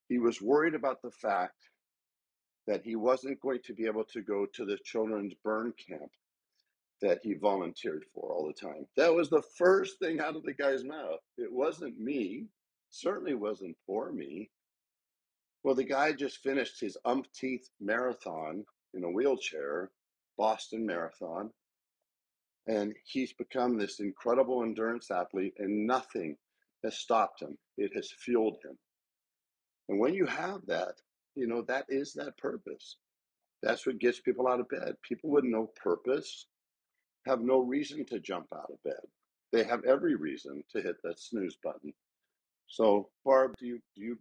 he 0.09 0.19
was 0.19 0.43
worried 0.43 0.75
about 0.75 1.03
the 1.03 1.13
fact 1.13 1.71
that 2.67 2.83
he 2.85 2.97
wasn't 2.97 3.41
going 3.41 3.61
to 3.65 3.75
be 3.75 3.87
able 3.87 4.05
to 4.05 4.23
go 4.23 4.47
to 4.47 4.65
the 4.65 4.79
children's 4.85 5.35
burn 5.43 5.73
camp 5.89 6.11
that 7.01 7.21
he 7.23 7.35
volunteered 7.35 8.05
for 8.13 8.33
all 8.33 8.47
the 8.47 8.53
time. 8.53 8.87
That 8.97 9.15
was 9.15 9.31
the 9.31 9.43
first 9.57 9.99
thing 9.99 10.21
out 10.21 10.37
of 10.37 10.43
the 10.43 10.53
guy's 10.53 10.85
mouth. 10.85 11.21
It 11.39 11.51
wasn't 11.51 11.99
me, 11.99 12.47
certainly 12.91 13.35
wasn't 13.35 13.77
for 13.87 14.13
me. 14.13 14.51
Well, 15.63 15.75
the 15.75 15.85
guy 15.85 16.13
just 16.13 16.39
finished 16.39 16.81
his 16.81 16.97
umpteenth 17.05 17.69
marathon 17.81 18.65
in 18.95 19.05
a 19.05 19.11
wheelchair, 19.11 19.91
Boston 20.37 20.87
Marathon, 20.87 21.51
and 22.67 22.95
he's 23.05 23.33
become 23.33 23.77
this 23.77 24.01
incredible 24.01 24.63
endurance 24.63 25.11
athlete, 25.11 25.55
and 25.59 25.87
nothing 25.87 26.37
has 26.85 26.99
stopped 26.99 27.43
him. 27.43 27.59
It 27.77 27.93
has 27.95 28.11
fueled 28.11 28.59
him. 28.65 28.79
And 29.89 29.99
when 29.99 30.15
you 30.15 30.27
have 30.27 30.65
that, 30.67 30.95
you 31.35 31.47
know, 31.47 31.63
that 31.63 31.87
is 31.89 32.13
that 32.15 32.39
purpose. 32.39 32.97
That's 33.63 33.87
what 33.87 33.99
gets 33.99 34.21
people 34.21 34.49
out 34.49 34.61
of 34.61 34.69
bed. 34.69 34.95
People 35.03 35.31
with 35.31 35.45
no 35.45 35.71
purpose 35.83 36.47
have 37.27 37.41
no 37.41 37.61
reason 37.61 38.05
to 38.07 38.21
jump 38.21 38.47
out 38.55 38.71
of 38.71 38.83
bed. 38.83 39.05
They 39.53 39.65
have 39.65 39.85
every 39.85 40.15
reason 40.15 40.65
to 40.73 40.81
hit 40.81 40.97
that 41.03 41.21
snooze 41.21 41.57
button. 41.63 41.93
So, 42.71 43.11
Barb, 43.25 43.57
do 43.59 43.67
you 43.67 43.81
do 43.97 44.03
you 44.03 44.17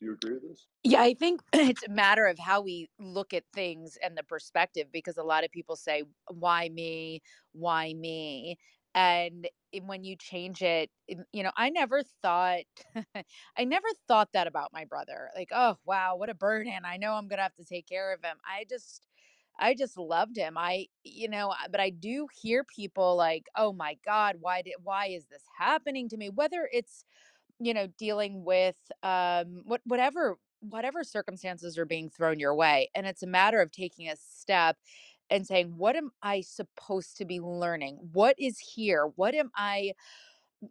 do 0.00 0.06
you 0.06 0.14
agree 0.14 0.34
with 0.34 0.44
this? 0.50 0.68
Yeah, 0.84 1.02
I 1.02 1.14
think 1.14 1.42
it's 1.52 1.84
a 1.84 1.90
matter 1.90 2.26
of 2.26 2.38
how 2.38 2.62
we 2.62 2.88
look 2.98 3.34
at 3.34 3.44
things 3.54 3.98
and 4.02 4.16
the 4.16 4.22
perspective 4.24 4.88
because 4.92 5.18
a 5.18 5.22
lot 5.22 5.44
of 5.44 5.50
people 5.50 5.76
say, 5.76 6.04
why 6.30 6.68
me? 6.70 7.22
Why 7.52 7.92
me? 7.94 8.56
And 8.94 9.48
when 9.82 10.04
you 10.04 10.16
change 10.16 10.62
it, 10.62 10.90
you 11.06 11.42
know, 11.42 11.52
I 11.56 11.70
never 11.70 12.02
thought, 12.02 12.62
I 13.56 13.64
never 13.64 13.88
thought 14.08 14.32
that 14.32 14.46
about 14.46 14.72
my 14.72 14.84
brother. 14.86 15.30
Like, 15.36 15.50
oh, 15.52 15.76
wow, 15.84 16.16
what 16.16 16.30
a 16.30 16.34
burden. 16.34 16.80
I 16.84 16.96
know 16.96 17.12
I'm 17.14 17.28
to 17.28 17.36
have 17.36 17.54
to 17.56 17.64
take 17.64 17.86
care 17.86 18.12
of 18.12 18.24
him. 18.24 18.38
I 18.44 18.64
just, 18.68 19.06
I 19.58 19.74
just 19.74 19.98
loved 19.98 20.36
him. 20.36 20.56
I, 20.58 20.86
you 21.04 21.28
know, 21.28 21.54
but 21.70 21.80
I 21.80 21.90
do 21.90 22.28
hear 22.42 22.64
people 22.64 23.16
like, 23.16 23.46
oh 23.56 23.72
my 23.72 23.98
God, 24.04 24.36
why 24.40 24.62
did, 24.62 24.74
why 24.82 25.06
is 25.08 25.26
this 25.26 25.44
happening 25.58 26.08
to 26.08 26.16
me? 26.16 26.30
Whether 26.30 26.68
it's, 26.72 27.04
you 27.60 27.74
know 27.74 27.86
dealing 27.98 28.44
with 28.44 28.76
um 29.02 29.62
what 29.64 29.80
whatever 29.84 30.36
whatever 30.60 31.04
circumstances 31.04 31.78
are 31.78 31.86
being 31.86 32.10
thrown 32.10 32.38
your 32.38 32.54
way 32.54 32.90
and 32.94 33.06
it's 33.06 33.22
a 33.22 33.26
matter 33.26 33.60
of 33.60 33.70
taking 33.70 34.08
a 34.08 34.16
step 34.16 34.76
and 35.30 35.46
saying 35.46 35.74
what 35.76 35.96
am 35.96 36.10
i 36.22 36.40
supposed 36.40 37.16
to 37.16 37.24
be 37.24 37.40
learning? 37.40 37.98
What 38.12 38.34
is 38.38 38.58
here? 38.58 39.06
What 39.16 39.34
am 39.34 39.50
i 39.56 39.92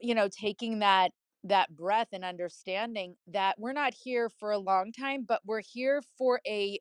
you 0.02 0.16
know 0.16 0.28
taking 0.30 0.80
that 0.80 1.12
that 1.44 1.76
breath 1.76 2.10
and 2.12 2.26
understanding 2.26 3.16
that 3.28 3.58
we're 3.60 3.74
not 3.74 3.94
here 3.94 4.30
for 4.30 4.52
a 4.52 4.58
long 4.58 4.92
time 4.92 5.24
but 5.28 5.42
we're 5.46 5.62
here 5.62 6.02
for 6.18 6.42
a 6.48 6.80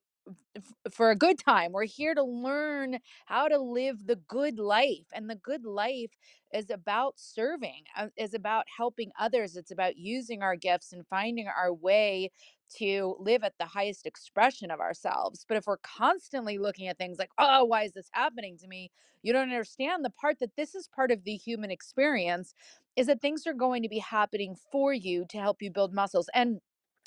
for 0.90 1.10
a 1.10 1.16
good 1.16 1.38
time. 1.38 1.72
We're 1.72 1.84
here 1.84 2.14
to 2.14 2.22
learn 2.22 2.98
how 3.26 3.48
to 3.48 3.58
live 3.58 4.06
the 4.06 4.16
good 4.16 4.58
life. 4.58 5.06
And 5.12 5.28
the 5.28 5.34
good 5.36 5.64
life 5.64 6.10
is 6.52 6.70
about 6.70 7.14
serving, 7.16 7.84
uh, 7.96 8.08
is 8.16 8.34
about 8.34 8.64
helping 8.76 9.10
others. 9.18 9.56
It's 9.56 9.70
about 9.70 9.96
using 9.96 10.42
our 10.42 10.56
gifts 10.56 10.92
and 10.92 11.06
finding 11.08 11.48
our 11.48 11.72
way 11.72 12.30
to 12.78 13.16
live 13.20 13.44
at 13.44 13.54
the 13.58 13.66
highest 13.66 14.06
expression 14.06 14.70
of 14.70 14.80
ourselves. 14.80 15.44
But 15.48 15.56
if 15.56 15.66
we're 15.66 15.76
constantly 15.78 16.58
looking 16.58 16.88
at 16.88 16.98
things 16.98 17.18
like, 17.18 17.30
oh, 17.38 17.64
why 17.64 17.84
is 17.84 17.92
this 17.92 18.08
happening 18.12 18.56
to 18.58 18.66
me? 18.66 18.90
You 19.22 19.32
don't 19.32 19.50
understand 19.50 20.04
the 20.04 20.10
part 20.10 20.38
that 20.40 20.56
this 20.56 20.74
is 20.74 20.88
part 20.88 21.10
of 21.10 21.24
the 21.24 21.36
human 21.36 21.70
experience 21.70 22.54
is 22.96 23.06
that 23.06 23.20
things 23.20 23.46
are 23.46 23.54
going 23.54 23.82
to 23.82 23.88
be 23.88 23.98
happening 23.98 24.56
for 24.72 24.92
you 24.92 25.24
to 25.30 25.38
help 25.38 25.62
you 25.62 25.70
build 25.70 25.92
muscles. 25.92 26.28
And 26.34 26.60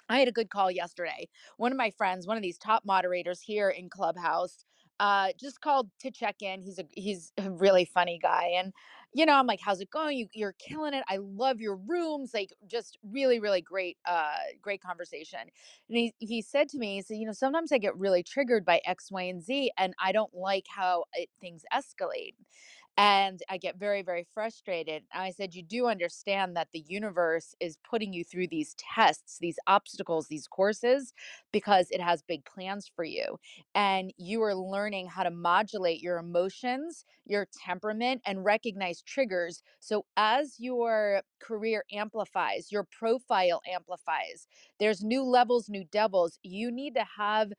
I 0.10 0.20
had 0.20 0.28
a 0.28 0.32
good 0.34 0.50
call 0.50 0.72
yesterday. 0.72 1.30
One 1.58 1.72
of 1.72 1.78
my 1.78 1.92
friends, 1.92 2.28
one 2.28 2.38
of 2.38 2.44
these 2.44 2.58
top 2.58 2.86
moderators 2.86 3.42
here 3.42 3.70
in 3.70 3.90
Clubhouse, 3.90 4.66
uh, 5.00 5.30
just 5.40 5.62
called 5.62 5.90
to 6.02 6.12
check 6.12 6.38
in. 6.42 6.62
He's 6.62 6.80
a 6.80 6.86
he's 6.94 7.34
a 7.38 7.52
really 7.52 7.86
funny 7.86 8.20
guy, 8.22 8.52
and 8.58 8.74
you 9.14 9.26
know, 9.26 9.34
I'm 9.36 9.48
like, 9.48 9.60
"How's 9.62 9.82
it 9.82 9.92
going? 9.92 10.18
You 10.18 10.28
you're 10.34 10.56
killing 10.60 10.94
it. 10.94 11.04
I 11.10 11.18
love 11.18 11.62
your 11.62 11.78
rooms. 11.78 12.32
Like, 12.34 12.54
just 12.68 12.98
really, 13.04 13.40
really 13.40 13.62
great, 13.62 13.98
uh, 14.06 14.38
great 14.62 14.82
conversation." 14.82 15.40
And 15.90 15.98
he 15.98 16.14
he 16.20 16.42
said 16.42 16.70
to 16.70 16.80
me, 16.80 16.96
he 16.96 17.02
said, 17.04 17.18
"You 17.18 17.28
know, 17.28 17.34
sometimes 17.34 17.72
I 17.74 17.78
get 17.80 17.98
really 17.98 18.24
triggered 18.24 18.66
by 18.66 18.82
X, 18.86 19.12
Y, 19.12 19.24
and 19.24 19.42
Z, 19.44 19.72
and 19.78 19.94
I 20.04 20.12
don't 20.14 20.34
like 20.36 20.66
how 20.70 21.06
it, 21.14 21.30
things 21.42 21.64
escalate." 21.74 22.36
And 23.00 23.42
I 23.50 23.58
get 23.58 23.78
very, 23.80 24.04
very 24.04 24.28
frustrated. 24.36 25.04
And 25.14 25.24
I 25.24 25.32
said, 25.32 25.56
You 25.56 25.64
do 25.64 25.88
understand 25.88 26.58
that 26.58 26.70
the 26.74 26.86
universe 26.90 27.56
is 27.62 27.80
putting 27.90 28.14
you 28.14 28.26
through 28.26 28.50
these 28.50 28.76
tests, 28.78 29.40
these 29.40 29.60
obstacles, 29.68 30.28
these 30.28 30.48
courses, 30.48 31.14
because 31.54 31.88
it 31.92 32.02
has 32.02 32.24
big 32.24 32.46
plans 32.46 32.92
for 32.96 33.06
you. 33.06 33.40
And 33.76 34.14
you 34.18 34.44
are 34.44 34.56
learning 34.56 35.08
how 35.08 35.24
to 35.24 35.32
modulate 35.32 36.02
your 36.02 36.20
emotions, 36.20 37.06
your 37.26 37.48
temperament, 37.66 38.22
and 38.28 38.46
recognize 38.46 39.02
triggers. 39.04 39.64
So 39.82 40.06
as 40.18 40.58
your 40.60 41.24
career 41.42 41.86
amplifies, 41.94 42.72
your 42.72 42.86
profile 42.86 43.62
amplifies, 43.74 44.48
there's 44.80 45.04
new 45.04 45.24
levels, 45.24 45.70
new 45.70 45.86
devils. 45.86 46.40
You 46.44 46.72
need 46.72 46.96
to 46.96 47.06
have 47.18 47.54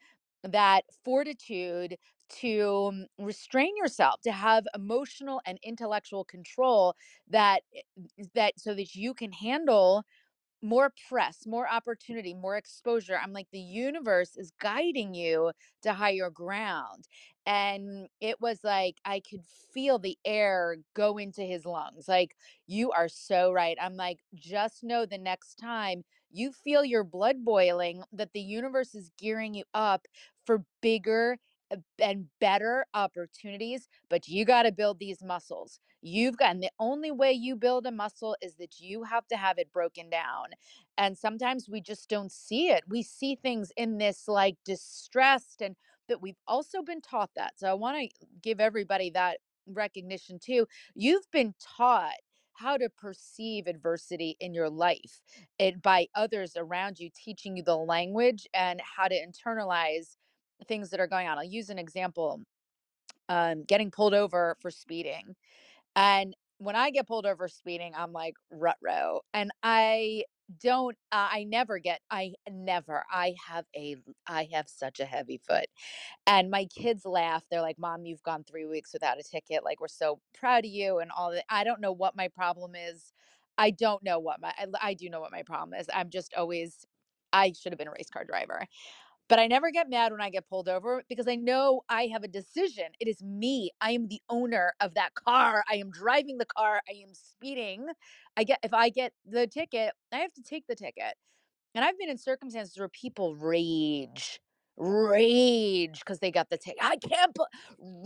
that 0.44 0.82
fortitude 1.04 1.96
to 2.40 3.06
restrain 3.18 3.76
yourself 3.76 4.20
to 4.22 4.32
have 4.32 4.64
emotional 4.74 5.40
and 5.46 5.58
intellectual 5.62 6.24
control 6.24 6.94
that 7.28 7.62
eh, 7.76 7.80
that 8.34 8.54
so 8.58 8.74
that 8.74 8.94
you 8.94 9.14
can 9.14 9.32
handle 9.32 10.04
more 10.62 10.92
press, 11.08 11.46
more 11.46 11.66
opportunity, 11.70 12.34
more 12.34 12.56
exposure. 12.56 13.18
I'm 13.22 13.32
like, 13.32 13.48
the 13.50 13.58
universe 13.58 14.36
is 14.36 14.52
guiding 14.60 15.14
you 15.14 15.52
to 15.82 15.94
higher 15.94 16.28
ground. 16.28 17.08
And 17.46 18.08
it 18.20 18.40
was 18.42 18.60
like, 18.62 18.96
I 19.06 19.20
could 19.20 19.42
feel 19.72 19.98
the 19.98 20.18
air 20.24 20.76
go 20.94 21.16
into 21.16 21.42
his 21.42 21.64
lungs. 21.64 22.08
Like, 22.08 22.36
you 22.66 22.90
are 22.92 23.08
so 23.08 23.52
right. 23.52 23.78
I'm 23.80 23.96
like, 23.96 24.18
just 24.34 24.84
know 24.84 25.06
the 25.06 25.16
next 25.18 25.54
time 25.54 26.04
you 26.30 26.52
feel 26.52 26.84
your 26.84 27.04
blood 27.04 27.42
boiling, 27.44 28.02
that 28.12 28.32
the 28.34 28.40
universe 28.40 28.94
is 28.94 29.10
gearing 29.18 29.54
you 29.54 29.64
up 29.72 30.06
for 30.44 30.64
bigger 30.82 31.38
Uh, 31.72 31.76
and 32.00 32.26
better 32.40 32.86
opportunities, 32.94 33.88
but 34.08 34.28
you 34.28 34.44
got 34.44 34.64
to 34.64 34.72
build 34.72 34.98
these 34.98 35.22
muscles. 35.22 35.78
You've 36.02 36.36
got, 36.36 36.50
and 36.52 36.62
the 36.62 36.70
only 36.80 37.10
way 37.10 37.32
you 37.32 37.56
build 37.56 37.86
a 37.86 37.92
muscle 37.92 38.36
is 38.42 38.56
that 38.56 38.80
you 38.80 39.04
have 39.04 39.26
to 39.28 39.36
have 39.36 39.58
it 39.58 39.72
broken 39.72 40.10
down. 40.10 40.46
And 40.98 41.16
sometimes 41.16 41.68
we 41.68 41.80
just 41.80 42.08
don't 42.08 42.32
see 42.32 42.70
it. 42.70 42.84
We 42.88 43.02
see 43.02 43.36
things 43.36 43.72
in 43.76 43.98
this 43.98 44.28
like 44.28 44.56
distressed, 44.64 45.60
and 45.62 45.76
that 46.08 46.22
we've 46.22 46.40
also 46.46 46.82
been 46.82 47.00
taught 47.02 47.30
that. 47.36 47.52
So 47.58 47.68
I 47.68 47.74
want 47.74 47.98
to 47.98 48.26
give 48.42 48.60
everybody 48.60 49.10
that 49.10 49.38
recognition 49.66 50.38
too. 50.38 50.66
You've 50.94 51.30
been 51.30 51.54
taught 51.60 52.14
how 52.54 52.76
to 52.76 52.90
perceive 52.90 53.66
adversity 53.66 54.36
in 54.40 54.52
your 54.54 54.68
life 54.70 55.22
it 55.58 55.82
by 55.82 56.06
others 56.14 56.54
around 56.56 56.98
you 56.98 57.10
teaching 57.14 57.56
you 57.56 57.62
the 57.62 57.76
language 57.76 58.46
and 58.54 58.80
how 58.96 59.08
to 59.08 59.14
internalize 59.14 60.16
things 60.68 60.90
that 60.90 61.00
are 61.00 61.06
going 61.06 61.28
on. 61.28 61.38
I'll 61.38 61.44
use 61.44 61.70
an 61.70 61.78
example. 61.78 62.42
Um, 63.28 63.64
getting 63.64 63.90
pulled 63.90 64.14
over 64.14 64.56
for 64.60 64.70
speeding. 64.70 65.36
And 65.96 66.36
when 66.58 66.76
I 66.76 66.90
get 66.90 67.06
pulled 67.08 67.26
over 67.26 67.48
speeding, 67.48 67.92
I'm 67.96 68.12
like, 68.12 68.34
rut 68.50 68.76
row. 68.82 69.20
And 69.34 69.50
I 69.62 70.24
don't, 70.62 70.96
uh, 71.12 71.28
I 71.32 71.44
never 71.44 71.78
get, 71.78 72.00
I 72.10 72.34
never, 72.50 73.04
I 73.10 73.34
have 73.48 73.64
a, 73.76 73.96
I 74.26 74.48
have 74.52 74.68
such 74.68 75.00
a 75.00 75.04
heavy 75.04 75.40
foot. 75.46 75.66
And 76.26 76.50
my 76.50 76.66
kids 76.66 77.04
laugh. 77.06 77.44
They're 77.50 77.62
like, 77.62 77.78
Mom, 77.78 78.06
you've 78.06 78.22
gone 78.22 78.44
three 78.44 78.66
weeks 78.66 78.92
without 78.92 79.20
a 79.20 79.24
ticket. 79.24 79.64
Like, 79.64 79.80
we're 79.80 79.88
so 79.88 80.20
proud 80.34 80.64
of 80.64 80.70
you 80.70 80.98
and 81.00 81.10
all 81.16 81.32
that. 81.32 81.44
I 81.50 81.64
don't 81.64 81.80
know 81.80 81.92
what 81.92 82.16
my 82.16 82.28
problem 82.28 82.74
is. 82.76 83.12
I 83.58 83.70
don't 83.72 84.02
know 84.04 84.18
what 84.20 84.40
my, 84.40 84.52
I, 84.58 84.66
I 84.82 84.94
do 84.94 85.10
know 85.10 85.20
what 85.20 85.32
my 85.32 85.42
problem 85.42 85.78
is. 85.78 85.86
I'm 85.94 86.10
just 86.10 86.34
always, 86.36 86.86
I 87.32 87.52
should 87.52 87.72
have 87.72 87.78
been 87.78 87.88
a 87.88 87.92
race 87.92 88.10
car 88.12 88.24
driver. 88.24 88.66
But 89.30 89.40
I 89.40 89.48
never 89.48 89.72
get 89.72 89.90
mad 89.90 90.12
when 90.12 90.22
I 90.22 90.30
get 90.30 90.48
pulled 90.50 90.68
over 90.68 91.04
because 91.08 91.28
I 91.28 91.36
know 91.36 91.82
I 91.90 92.08
have 92.08 92.24
a 92.24 92.28
decision. 92.28 92.86
It 93.00 93.08
is 93.08 93.22
me. 93.24 93.72
I 93.82 93.92
am 93.92 94.08
the 94.08 94.22
owner 94.30 94.74
of 94.80 94.94
that 94.96 95.14
car. 95.16 95.64
I 95.70 95.76
am 95.76 95.90
driving 95.92 96.38
the 96.38 96.46
car. 96.46 96.82
I 96.90 96.94
am 97.04 97.14
speeding. 97.14 97.88
I 98.38 98.44
get 98.44 98.60
if 98.64 98.74
I 98.74 98.90
get 98.90 99.14
the 99.26 99.48
ticket, 99.48 99.94
I 100.12 100.18
have 100.18 100.34
to 100.34 100.44
take 100.44 100.66
the 100.68 100.76
ticket. 100.76 101.14
And 101.74 101.84
I've 101.84 101.98
been 101.98 102.10
in 102.10 102.18
circumstances 102.18 102.78
where 102.78 102.88
people 102.90 103.36
rage, 103.36 104.40
rage 104.78 106.00
because 106.00 106.20
they 106.20 106.32
got 106.32 106.50
the 106.50 106.58
ticket. 106.58 106.80
I 106.82 106.96
can't 106.98 107.34
bu- 107.34 107.44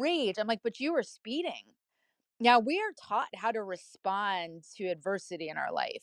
rage. 0.01 0.37
I'm 0.39 0.49
like, 0.49 0.61
but 0.65 0.81
you 0.81 0.95
were 0.95 1.05
speeding. 1.05 1.65
Now, 2.41 2.59
we 2.61 2.79
are 2.81 2.93
taught 3.09 3.29
how 3.35 3.53
to 3.53 3.63
respond 3.63 4.65
to 4.77 4.85
adversity 4.89 5.49
in 5.49 5.57
our 5.57 5.73
life, 5.73 6.03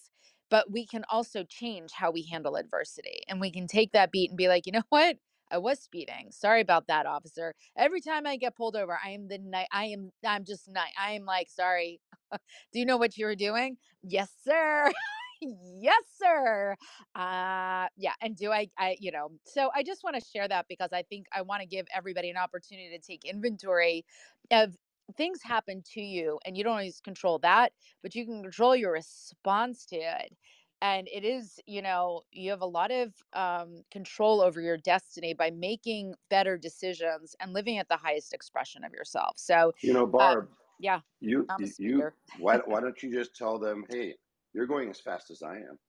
but 0.52 0.70
we 0.70 0.86
can 0.86 1.04
also 1.10 1.44
change 1.44 1.94
how 1.94 2.12
we 2.12 2.24
handle 2.24 2.58
adversity. 2.58 3.22
And 3.28 3.42
we 3.42 3.50
can 3.52 3.66
take 3.66 3.94
that 3.94 4.12
beat 4.12 4.30
and 4.30 4.38
be 4.38 4.50
like, 4.50 4.68
you 4.68 4.74
know 4.74 4.84
what? 4.90 5.18
I 5.50 5.58
was 5.58 5.80
speeding. 5.80 6.30
Sorry 6.32 6.62
about 6.62 6.88
that, 6.88 7.06
officer. 7.06 7.56
Every 7.76 8.00
time 8.00 8.28
I 8.28 8.38
get 8.38 8.56
pulled 8.56 8.76
over, 8.76 8.98
I 9.04 9.10
am 9.10 9.28
the 9.28 9.38
night. 9.38 9.68
I 9.72 9.86
am. 9.86 10.12
I'm 10.26 10.46
just 10.46 10.70
night. 10.70 10.94
I 10.98 11.14
am 11.14 11.26
like, 11.26 11.50
sorry. 11.50 12.00
Do 12.72 12.80
you 12.80 12.86
know 12.86 12.98
what 12.98 13.18
you 13.18 13.26
were 13.26 13.36
doing? 13.36 13.78
Yes, 14.02 14.32
sir. 14.46 14.90
yes, 15.42 16.04
sir. 16.18 16.78
Uh, 17.16 17.88
yeah. 17.98 18.14
And 18.22 18.38
do 18.38 18.52
I? 18.52 18.70
I, 18.78 18.96
you 19.02 19.12
know. 19.12 19.32
So 19.46 19.72
I 19.76 19.84
just 19.84 20.06
want 20.06 20.16
to 20.16 20.22
share 20.22 20.48
that 20.48 20.68
because 20.70 20.94
I 20.94 21.02
think 21.04 21.26
I 21.36 21.42
want 21.42 21.62
to 21.62 21.68
give 21.68 21.86
everybody 21.94 22.30
an 22.30 22.38
opportunity 22.38 22.98
to 22.98 23.00
take 23.00 23.26
inventory 23.26 24.06
of 24.52 24.74
things 25.16 25.42
happen 25.44 25.82
to 25.94 26.02
you 26.02 26.40
and 26.46 26.58
you 26.58 26.64
don't 26.64 26.74
always 26.74 27.02
control 27.02 27.40
that 27.40 27.74
but 28.02 28.16
you 28.16 28.26
can 28.26 28.42
control 28.42 28.76
your 28.76 28.92
response 28.94 29.86
to 29.88 29.96
it. 29.98 30.36
And 30.82 31.08
it 31.12 31.24
is 31.24 31.60
you 31.68 31.82
know 31.82 32.24
you 32.32 32.50
have 32.52 32.62
a 32.62 32.66
lot 32.66 32.92
of 32.92 33.14
um, 33.34 33.84
control 33.92 34.42
over 34.42 34.62
your 34.62 34.78
destiny 34.78 35.34
by 35.34 35.52
making 35.52 36.16
better 36.30 36.58
decisions 36.58 37.36
and 37.40 37.54
living 37.54 37.78
at 37.78 37.88
the 37.90 37.98
highest 37.98 38.34
expression 38.34 38.84
of 38.84 38.94
yourself. 38.94 39.38
So 39.38 39.74
You 39.82 39.94
know, 39.94 40.08
uh, 40.20 40.36
Barb, 40.36 40.50
yeah 40.80 41.02
you 41.20 41.52
you 41.78 42.08
why 42.38 42.58
why 42.66 42.82
don't 42.82 43.02
you 43.04 43.12
just 43.12 43.36
tell 43.36 43.60
them, 43.60 43.86
hey, 43.90 44.16
you're 44.54 44.68
going 44.68 44.90
as 44.90 45.00
fast 45.00 45.30
as 45.32 45.42
I 45.44 45.58
am. 45.58 45.80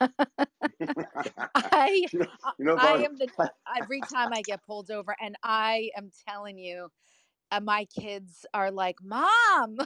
i 1.54 2.06
you 2.12 2.20
know, 2.20 2.26
i 2.44 2.52
you 2.58 2.64
know, 2.64 2.78
I 2.78 2.92
am 3.04 3.18
the 3.18 3.30
every 3.76 4.02
time 4.02 4.32
i 4.32 4.42
get 4.42 4.62
pulled 4.64 4.90
over 4.90 5.16
and 5.20 5.36
i 5.42 5.90
am 5.96 6.10
telling 6.26 6.58
you 6.58 6.90
my 7.60 7.86
kids 7.86 8.46
are 8.54 8.70
like 8.70 8.96
mom 9.02 9.78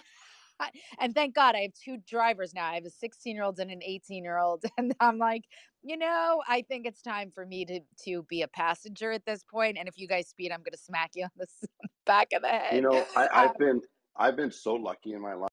and 1.01 1.14
thank 1.14 1.35
God 1.35 1.55
I 1.55 1.61
have 1.61 1.73
two 1.75 1.99
drivers 2.09 2.55
now. 2.55 2.67
I 2.67 2.75
have 2.75 2.85
a 2.85 2.91
16 2.91 3.35
year 3.35 3.45
old 3.45 3.59
and 3.59 3.71
an 3.71 3.83
18 3.83 4.25
year 4.25 4.39
old. 4.39 4.64
And 4.79 4.95
I'm 5.01 5.19
like, 5.19 5.45
you 5.83 5.97
know, 5.97 6.43
I 6.49 6.62
think 6.62 6.87
it's 6.87 7.03
time 7.03 7.31
for 7.35 7.47
me 7.47 7.64
to 7.67 7.81
to 8.05 8.23
be 8.25 8.43
a 8.43 8.49
passenger 8.49 9.12
at 9.12 9.25
this 9.25 9.45
point. 9.45 9.77
And 9.79 9.89
if 9.89 9.99
you 9.99 10.09
guys 10.09 10.29
speed, 10.29 10.53
I'm 10.53 10.62
gonna 10.62 10.77
smack 10.77 11.11
you 11.14 11.25
on 11.25 11.31
the 11.37 11.47
back 12.07 12.29
of 12.35 12.43
the 12.43 12.49
head. 12.49 12.77
You 12.77 12.83
know, 12.83 13.05
I, 13.17 13.23
Um, 13.23 13.29
I've 13.33 13.59
been 13.59 13.81
I've 14.17 14.37
been 14.37 14.51
so 14.51 14.75
lucky 14.75 15.12
in 15.12 15.21
my 15.21 15.35
life. 15.35 15.51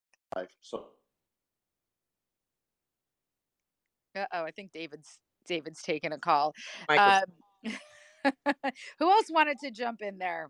So 0.61 0.87
uh 4.15 4.25
oh, 4.33 4.43
I 4.43 4.51
think 4.51 4.71
David's 4.71 5.19
David's 5.45 5.81
taking 5.81 6.13
a 6.13 6.19
call. 6.19 6.53
Um, 6.89 7.23
who 8.99 9.11
else 9.11 9.27
wanted 9.29 9.57
to 9.59 9.71
jump 9.71 10.01
in 10.01 10.17
there? 10.17 10.49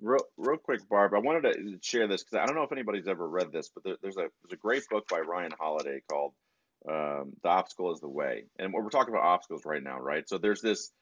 Real, 0.00 0.20
real 0.36 0.58
quick, 0.58 0.88
Barb. 0.90 1.14
I 1.14 1.20
wanted 1.20 1.54
to 1.54 1.78
share 1.82 2.08
this 2.08 2.22
because 2.22 2.38
I 2.42 2.46
don't 2.46 2.56
know 2.56 2.64
if 2.64 2.72
anybody's 2.72 3.08
ever 3.08 3.26
read 3.28 3.52
this, 3.52 3.70
but 3.74 3.84
there, 3.84 3.96
there's 4.02 4.18
a 4.18 4.28
there's 4.42 4.52
a 4.52 4.56
great 4.56 4.82
book 4.90 5.08
by 5.08 5.20
Ryan 5.20 5.52
Holiday 5.58 6.02
called 6.10 6.34
um, 6.88 7.32
"The 7.42 7.48
Obstacle 7.48 7.92
Is 7.94 8.00
the 8.00 8.08
Way," 8.08 8.44
and 8.58 8.74
we're 8.74 8.90
talking 8.90 9.14
about 9.14 9.24
obstacles 9.24 9.64
right 9.64 9.82
now, 9.82 9.98
right? 9.98 10.28
So 10.28 10.38
there's 10.38 10.60
this 10.60 10.92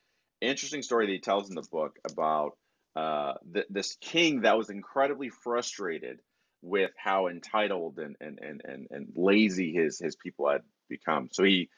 interesting 0.40 0.82
story 0.82 1.06
that 1.06 1.12
he 1.12 1.18
tells 1.20 1.48
in 1.48 1.56
the 1.56 1.66
book 1.72 1.98
about 2.08 2.52
uh, 2.94 3.34
th- 3.52 3.66
this 3.70 3.96
king 4.00 4.42
that 4.42 4.56
was 4.58 4.70
incredibly 4.70 5.30
frustrated 5.30 6.20
with 6.62 6.92
how 6.96 7.26
entitled 7.28 7.98
and 7.98 8.14
and, 8.20 8.38
and, 8.40 8.62
and 8.64 8.86
and 8.92 9.08
lazy 9.16 9.72
his 9.72 9.98
his 9.98 10.14
people 10.14 10.48
had 10.48 10.62
become. 10.88 11.30
So 11.32 11.42
he, 11.42 11.68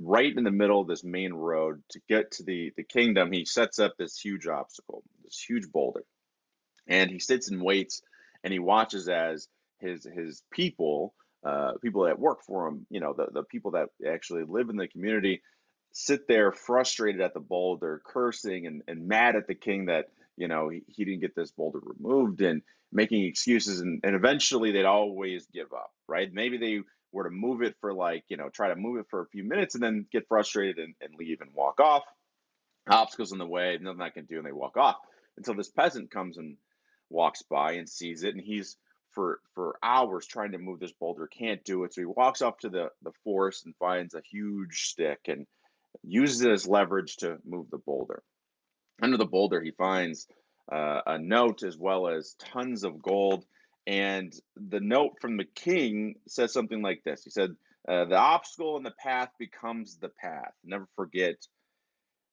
right 0.00 0.36
in 0.36 0.42
the 0.42 0.50
middle 0.50 0.80
of 0.80 0.88
this 0.88 1.04
main 1.04 1.34
road 1.34 1.84
to 1.90 2.00
get 2.08 2.32
to 2.32 2.42
the 2.42 2.72
the 2.76 2.84
kingdom, 2.84 3.30
he 3.30 3.44
sets 3.44 3.78
up 3.78 3.94
this 3.96 4.18
huge 4.18 4.48
obstacle, 4.48 5.04
this 5.24 5.38
huge 5.48 5.70
boulder 5.70 6.02
and 6.86 7.10
he 7.10 7.18
sits 7.18 7.50
and 7.50 7.62
waits 7.62 8.02
and 8.42 8.52
he 8.52 8.58
watches 8.58 9.08
as 9.08 9.48
his 9.80 10.06
his 10.14 10.42
people 10.50 11.14
uh, 11.44 11.72
people 11.82 12.04
that 12.04 12.18
work 12.18 12.42
for 12.46 12.68
him 12.68 12.86
you 12.90 13.00
know 13.00 13.14
the, 13.14 13.26
the 13.32 13.42
people 13.42 13.72
that 13.72 13.88
actually 14.06 14.44
live 14.44 14.70
in 14.70 14.76
the 14.76 14.88
community 14.88 15.42
sit 15.92 16.26
there 16.26 16.52
frustrated 16.52 17.20
at 17.20 17.34
the 17.34 17.40
boulder 17.40 18.02
cursing 18.04 18.66
and, 18.66 18.82
and 18.88 19.06
mad 19.06 19.36
at 19.36 19.46
the 19.46 19.54
king 19.54 19.86
that 19.86 20.06
you 20.36 20.48
know 20.48 20.68
he, 20.68 20.82
he 20.88 21.04
didn't 21.04 21.20
get 21.20 21.34
this 21.34 21.52
boulder 21.52 21.80
removed 21.82 22.40
and 22.40 22.62
making 22.92 23.24
excuses 23.24 23.80
and, 23.80 24.00
and 24.04 24.14
eventually 24.14 24.70
they'd 24.72 24.84
always 24.84 25.46
give 25.52 25.72
up 25.72 25.90
right? 26.08 26.32
Maybe 26.32 26.58
they 26.58 26.80
were 27.12 27.24
to 27.24 27.30
move 27.30 27.62
it 27.62 27.76
for 27.80 27.92
like 27.92 28.24
you 28.28 28.36
know 28.36 28.48
try 28.48 28.68
to 28.68 28.76
move 28.76 28.98
it 28.98 29.06
for 29.10 29.22
a 29.22 29.28
few 29.28 29.44
minutes 29.44 29.74
and 29.74 29.82
then 29.82 30.06
get 30.10 30.28
frustrated 30.28 30.78
and, 30.78 30.94
and 31.00 31.14
leave 31.18 31.40
and 31.40 31.50
walk 31.54 31.80
off. 31.80 32.02
Obstacles 32.88 33.32
in 33.32 33.38
the 33.38 33.46
way, 33.46 33.78
nothing 33.80 34.02
I 34.02 34.10
can 34.10 34.26
do, 34.26 34.36
and 34.36 34.46
they 34.46 34.52
walk 34.52 34.76
off. 34.76 34.96
Until 35.36 35.54
this 35.54 35.70
peasant 35.70 36.10
comes 36.10 36.36
and 36.36 36.56
walks 37.10 37.42
by 37.42 37.72
and 37.72 37.88
sees 37.88 38.22
it, 38.22 38.34
and 38.34 38.42
he's 38.42 38.76
for 39.14 39.40
for 39.54 39.78
hours 39.82 40.26
trying 40.26 40.52
to 40.52 40.58
move 40.58 40.80
this 40.80 40.92
boulder, 40.92 41.26
can't 41.26 41.64
do 41.64 41.84
it. 41.84 41.94
So 41.94 42.00
he 42.00 42.06
walks 42.06 42.42
up 42.42 42.60
to 42.60 42.68
the 42.68 42.90
the 43.02 43.12
forest 43.22 43.64
and 43.66 43.74
finds 43.76 44.14
a 44.14 44.22
huge 44.28 44.86
stick 44.86 45.20
and 45.28 45.46
uses 46.02 46.42
it 46.42 46.50
as 46.50 46.66
leverage 46.66 47.16
to 47.16 47.38
move 47.44 47.70
the 47.70 47.78
boulder. 47.78 48.22
Under 49.00 49.16
the 49.16 49.26
boulder, 49.26 49.60
he 49.60 49.70
finds 49.70 50.26
uh, 50.70 51.00
a 51.06 51.18
note 51.18 51.62
as 51.62 51.76
well 51.76 52.08
as 52.08 52.34
tons 52.38 52.84
of 52.84 53.02
gold. 53.02 53.44
And 53.86 54.32
the 54.56 54.80
note 54.80 55.20
from 55.20 55.36
the 55.36 55.44
king 55.44 56.16
says 56.26 56.52
something 56.52 56.80
like 56.80 57.02
this. 57.04 57.22
He 57.22 57.30
said, 57.30 57.54
uh, 57.86 58.06
"The 58.06 58.16
obstacle 58.16 58.76
in 58.76 58.82
the 58.82 58.94
path 58.98 59.30
becomes 59.38 59.98
the 59.98 60.08
path. 60.08 60.52
Never 60.64 60.88
forget 60.96 61.36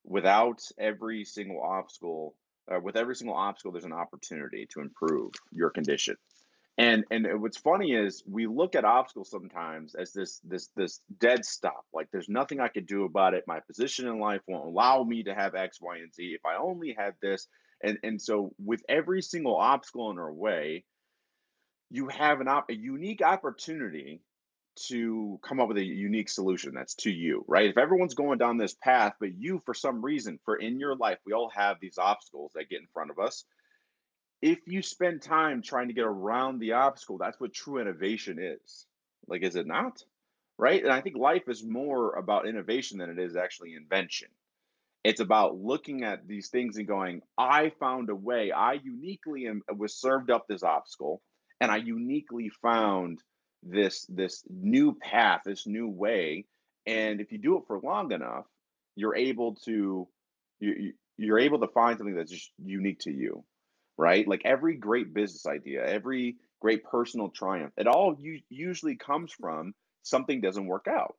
without 0.03 0.61
every 0.79 1.25
single 1.25 1.61
obstacle 1.61 2.35
uh, 2.71 2.79
with 2.79 2.95
every 2.95 3.15
single 3.15 3.35
obstacle 3.35 3.71
there's 3.71 3.85
an 3.85 3.93
opportunity 3.93 4.67
to 4.71 4.81
improve 4.81 5.31
your 5.51 5.69
condition. 5.69 6.15
And 6.77 7.03
and 7.11 7.27
what's 7.41 7.57
funny 7.57 7.91
is 7.91 8.23
we 8.25 8.47
look 8.47 8.75
at 8.75 8.85
obstacles 8.85 9.29
sometimes 9.29 9.93
as 9.93 10.13
this 10.13 10.39
this 10.43 10.69
this 10.75 11.01
dead 11.19 11.45
stop. 11.45 11.85
Like 11.93 12.07
there's 12.11 12.29
nothing 12.29 12.59
i 12.59 12.69
could 12.69 12.87
do 12.87 13.03
about 13.03 13.33
it. 13.33 13.43
My 13.45 13.59
position 13.59 14.07
in 14.07 14.19
life 14.19 14.41
won't 14.47 14.65
allow 14.65 15.03
me 15.03 15.23
to 15.23 15.35
have 15.35 15.53
x 15.53 15.79
y 15.81 15.97
and 15.97 16.13
z. 16.13 16.33
If 16.33 16.45
i 16.45 16.55
only 16.55 16.95
had 16.97 17.15
this 17.21 17.47
and 17.83 17.97
and 18.03 18.21
so 18.21 18.53
with 18.63 18.81
every 18.87 19.21
single 19.21 19.55
obstacle 19.55 20.11
in 20.11 20.19
our 20.19 20.33
way 20.33 20.85
you 21.89 22.07
have 22.07 22.39
an 22.39 22.47
op- 22.47 22.69
a 22.69 22.75
unique 22.75 23.21
opportunity 23.21 24.21
to 24.75 25.39
come 25.43 25.59
up 25.59 25.67
with 25.67 25.77
a 25.77 25.83
unique 25.83 26.29
solution 26.29 26.73
that's 26.73 26.95
to 26.95 27.11
you, 27.11 27.43
right? 27.47 27.69
If 27.69 27.77
everyone's 27.77 28.13
going 28.13 28.37
down 28.37 28.57
this 28.57 28.73
path, 28.73 29.13
but 29.19 29.35
you, 29.37 29.61
for 29.65 29.73
some 29.73 30.03
reason, 30.03 30.39
for 30.45 30.55
in 30.55 30.79
your 30.79 30.95
life, 30.95 31.19
we 31.25 31.33
all 31.33 31.49
have 31.49 31.77
these 31.79 31.97
obstacles 31.97 32.51
that 32.55 32.69
get 32.69 32.81
in 32.81 32.87
front 32.93 33.11
of 33.11 33.19
us. 33.19 33.45
If 34.41 34.59
you 34.65 34.81
spend 34.81 35.21
time 35.21 35.61
trying 35.61 35.89
to 35.89 35.93
get 35.93 36.05
around 36.05 36.59
the 36.59 36.73
obstacle, 36.73 37.17
that's 37.17 37.39
what 37.39 37.53
true 37.53 37.79
innovation 37.79 38.39
is. 38.39 38.85
Like, 39.27 39.43
is 39.43 39.55
it 39.55 39.67
not? 39.67 40.03
Right. 40.57 40.83
And 40.83 40.91
I 40.91 41.01
think 41.01 41.15
life 41.15 41.47
is 41.47 41.63
more 41.63 42.13
about 42.13 42.47
innovation 42.47 42.99
than 42.99 43.09
it 43.09 43.19
is 43.19 43.35
actually 43.35 43.75
invention. 43.75 44.29
It's 45.03 45.19
about 45.19 45.57
looking 45.57 46.03
at 46.03 46.27
these 46.27 46.49
things 46.49 46.77
and 46.77 46.87
going, 46.87 47.21
I 47.37 47.71
found 47.79 48.09
a 48.09 48.15
way. 48.15 48.51
I 48.51 48.73
uniquely 48.73 49.47
am, 49.47 49.63
was 49.75 49.95
served 49.95 50.29
up 50.29 50.47
this 50.47 50.63
obstacle, 50.63 51.21
and 51.59 51.71
I 51.71 51.77
uniquely 51.77 52.49
found 52.61 53.19
this 53.63 54.05
this 54.07 54.43
new 54.49 54.95
path, 54.95 55.41
this 55.45 55.67
new 55.67 55.87
way. 55.87 56.47
And 56.85 57.21
if 57.21 57.31
you 57.31 57.37
do 57.37 57.57
it 57.57 57.63
for 57.67 57.79
long 57.79 58.11
enough, 58.11 58.45
you're 58.95 59.15
able 59.15 59.55
to 59.65 60.07
you 60.59 60.93
you're 61.17 61.39
able 61.39 61.59
to 61.59 61.67
find 61.67 61.97
something 61.97 62.15
that's 62.15 62.31
just 62.31 62.51
unique 62.57 62.99
to 62.99 63.11
you, 63.11 63.45
right? 63.97 64.27
Like 64.27 64.41
every 64.45 64.75
great 64.77 65.13
business 65.13 65.45
idea, 65.45 65.85
every 65.85 66.37
great 66.59 66.83
personal 66.83 67.29
triumph, 67.29 67.73
it 67.77 67.87
all 67.87 68.15
u- 68.19 68.41
usually 68.49 68.95
comes 68.95 69.31
from 69.31 69.73
something 70.03 70.41
doesn't 70.41 70.65
work 70.67 70.87
out. 70.87 71.15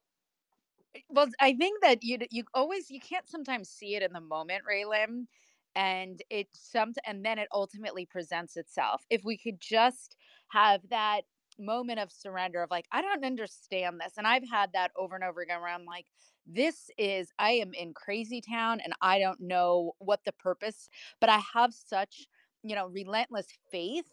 Eh, 0.94 1.00
well, 1.08 1.28
I 1.40 1.54
think 1.54 1.82
that 1.82 2.02
you 2.02 2.18
you 2.30 2.44
always 2.54 2.90
you 2.90 3.00
can't 3.00 3.28
sometimes 3.28 3.68
see 3.68 3.94
it 3.96 4.02
in 4.02 4.12
the 4.12 4.20
moment, 4.20 4.64
Raylan, 4.68 5.26
and 5.74 6.22
it 6.30 6.48
some 6.52 6.94
and 7.06 7.24
then 7.24 7.38
it 7.38 7.48
ultimately 7.52 8.06
presents 8.06 8.56
itself. 8.56 9.04
If 9.10 9.24
we 9.24 9.36
could 9.38 9.60
just 9.60 10.16
have 10.48 10.88
that 10.90 11.22
moment 11.58 11.98
of 12.00 12.12
surrender 12.12 12.62
of 12.62 12.70
like 12.70 12.86
I 12.92 13.02
don't 13.02 13.24
understand 13.24 14.00
this, 14.00 14.14
and 14.18 14.26
I've 14.26 14.48
had 14.48 14.72
that 14.74 14.92
over 14.96 15.14
and 15.14 15.24
over 15.24 15.40
again 15.40 15.60
where 15.60 15.70
I'm 15.70 15.84
like, 15.84 16.06
this 16.46 16.90
is 16.98 17.30
I 17.38 17.52
am 17.52 17.72
in 17.74 17.94
crazy 17.94 18.40
town 18.40 18.80
and 18.84 18.94
I 19.02 19.18
don't 19.18 19.40
know 19.40 19.92
what 19.98 20.20
the 20.24 20.32
purpose, 20.32 20.88
but 21.20 21.30
I 21.30 21.40
have 21.54 21.74
such 21.74 22.26
you 22.62 22.74
know 22.74 22.86
relentless 22.88 23.48
faith 23.70 24.10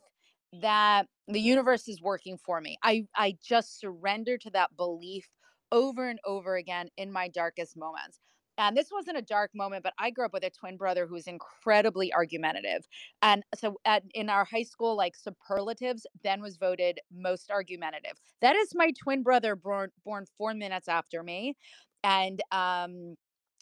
that 0.61 1.07
the 1.27 1.39
universe 1.39 1.87
is 1.87 2.01
working 2.01 2.37
for 2.37 2.61
me. 2.61 2.77
I 2.83 3.07
I 3.15 3.37
just 3.43 3.79
surrender 3.79 4.37
to 4.39 4.49
that 4.51 4.75
belief 4.77 5.29
over 5.71 6.09
and 6.09 6.19
over 6.25 6.55
again 6.55 6.89
in 6.97 7.11
my 7.11 7.27
darkest 7.27 7.77
moments. 7.77 8.19
And 8.59 8.75
this 8.75 8.89
wasn't 8.91 9.17
a 9.17 9.21
dark 9.21 9.51
moment, 9.55 9.83
but 9.83 9.93
I 9.97 10.11
grew 10.11 10.25
up 10.25 10.33
with 10.33 10.43
a 10.43 10.49
twin 10.49 10.75
brother 10.77 11.07
who 11.07 11.13
was 11.13 11.27
incredibly 11.27 12.13
argumentative. 12.13 12.87
And 13.21 13.43
so 13.55 13.77
at, 13.85 14.03
in 14.13 14.29
our 14.29 14.45
high 14.45 14.63
school, 14.63 14.97
like 14.97 15.15
superlatives, 15.15 16.05
then 16.23 16.41
was 16.41 16.57
voted 16.57 16.99
most 17.11 17.51
argumentative. 17.51 18.19
That 18.41 18.57
is 18.57 18.73
my 18.75 18.91
twin 19.01 19.23
brother 19.23 19.55
born, 19.55 19.91
born 20.03 20.25
four 20.37 20.53
minutes 20.53 20.89
after 20.89 21.23
me. 21.23 21.55
And 22.03 22.41
um, 22.51 23.15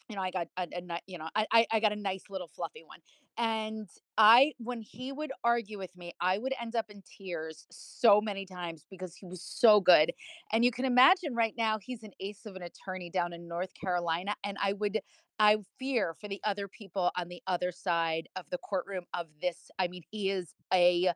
you 0.10 0.16
know, 0.16 0.22
I 0.22 0.32
got 0.32 0.48
a, 0.58 0.68
a 0.74 1.00
you 1.06 1.18
know, 1.18 1.30
I 1.36 1.66
I 1.72 1.80
got 1.80 1.92
a 1.92 1.96
nice 1.96 2.24
little 2.30 2.48
fluffy 2.48 2.84
one. 2.84 3.00
And 3.38 3.88
I, 4.18 4.54
when 4.58 4.82
he 4.82 5.12
would 5.12 5.32
argue 5.44 5.78
with 5.78 5.96
me, 5.96 6.14
I 6.20 6.40
would 6.40 6.54
end 6.60 6.76
up 6.76 6.90
in 6.90 7.04
tears 7.04 7.68
so 7.70 8.20
many 8.20 8.48
times 8.48 8.86
because 8.90 9.16
he 9.16 9.28
was 9.28 9.44
so 9.44 9.80
good. 9.80 10.12
And 10.52 10.66
you 10.66 10.72
can 10.72 10.86
imagine 10.86 11.36
right 11.36 11.54
now, 11.56 11.78
he's 11.78 12.02
an 12.02 12.14
ace 12.20 12.48
of 12.48 12.56
an 12.56 12.64
attorney 12.64 13.12
down 13.12 13.34
in 13.34 13.48
North 13.48 13.74
Carolina. 13.80 14.34
And 14.44 14.58
I 14.60 14.74
would, 14.74 15.02
I 15.38 15.58
fear 15.78 16.16
for 16.20 16.28
the 16.28 16.42
other 16.46 16.68
people 16.68 17.12
on 17.16 17.28
the 17.28 17.44
other 17.46 17.72
side 17.72 18.28
of 18.36 18.50
the 18.50 18.58
courtroom 18.58 19.06
of 19.14 19.28
this. 19.40 19.70
I 19.78 19.88
mean, 19.88 20.02
he 20.10 20.32
is 20.32 20.56
a 20.74 21.12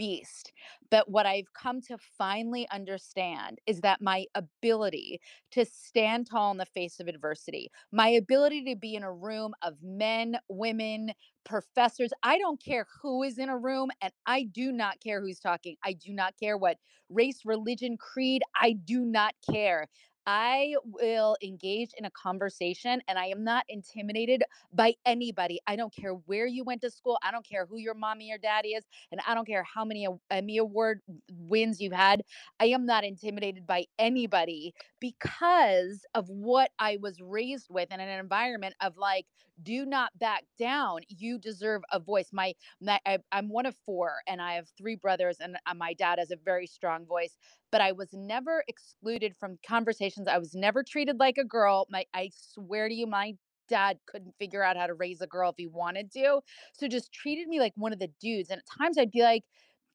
beast. 0.00 0.52
But 0.90 1.10
what 1.10 1.26
I've 1.26 1.52
come 1.52 1.82
to 1.82 1.98
finally 2.18 2.66
understand 2.72 3.58
is 3.66 3.82
that 3.82 4.00
my 4.00 4.24
ability 4.34 5.20
to 5.52 5.66
stand 5.66 6.26
tall 6.26 6.50
in 6.52 6.56
the 6.56 6.64
face 6.64 7.00
of 7.00 7.06
adversity, 7.08 7.70
my 7.92 8.08
ability 8.08 8.64
to 8.64 8.76
be 8.76 8.94
in 8.94 9.02
a 9.02 9.12
room 9.12 9.52
of 9.62 9.74
men, 9.82 10.38
women, 10.48 11.10
professors, 11.44 12.12
I 12.22 12.38
don't 12.38 12.62
care 12.64 12.86
who 13.02 13.22
is 13.22 13.38
in 13.38 13.50
a 13.50 13.58
room, 13.58 13.90
and 14.00 14.12
I 14.26 14.44
do 14.44 14.72
not 14.72 15.00
care 15.00 15.20
who's 15.20 15.38
talking. 15.40 15.76
I 15.84 15.92
do 15.92 16.14
not 16.14 16.34
care 16.42 16.56
what 16.56 16.78
race, 17.10 17.42
religion, 17.44 17.98
creed, 17.98 18.42
I 18.58 18.72
do 18.72 19.04
not 19.04 19.34
care. 19.50 19.86
I 20.32 20.76
will 20.84 21.36
engage 21.42 21.90
in 21.98 22.04
a 22.04 22.10
conversation 22.10 23.02
and 23.08 23.18
I 23.18 23.26
am 23.26 23.42
not 23.42 23.64
intimidated 23.68 24.44
by 24.72 24.94
anybody. 25.04 25.58
I 25.66 25.74
don't 25.74 25.92
care 25.92 26.12
where 26.12 26.46
you 26.46 26.62
went 26.62 26.82
to 26.82 26.90
school. 26.90 27.18
I 27.20 27.32
don't 27.32 27.44
care 27.44 27.66
who 27.66 27.78
your 27.78 27.94
mommy 27.94 28.30
or 28.30 28.38
daddy 28.38 28.68
is. 28.68 28.84
And 29.10 29.20
I 29.26 29.34
don't 29.34 29.44
care 29.44 29.64
how 29.64 29.84
many 29.84 30.06
Emmy 30.30 30.58
Award 30.58 31.00
wins 31.32 31.80
you've 31.80 31.92
had. 31.92 32.22
I 32.60 32.66
am 32.66 32.86
not 32.86 33.02
intimidated 33.02 33.66
by 33.66 33.86
anybody 33.98 34.72
because 35.00 36.04
of 36.14 36.28
what 36.28 36.70
I 36.78 36.98
was 37.02 37.20
raised 37.20 37.66
with 37.68 37.90
in 37.92 37.98
an 37.98 38.08
environment 38.20 38.76
of 38.80 38.96
like, 38.96 39.26
do 39.62 39.84
not 39.84 40.16
back 40.18 40.44
down. 40.58 41.00
You 41.08 41.38
deserve 41.38 41.82
a 41.92 42.00
voice. 42.00 42.28
My, 42.32 42.54
my 42.80 42.98
I, 43.06 43.18
am 43.32 43.48
one 43.48 43.66
of 43.66 43.76
four 43.86 44.16
and 44.26 44.40
I 44.40 44.54
have 44.54 44.68
three 44.76 44.96
brothers, 44.96 45.38
and 45.40 45.56
uh, 45.66 45.74
my 45.74 45.94
dad 45.94 46.18
has 46.18 46.30
a 46.30 46.36
very 46.36 46.66
strong 46.66 47.06
voice 47.06 47.36
but 47.70 47.80
I 47.80 47.92
was 47.92 48.08
never 48.12 48.64
excluded 48.68 49.34
from 49.38 49.58
conversations. 49.66 50.28
I 50.28 50.38
was 50.38 50.54
never 50.54 50.82
treated 50.82 51.18
like 51.18 51.38
a 51.38 51.44
girl. 51.44 51.86
My 51.90 52.04
I 52.14 52.30
swear 52.34 52.88
to 52.88 52.94
you, 52.94 53.06
my 53.06 53.34
dad 53.68 53.98
couldn't 54.06 54.34
figure 54.38 54.62
out 54.62 54.76
how 54.76 54.86
to 54.86 54.94
raise 54.94 55.20
a 55.20 55.26
girl 55.26 55.50
if 55.50 55.56
he 55.56 55.66
wanted 55.66 56.10
to. 56.12 56.40
So 56.74 56.88
just 56.88 57.12
treated 57.12 57.48
me 57.48 57.60
like 57.60 57.72
one 57.76 57.92
of 57.92 58.00
the 58.00 58.10
dudes. 58.20 58.50
And 58.50 58.58
at 58.58 58.66
times 58.66 58.98
I'd 58.98 59.12
be 59.12 59.22
like, 59.22 59.44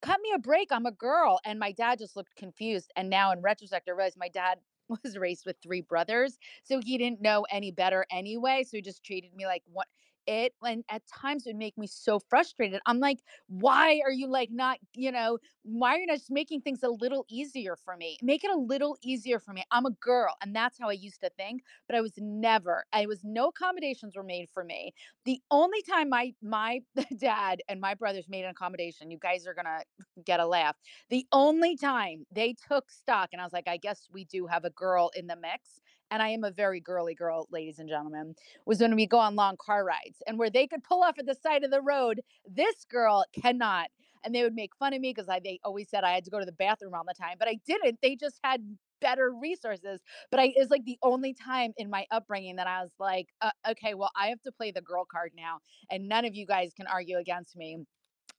cut 0.01 0.20
me 0.22 0.32
a 0.34 0.39
break. 0.39 0.70
I'm 0.72 0.86
a 0.86 0.91
girl. 0.91 1.39
And 1.45 1.59
my 1.59 1.72
dad 1.74 1.99
just 1.99 2.16
looked 2.16 2.36
confused. 2.36 2.91
And 2.95 3.09
now 3.09 3.32
in 3.32 3.41
retrospect, 3.41 3.89
I 3.89 3.91
realized 3.91 4.18
my 4.18 4.30
dad 4.30 4.59
was 4.90 5.18
raised 5.18 5.46
with 5.46 5.58
three 5.62 5.82
brothers. 5.82 6.38
So 6.64 6.80
he 6.84 6.98
didn't 6.98 7.22
know 7.22 7.46
any 7.52 7.72
better 7.72 8.06
anyway. 8.12 8.64
So 8.64 8.78
he 8.78 8.82
just 8.82 9.04
treated 9.04 9.34
me 9.36 9.46
like 9.46 9.64
one 9.72 9.86
it 10.28 10.54
and 10.64 10.84
at 10.90 11.04
times 11.08 11.46
it 11.46 11.50
would 11.50 11.58
make 11.58 11.78
me 11.78 11.88
so 11.88 12.20
frustrated. 12.20 12.82
I'm 12.86 13.00
like 13.00 13.20
why 13.48 14.02
are 14.04 14.12
you 14.12 14.28
like 14.28 14.50
not 14.52 14.78
you 14.94 15.12
know 15.12 15.38
why 15.64 15.96
are 15.96 16.00
you 16.00 16.08
not 16.08 16.18
just 16.18 16.32
making 16.32 16.62
things 16.62 16.84
a 16.84 16.90
little 16.90 17.26
easier 17.30 17.76
for 17.76 17.96
me? 17.98 18.18
Make 18.22 18.44
it 18.44 18.52
a 18.52 18.58
little 18.58 18.98
easier 19.04 19.40
for 19.40 19.54
me. 19.54 19.64
I'm 19.72 19.86
a 19.86 19.92
girl 19.92 20.36
and 20.42 20.56
that's 20.56 20.78
how 20.80 20.90
i 20.90 20.94
used 20.94 21.22
to 21.22 21.30
think 21.38 21.64
but 21.88 21.96
i 21.96 22.02
was 22.02 22.14
never 22.18 22.86
i 22.94 23.06
was 23.06 23.22
no 23.24 23.48
accommodations 23.50 24.16
were 24.16 24.24
made 24.24 24.50
for 24.54 24.64
me. 24.64 24.94
The 25.26 25.40
only 25.52 25.82
time 25.84 26.10
my 26.10 26.34
my 26.42 26.82
dad 27.18 27.62
and 27.70 27.80
my 27.80 27.94
brothers 27.94 28.28
made 28.30 28.44
an 28.44 28.52
accommodation 28.52 29.12
you 29.12 29.18
guys 29.20 29.48
are 29.48 29.54
gonna 29.54 29.80
get 30.26 30.40
a 30.40 30.46
laugh. 30.46 30.76
The 31.10 31.26
only 31.32 31.76
time 31.78 32.26
they 32.32 32.56
took 32.68 32.90
stock 32.92 33.30
and 33.32 33.42
i 33.42 33.44
was 33.44 33.54
like 33.54 33.68
i 33.68 33.78
guess 33.78 34.08
we 34.12 34.26
do 34.26 34.48
have 34.48 34.66
a 34.66 34.70
girl 34.72 35.12
in 35.16 35.28
the 35.28 35.36
mix 35.36 35.82
and 36.12 36.22
I 36.22 36.30
am 36.30 36.43
a 36.43 36.51
very 36.51 36.80
girly 36.80 37.16
girl, 37.16 37.47
ladies 37.51 37.80
and 37.80 37.89
gentlemen, 37.89 38.36
was 38.66 38.80
when 38.80 38.95
we 38.95 39.06
go 39.06 39.20
on 39.20 39.36
long 39.36 39.58
car 39.58 39.84
rides 39.84 40.22
and 40.28 40.38
where 40.38 40.49
they 40.49 40.68
could 40.68 40.84
pull 40.84 41.03
off 41.03 41.20
at 41.20 41.26
the 41.26 41.36
side 41.36 41.64
of 41.64 41.72
the 41.72 41.82
road. 41.82 42.22
This 42.49 42.86
girl 42.89 43.26
cannot. 43.39 43.89
And 44.24 44.34
they 44.34 44.41
would 44.41 44.56
make 44.56 44.76
fun 44.78 44.93
of 44.93 45.01
me 45.01 45.14
because 45.14 45.30
I 45.30 45.39
they 45.39 45.60
always 45.64 45.88
said 45.88 46.03
I 46.03 46.14
had 46.14 46.26
to 46.26 46.32
go 46.32 46.39
to 46.39 46.45
the 46.47 46.51
bathroom 46.51 46.95
all 46.95 47.03
the 47.08 47.14
time, 47.14 47.36
but 47.38 47.47
I 47.47 47.60
didn't. 47.68 47.99
They 48.01 48.16
just 48.16 48.39
had 48.43 48.60
better 48.99 49.32
resources. 49.32 50.01
But 50.32 50.39
I 50.39 50.53
is 50.58 50.72
like 50.72 50.84
the 50.84 50.97
only 51.03 51.34
time 51.34 51.74
in 51.78 51.91
my 51.91 52.08
upbringing 52.10 52.56
that 52.56 52.66
I 52.66 52.82
was 52.82 52.91
like, 52.99 53.28
uh, 53.41 53.51
okay, 53.70 53.93
well, 53.93 54.10
I 54.16 54.28
have 54.28 54.41
to 54.41 54.51
play 54.51 54.72
the 54.72 54.82
girl 54.82 55.06
card 55.06 55.32
now, 55.38 55.60
and 55.91 56.10
none 56.10 56.26
of 56.26 56.34
you 56.34 56.47
guys 56.47 56.72
can 56.76 56.88
argue 56.88 57.20
against 57.20 57.56
me. 57.56 57.78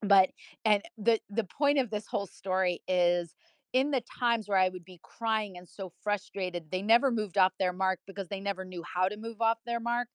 But 0.02 0.30
and 0.64 0.82
the 0.98 1.20
the 1.30 1.44
point 1.44 1.78
of 1.78 1.90
this 1.90 2.06
whole 2.06 2.26
story 2.26 2.82
is 2.88 3.34
in 3.76 3.90
the 3.90 4.02
times 4.18 4.48
where 4.48 4.56
I 4.56 4.70
would 4.70 4.86
be 4.86 4.98
crying 5.02 5.58
and 5.58 5.68
so 5.68 5.92
frustrated, 6.02 6.70
they 6.70 6.80
never 6.80 7.10
moved 7.10 7.36
off 7.36 7.52
their 7.58 7.74
mark 7.74 8.00
because 8.06 8.26
they 8.28 8.40
never 8.40 8.64
knew 8.64 8.82
how 8.82 9.06
to 9.06 9.18
move 9.18 9.42
off 9.42 9.58
their 9.66 9.80
mark. 9.80 10.08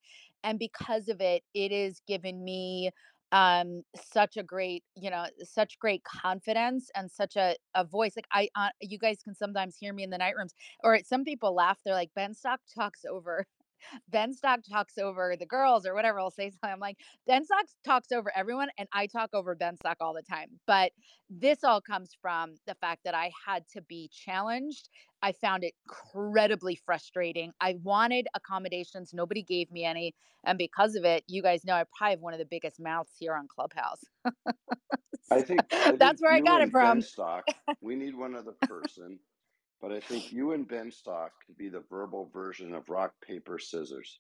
And 0.44 0.58
because 0.58 1.10
of 1.10 1.22
it, 1.22 1.44
it 1.54 1.72
has 1.72 2.02
given 2.08 2.44
me 2.44 2.90
um 3.32 3.84
such 3.96 4.36
a 4.36 4.44
great 4.44 4.84
you 4.98 5.10
know 5.10 5.26
such 5.42 5.80
great 5.80 6.04
confidence 6.04 6.90
and 6.96 7.10
such 7.10 7.38
a, 7.38 7.56
a 7.76 7.86
voice 7.86 8.12
like 8.18 8.28
i 8.34 8.50
uh, 8.58 8.68
you 8.82 8.98
guys 8.98 9.20
can 9.24 9.34
sometimes 9.34 9.78
hear 9.78 9.94
me 9.94 10.04
in 10.04 10.10
the 10.10 10.18
night 10.18 10.36
rooms 10.36 10.54
or 10.84 11.00
some 11.06 11.24
people 11.24 11.56
laugh 11.56 11.78
they're 11.86 11.94
like 11.94 12.12
Benstock 12.18 12.58
talks 12.76 13.06
over 13.10 13.46
Benstock 14.12 14.64
talks 14.70 14.98
over 14.98 15.36
the 15.38 15.46
girls 15.46 15.86
or 15.86 15.94
whatever. 15.94 16.20
I'll 16.20 16.32
say 16.32 16.50
something. 16.52 16.70
I'm 16.72 16.80
like, 16.80 16.98
Benstock 17.30 17.74
talks 17.86 18.12
over 18.12 18.32
everyone, 18.36 18.70
and 18.78 18.88
I 18.94 19.08
talk 19.08 19.32
over 19.34 19.56
Benstock 19.56 19.96
all 20.02 20.14
the 20.14 20.24
time. 20.24 20.60
But 20.68 20.92
this 21.30 21.64
all 21.64 21.82
comes 21.82 22.12
from 22.22 22.56
the 22.68 22.76
fact 22.76 23.02
that 23.06 23.16
I 23.16 23.32
had 23.46 23.68
to 23.70 23.82
be 23.82 24.10
challenged. 24.14 24.90
I 25.22 25.34
found 25.34 25.64
it 25.64 25.74
incredibly 25.86 26.76
frustrating. 26.76 27.54
I 27.62 27.76
wanted 27.84 28.28
accommodations, 28.36 29.14
nobody 29.14 29.44
gave 29.44 29.72
me 29.72 29.86
any. 29.86 30.16
And 30.44 30.58
because 30.58 30.96
of 30.96 31.06
it, 31.06 31.24
you 31.28 31.42
guys 31.44 31.66
know 31.66 31.76
I 31.76 31.86
probably 31.98 32.12
have 32.14 32.22
one 32.22 32.34
of 32.34 32.40
the 32.40 32.46
biggest 32.46 32.80
mouths 32.80 33.12
here 33.20 33.36
on 33.36 33.48
Clubhouse. 33.48 34.04
I 35.32 35.42
think, 35.42 35.66
I 35.86 35.96
that's 36.00 36.22
think 36.22 36.22
where 36.22 36.34
I 36.34 36.40
got 36.42 36.62
it 36.62 36.72
from. 36.72 37.00
Benstock, 37.00 37.44
we 37.82 37.96
need 37.96 38.16
one 38.16 38.36
other 38.36 38.54
person 38.68 39.20
but 39.82 39.92
I 39.92 40.00
think 40.00 40.32
you 40.32 40.54
and 40.54 40.68
Benstock 40.68 41.30
could 41.46 41.58
be 41.58 41.70
the 41.70 41.84
verbal 41.90 42.30
version 42.32 42.74
of 42.74 42.88
rock, 42.90 43.14
paper, 43.26 43.58
scissors. 43.58 44.20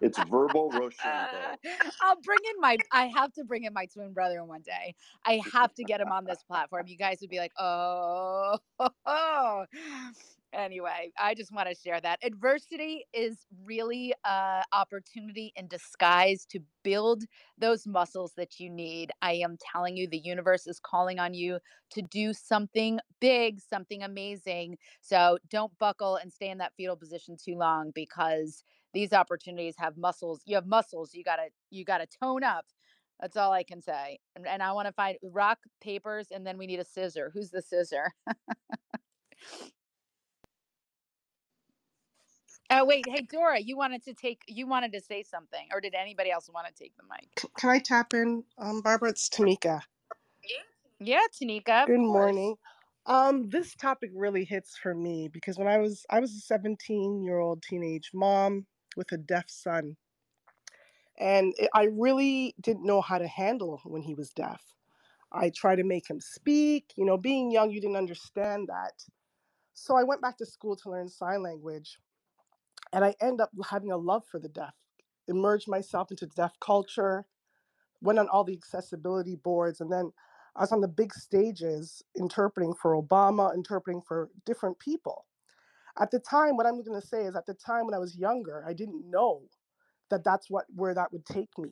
it's 0.00 0.18
verbal 0.18 0.70
Rochambeau. 0.70 1.56
I'll 2.02 2.20
bring 2.22 2.38
in 2.54 2.60
my. 2.60 2.76
I 2.92 3.06
have 3.06 3.32
to 3.34 3.44
bring 3.44 3.64
in 3.64 3.72
my 3.72 3.86
twin 3.86 4.12
brother 4.12 4.44
one 4.44 4.62
day. 4.62 4.94
I 5.24 5.40
have 5.52 5.74
to 5.74 5.84
get 5.84 6.00
him 6.00 6.12
on 6.12 6.24
this 6.24 6.42
platform. 6.42 6.86
You 6.86 6.98
guys 6.98 7.18
would 7.22 7.30
be 7.30 7.38
like, 7.38 7.52
oh, 7.58 8.58
oh, 9.06 9.64
so 9.72 10.43
anyway, 10.54 11.12
I 11.18 11.34
just 11.34 11.52
want 11.52 11.68
to 11.68 11.74
share 11.74 12.00
that. 12.00 12.18
Adversity 12.22 13.04
is 13.12 13.46
really 13.64 14.14
a 14.24 14.62
opportunity 14.72 15.52
in 15.56 15.68
disguise 15.68 16.46
to 16.50 16.60
build 16.82 17.24
those 17.58 17.86
muscles 17.86 18.32
that 18.36 18.60
you 18.60 18.70
need. 18.70 19.10
I 19.22 19.32
am 19.34 19.56
telling 19.72 19.96
you 19.96 20.08
the 20.08 20.18
universe 20.18 20.66
is 20.66 20.80
calling 20.80 21.18
on 21.18 21.34
you 21.34 21.58
to 21.90 22.02
do 22.02 22.32
something 22.32 23.00
big, 23.20 23.60
something 23.60 24.02
amazing. 24.02 24.78
So 25.00 25.38
don't 25.50 25.76
buckle 25.78 26.16
and 26.16 26.32
stay 26.32 26.50
in 26.50 26.58
that 26.58 26.72
fetal 26.76 26.96
position 26.96 27.36
too 27.42 27.56
long 27.56 27.90
because 27.94 28.64
these 28.94 29.12
opportunities 29.12 29.74
have 29.78 29.96
muscles. 29.96 30.42
You 30.46 30.54
have 30.56 30.66
muscles. 30.66 31.14
You 31.14 31.24
got 31.24 31.36
to 31.36 31.48
you 31.70 31.84
got 31.84 31.98
to 31.98 32.06
tone 32.22 32.44
up. 32.44 32.66
That's 33.20 33.36
all 33.36 33.52
I 33.52 33.62
can 33.62 33.80
say. 33.80 34.18
And, 34.36 34.46
and 34.46 34.62
I 34.62 34.72
want 34.72 34.86
to 34.86 34.92
find 34.92 35.16
rock 35.22 35.58
papers 35.82 36.28
and 36.30 36.46
then 36.46 36.58
we 36.58 36.66
need 36.66 36.80
a 36.80 36.84
scissor. 36.84 37.30
Who's 37.34 37.50
the 37.50 37.62
scissor? 37.62 38.10
Oh 42.70 42.84
wait, 42.84 43.08
hey 43.08 43.22
Dora, 43.22 43.60
you 43.60 43.76
wanted 43.76 44.04
to 44.04 44.14
take 44.14 44.44
you 44.48 44.66
wanted 44.66 44.92
to 44.92 45.00
say 45.00 45.22
something, 45.24 45.68
or 45.72 45.80
did 45.80 45.94
anybody 45.94 46.30
else 46.32 46.50
want 46.50 46.66
to 46.68 46.74
take 46.74 46.96
the 46.96 47.04
mic? 47.04 47.30
Can 47.58 47.70
I 47.70 47.78
tap 47.80 48.14
in? 48.14 48.44
Um, 48.58 48.82
Barbara, 48.82 49.10
it's 49.10 49.28
Tamika. 49.28 49.82
Yeah, 51.00 51.22
Tanika. 51.32 51.88
Good 51.88 52.00
morning. 52.00 52.56
Um, 53.06 53.50
this 53.50 53.74
topic 53.74 54.10
really 54.14 54.44
hits 54.44 54.78
for 54.78 54.94
me 54.94 55.28
because 55.28 55.58
when 55.58 55.68
I 55.68 55.78
was 55.78 56.06
I 56.10 56.20
was 56.20 56.32
a 56.36 56.40
17 56.40 57.24
year 57.24 57.38
old 57.40 57.62
teenage 57.62 58.12
mom 58.14 58.66
with 58.96 59.12
a 59.12 59.18
deaf 59.18 59.50
son, 59.50 59.96
and 61.18 61.54
it- 61.58 61.70
I 61.74 61.84
really 61.84 62.54
didn't 62.60 62.86
know 62.86 63.00
how 63.02 63.18
to 63.18 63.28
handle 63.28 63.80
when 63.84 64.02
he 64.02 64.14
was 64.14 64.32
deaf. 64.32 64.74
I 65.32 65.50
tried 65.50 65.76
to 65.76 65.84
make 65.84 66.10
him 66.10 66.20
speak. 66.20 66.94
You 66.96 67.06
know, 67.06 67.18
being 67.18 67.50
young, 67.52 67.70
you 67.72 67.80
didn't 67.80 67.96
understand 67.96 68.68
that. 68.68 69.06
So 69.74 69.96
I 69.96 70.04
went 70.04 70.22
back 70.22 70.38
to 70.38 70.46
school 70.46 70.76
to 70.76 70.90
learn 70.90 71.08
sign 71.08 71.42
language, 71.42 72.00
and 72.94 73.04
I 73.04 73.16
end 73.22 73.42
up 73.42 73.50
having 73.70 73.92
a 73.92 73.98
love 73.98 74.24
for 74.30 74.40
the 74.40 74.50
deaf. 74.50 74.74
Immersed 75.28 75.68
myself 75.68 76.12
into 76.12 76.28
deaf 76.28 76.54
culture, 76.60 77.26
went 78.02 78.18
on 78.20 78.28
all 78.28 78.44
the 78.44 78.54
accessibility 78.54 79.36
boards, 79.36 79.80
and 79.80 79.92
then 79.92 80.12
I 80.56 80.62
was 80.62 80.72
on 80.72 80.82
the 80.82 80.88
big 80.88 81.14
stages 81.14 82.02
interpreting 82.18 82.74
for 82.74 83.00
Obama, 83.00 83.54
interpreting 83.54 84.02
for 84.06 84.30
different 84.46 84.78
people. 84.80 85.26
At 86.00 86.10
the 86.10 86.20
time, 86.20 86.56
what 86.56 86.66
I'm 86.66 86.82
going 86.84 87.00
to 87.00 87.06
say 87.06 87.24
is 87.24 87.36
at 87.36 87.46
the 87.46 87.54
time 87.54 87.86
when 87.86 87.94
I 87.94 88.00
was 88.00 88.16
younger, 88.16 88.64
I 88.68 88.74
didn't 88.74 89.10
know 89.10 89.42
that 90.10 90.24
that's 90.24 90.50
what 90.50 90.66
where 90.74 90.94
that 90.94 91.12
would 91.12 91.26
take 91.26 91.50
me. 91.58 91.70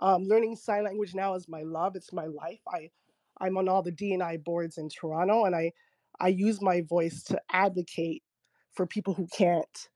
Um, 0.00 0.24
learning 0.24 0.56
sign 0.56 0.84
language 0.84 1.14
now 1.14 1.36
is 1.36 1.48
my 1.48 1.62
love. 1.64 1.96
It's 1.96 2.12
my 2.14 2.26
life. 2.26 2.60
I 2.68 2.90
I'm 3.40 3.58
on 3.58 3.68
all 3.68 3.82
the 3.82 3.92
DNI 3.92 4.44
boards 4.44 4.78
in 4.78 4.90
Toronto, 4.90 5.46
and 5.46 5.56
I 5.56 5.72
I 6.20 6.28
use 6.30 6.62
my 6.62 6.82
voice 6.82 7.24
to 7.24 7.40
advocate 7.52 8.24
for 8.74 8.86
people 8.86 9.14
who 9.14 9.28
can't. 9.36 9.88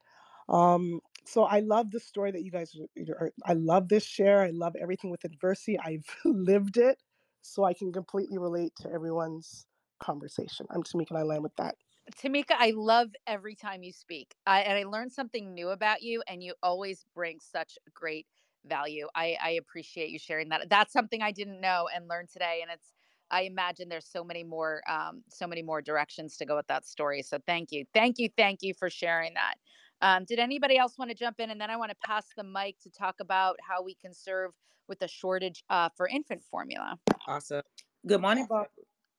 Um, 0.48 1.00
so 1.24 1.44
I 1.44 1.60
love 1.60 1.90
the 1.90 2.00
story 2.00 2.30
that 2.32 2.42
you 2.42 2.50
guys. 2.50 2.76
are- 3.18 3.32
I 3.44 3.54
love 3.54 3.88
this 3.88 4.04
share. 4.04 4.40
I 4.42 4.50
love 4.50 4.76
everything 4.76 5.10
with 5.10 5.24
adversity. 5.24 5.78
I've 5.78 6.04
lived 6.24 6.76
it, 6.76 6.98
so 7.42 7.64
I 7.64 7.72
can 7.72 7.92
completely 7.92 8.38
relate 8.38 8.72
to 8.80 8.90
everyone's 8.90 9.66
conversation. 10.00 10.66
I'm 10.70 10.82
Tamika, 10.82 11.10
and 11.10 11.18
I 11.18 11.22
land 11.22 11.42
with 11.42 11.56
that. 11.56 11.76
Tamika, 12.16 12.54
I 12.58 12.72
love 12.76 13.08
every 13.26 13.54
time 13.54 13.82
you 13.82 13.92
speak. 13.92 14.34
I, 14.46 14.60
and 14.60 14.78
I 14.78 14.84
learned 14.84 15.12
something 15.12 15.54
new 15.54 15.70
about 15.70 16.02
you, 16.02 16.22
and 16.28 16.42
you 16.42 16.54
always 16.62 17.06
bring 17.14 17.40
such 17.40 17.78
great 17.94 18.26
value. 18.66 19.06
I, 19.14 19.36
I 19.42 19.50
appreciate 19.52 20.10
you 20.10 20.18
sharing 20.18 20.48
that. 20.50 20.68
That's 20.68 20.92
something 20.92 21.22
I 21.22 21.32
didn't 21.32 21.60
know 21.60 21.88
and 21.94 22.08
learned 22.08 22.28
today. 22.30 22.60
And 22.62 22.70
it's, 22.72 22.92
I 23.30 23.42
imagine 23.42 23.88
there's 23.88 24.06
so 24.06 24.22
many 24.24 24.44
more, 24.44 24.82
um, 24.88 25.22
so 25.28 25.46
many 25.46 25.62
more 25.62 25.82
directions 25.82 26.36
to 26.38 26.46
go 26.46 26.56
with 26.56 26.66
that 26.68 26.86
story. 26.86 27.22
So 27.22 27.38
thank 27.46 27.72
you, 27.72 27.84
thank 27.94 28.18
you, 28.18 28.28
thank 28.36 28.60
you 28.62 28.74
for 28.74 28.90
sharing 28.90 29.34
that. 29.34 29.54
Um, 30.00 30.24
did 30.24 30.38
anybody 30.38 30.76
else 30.76 30.98
want 30.98 31.10
to 31.10 31.16
jump 31.16 31.40
in? 31.40 31.50
And 31.50 31.60
then 31.60 31.70
I 31.70 31.76
want 31.76 31.90
to 31.90 31.96
pass 32.06 32.26
the 32.36 32.44
mic 32.44 32.76
to 32.82 32.90
talk 32.90 33.16
about 33.20 33.56
how 33.66 33.82
we 33.82 33.94
can 33.94 34.12
serve 34.12 34.52
with 34.88 34.98
the 34.98 35.08
shortage 35.08 35.64
uh, 35.70 35.88
for 35.96 36.08
infant 36.08 36.42
formula. 36.50 36.98
Awesome. 37.26 37.62
Good 38.06 38.20
morning, 38.20 38.46
Bob. 38.48 38.66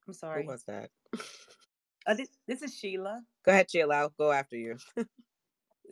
I'm 0.07 0.13
sorry. 0.13 0.43
Who 0.43 0.49
was 0.49 0.63
that? 0.65 0.89
Uh, 2.07 2.13
this, 2.13 2.29
this 2.47 2.61
is 2.61 2.75
Sheila. 2.77 3.23
Go 3.43 3.51
ahead, 3.51 3.71
Sheila. 3.71 3.95
I'll 3.95 4.13
go 4.17 4.31
after 4.31 4.55
you. 4.55 4.77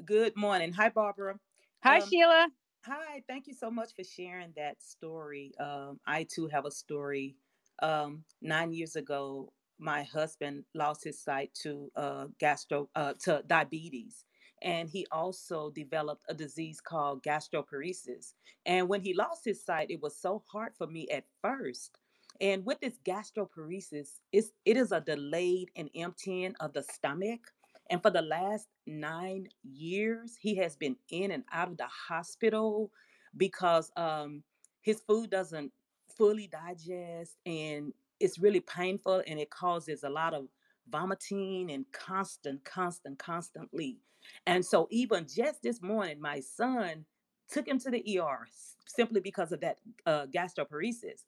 Good 0.06 0.36
morning. 0.36 0.72
Hi, 0.74 0.90
Barbara. 0.90 1.40
Hi, 1.84 2.00
Um, 2.00 2.08
Sheila. 2.08 2.48
Hi, 2.86 3.24
thank 3.28 3.48
you 3.48 3.54
so 3.54 3.72
much 3.72 3.96
for 3.96 4.04
sharing 4.04 4.52
that 4.58 4.82
story. 4.84 5.54
Um, 5.60 6.00
I 6.06 6.28
too 6.30 6.48
have 6.48 6.66
a 6.66 6.72
story. 6.72 7.36
Um, 7.82 8.26
nine 8.42 8.74
years 8.74 8.96
ago, 8.96 9.52
my 9.80 10.04
husband 10.04 10.66
lost 10.76 11.04
his 11.04 11.20
sight 11.20 11.52
to 11.64 11.90
uh, 11.96 12.26
gastro 12.40 12.90
uh, 12.96 13.14
to 13.24 13.42
diabetes, 13.48 14.26
and 14.64 14.90
he 14.90 15.06
also 15.12 15.70
developed 15.72 16.24
a 16.30 16.34
disease 16.34 16.80
called 16.82 17.22
gastroparesis. 17.24 18.34
And 18.66 18.88
when 18.88 19.02
he 19.02 19.14
lost 19.14 19.44
his 19.44 19.64
sight, 19.64 19.92
it 19.92 20.02
was 20.02 20.18
so 20.18 20.42
hard 20.52 20.74
for 20.78 20.88
me 20.88 21.08
at 21.10 21.26
first. 21.42 21.98
And 22.42 22.66
with 22.66 22.80
this 22.80 22.98
gastroparesis, 23.06 24.20
it's, 24.32 24.52
it 24.66 24.78
is 24.78 24.92
a 24.92 25.02
delayed 25.02 25.70
and 25.76 25.90
emptying 25.96 26.56
of 26.60 26.74
the 26.74 26.84
stomach. 26.84 27.42
And 27.90 28.02
for 28.02 28.10
the 28.10 28.22
last 28.22 28.68
nine 28.88 29.48
years, 29.64 30.38
he 30.40 30.56
has 30.56 30.76
been 30.76 30.96
in 31.12 31.32
and 31.32 31.44
out 31.52 31.68
of 31.68 31.78
the 31.78 31.88
hospital 31.88 32.90
because 33.36 33.92
um, 33.98 34.44
his 34.82 35.02
food 35.02 35.30
doesn't 35.30 35.72
fully 36.08 36.48
digest 36.48 37.36
and 37.46 37.94
it's 38.20 38.40
really 38.40 38.62
painful 38.62 39.22
and 39.28 39.40
it 39.40 39.50
causes 39.50 40.04
a 40.04 40.10
lot 40.10 40.34
of 40.34 40.48
vomiting 40.90 41.72
and 41.72 41.86
constant, 41.92 42.64
constant, 42.64 43.20
constantly. 43.20 44.00
And 44.46 44.66
so, 44.66 44.88
even 44.92 45.28
just 45.28 45.62
this 45.64 45.82
morning, 45.82 46.20
my 46.22 46.40
son 46.40 47.06
took 47.50 47.68
him 47.68 47.80
to 47.80 47.92
the 47.92 48.20
ER 48.20 48.48
simply 48.86 49.22
because 49.22 49.52
of 49.52 49.62
that 49.62 49.78
uh, 50.06 50.28
gastroparesis. 50.34 51.24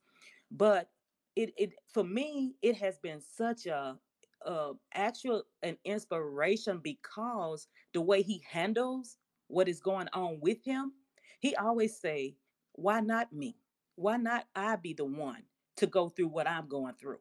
But 0.51 0.89
it, 1.35 1.53
it 1.57 1.73
for 1.93 2.03
me, 2.03 2.55
it 2.61 2.77
has 2.77 2.97
been 2.99 3.21
such 3.21 3.65
a 3.65 3.97
actual 4.93 5.43
an 5.63 5.77
inspiration 5.85 6.79
because 6.83 7.67
the 7.93 8.01
way 8.01 8.21
he 8.21 8.43
handles 8.49 9.17
what 9.47 9.67
is 9.67 9.79
going 9.79 10.07
on 10.13 10.39
with 10.39 10.63
him 10.63 10.91
he 11.39 11.55
always 11.55 11.99
say 11.99 12.35
why 12.73 12.99
not 12.99 13.31
me 13.33 13.55
why 13.95 14.17
not 14.17 14.45
i 14.55 14.75
be 14.75 14.93
the 14.93 15.05
one 15.05 15.41
to 15.75 15.87
go 15.87 16.09
through 16.09 16.27
what 16.27 16.47
i'm 16.47 16.67
going 16.67 16.93
through 16.99 17.19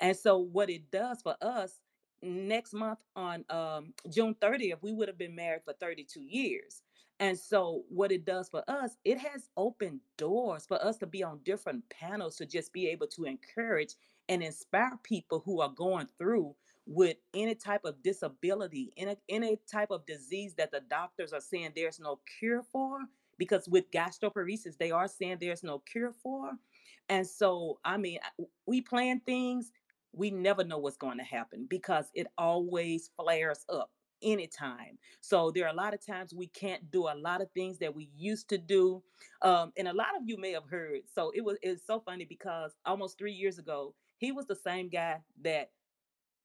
and 0.00 0.16
so 0.16 0.38
what 0.38 0.68
it 0.70 0.90
does 0.90 1.22
for 1.22 1.36
us 1.40 1.78
next 2.22 2.72
month 2.72 2.98
on 3.16 3.44
um, 3.50 3.92
june 4.10 4.34
30th 4.40 4.78
we 4.82 4.92
would 4.92 5.08
have 5.08 5.18
been 5.18 5.34
married 5.34 5.62
for 5.64 5.72
32 5.74 6.20
years 6.20 6.82
and 7.20 7.38
so 7.38 7.82
what 7.88 8.12
it 8.12 8.24
does 8.24 8.48
for 8.48 8.62
us 8.68 8.96
it 9.04 9.18
has 9.18 9.48
opened 9.56 10.00
doors 10.16 10.66
for 10.66 10.82
us 10.84 10.96
to 10.96 11.06
be 11.06 11.22
on 11.22 11.40
different 11.44 11.82
panels 11.90 12.36
to 12.36 12.46
just 12.46 12.72
be 12.72 12.88
able 12.88 13.06
to 13.06 13.24
encourage 13.24 13.94
and 14.28 14.42
inspire 14.42 14.98
people 15.02 15.42
who 15.44 15.60
are 15.60 15.70
going 15.70 16.08
through 16.18 16.54
with 16.88 17.18
any 17.34 17.54
type 17.54 17.84
of 17.84 18.02
disability, 18.02 18.92
any, 18.96 19.14
any 19.28 19.58
type 19.70 19.90
of 19.90 20.06
disease 20.06 20.54
that 20.54 20.72
the 20.72 20.80
doctors 20.88 21.32
are 21.32 21.40
saying 21.40 21.70
there's 21.76 22.00
no 22.00 22.18
cure 22.38 22.62
for. 22.62 23.00
Because 23.36 23.68
with 23.68 23.90
gastroparesis, 23.92 24.76
they 24.78 24.90
are 24.90 25.06
saying 25.06 25.36
there's 25.40 25.62
no 25.62 25.78
cure 25.80 26.12
for. 26.22 26.50
And 27.08 27.26
so, 27.26 27.78
I 27.84 27.98
mean, 27.98 28.18
we 28.66 28.80
plan 28.80 29.20
things, 29.20 29.70
we 30.12 30.30
never 30.30 30.64
know 30.64 30.78
what's 30.78 30.96
going 30.96 31.18
to 31.18 31.24
happen 31.24 31.66
because 31.68 32.10
it 32.14 32.26
always 32.36 33.10
flares 33.16 33.64
up 33.68 33.90
anytime. 34.22 34.98
So 35.20 35.50
there 35.50 35.64
are 35.64 35.72
a 35.72 35.76
lot 35.76 35.94
of 35.94 36.04
times 36.04 36.34
we 36.34 36.48
can't 36.48 36.90
do 36.90 37.08
a 37.08 37.14
lot 37.14 37.40
of 37.40 37.50
things 37.52 37.78
that 37.78 37.94
we 37.94 38.10
used 38.16 38.48
to 38.48 38.58
do. 38.58 39.02
Um, 39.42 39.72
and 39.76 39.88
a 39.88 39.92
lot 39.92 40.16
of 40.16 40.22
you 40.26 40.38
may 40.38 40.52
have 40.52 40.68
heard. 40.68 41.02
So 41.12 41.30
it 41.34 41.44
was 41.44 41.58
it's 41.62 41.86
so 41.86 42.00
funny 42.00 42.24
because 42.24 42.74
almost 42.84 43.18
three 43.18 43.32
years 43.32 43.58
ago, 43.58 43.94
he 44.16 44.32
was 44.32 44.46
the 44.46 44.56
same 44.56 44.88
guy 44.88 45.18
that 45.42 45.70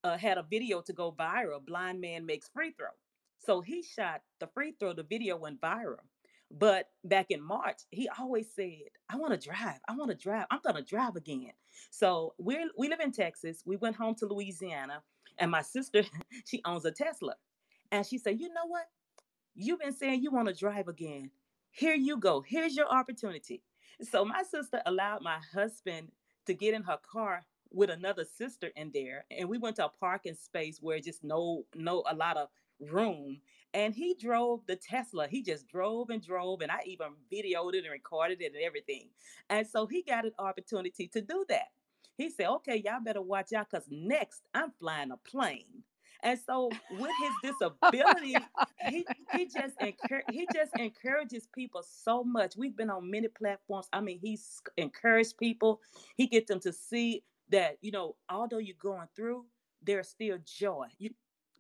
uh, 0.04 0.18
had 0.18 0.38
a 0.38 0.44
video 0.44 0.82
to 0.82 0.94
go 0.94 1.12
viral. 1.12 1.66
Blind 1.66 2.00
man 2.00 2.26
makes 2.26 2.50
free 2.54 2.74
throw. 2.78 2.90
So 3.40 3.62
he 3.62 3.84
shot 3.84 4.22
the 4.40 4.48
free 4.48 4.76
throw. 4.80 4.94
The 4.94 5.04
video 5.04 5.38
went 5.38 5.60
viral. 5.60 6.06
But 6.54 6.90
back 7.06 7.28
in 7.32 7.42
March, 7.44 7.82
he 7.92 8.10
always 8.20 8.54
said, 8.54 8.90
"I 9.10 9.18
want 9.18 9.34
to 9.34 9.40
drive. 9.50 9.80
I 9.90 9.96
want 9.96 10.12
to 10.12 10.18
drive. 10.18 10.48
I'm 10.52 10.62
gonna 10.64 10.84
drive 10.84 11.18
again." 11.18 11.54
So 11.92 12.36
we 12.40 12.70
we 12.78 12.90
live 12.90 13.02
in 13.02 13.12
Texas. 13.12 13.64
We 13.66 13.78
went 13.78 13.98
home 13.98 14.16
to 14.18 14.28
Louisiana, 14.28 15.04
and 15.40 15.52
my 15.52 15.64
sister 15.64 16.04
she 16.48 16.62
owns 16.66 16.86
a 16.86 16.92
Tesla, 16.92 17.36
and 17.92 18.06
she 18.06 18.20
said, 18.20 18.40
"You 18.40 18.50
know 18.50 18.68
what? 18.68 18.86
You've 19.56 19.80
been 19.80 19.94
saying 19.94 20.24
you 20.24 20.32
want 20.32 20.48
to 20.48 20.54
drive 20.54 20.88
again. 20.88 21.32
Here 21.72 21.96
you 21.96 22.18
go. 22.18 22.42
Here's 22.42 22.76
your 22.76 22.88
opportunity. 22.90 23.64
So 24.02 24.26
my 24.26 24.44
sister 24.44 24.82
allowed 24.86 25.22
my 25.22 25.40
husband 25.54 26.12
to 26.48 26.54
get 26.54 26.74
in 26.74 26.84
her 26.84 27.00
car 27.12 27.46
with 27.72 27.90
another 27.90 28.26
sister 28.26 28.72
in 28.76 28.92
there, 28.94 29.26
and 29.32 29.50
we 29.50 29.58
went 29.58 29.78
to 29.78 29.86
a 29.86 29.90
parking 29.90 30.36
space 30.36 30.80
where 30.82 31.00
just 31.00 31.24
no 31.24 31.66
no 31.76 32.04
a 32.10 32.16
lot 32.16 32.38
of 32.38 32.50
room. 32.80 33.42
And 33.74 33.94
he 33.94 34.14
drove 34.14 34.66
the 34.68 34.76
Tesla. 34.76 35.28
He 35.28 35.42
just 35.42 35.68
drove 35.68 36.10
and 36.10 36.22
drove, 36.24 36.62
and 36.62 36.72
I 36.72 36.82
even 36.86 37.08
videoed 37.32 37.74
it 37.74 37.84
and 37.84 37.92
recorded 37.92 38.42
it 38.42 38.54
and 38.54 38.64
everything. 38.64 39.10
And 39.50 39.66
so 39.66 39.88
he 39.88 40.04
got 40.04 40.26
an 40.26 40.34
opportunity 40.38 41.08
to 41.08 41.22
do 41.22 41.46
that. 41.50 41.70
He 42.16 42.30
said, 42.30 42.48
"Okay, 42.48 42.78
y'all 42.78 43.02
better 43.04 43.22
watch 43.22 43.54
out, 43.54 43.72
cause 43.72 43.86
next 43.90 44.44
I'm 44.54 44.72
flying 44.80 45.12
a 45.12 45.18
plane." 45.18 45.84
And 46.22 46.40
so 46.40 46.70
with 46.92 47.12
his 47.22 47.32
oh 47.44 47.92
disability, 47.92 48.36
he 48.90 49.06
he 49.34 49.46
just 49.46 49.78
encour- 49.80 50.30
he 50.32 50.48
just 50.54 50.72
encourages 50.78 51.48
people 51.54 51.84
so 51.84 52.24
much. 52.24 52.56
We've 52.56 52.76
been 52.76 52.90
on 52.90 53.10
many 53.10 53.28
platforms. 53.28 53.88
I 53.92 54.02
mean, 54.02 54.20
he's 54.20 54.62
encouraged 54.78 55.38
people. 55.38 55.82
He 56.16 56.28
get 56.28 56.48
them 56.48 56.60
to 56.62 56.72
see 56.72 57.24
that, 57.50 57.78
you 57.82 57.92
know, 57.92 58.16
although 58.30 58.58
you're 58.58 58.76
going 58.80 59.08
through, 59.16 59.46
there's 59.82 60.08
still 60.08 60.38
joy. 60.46 60.88
You 60.98 61.12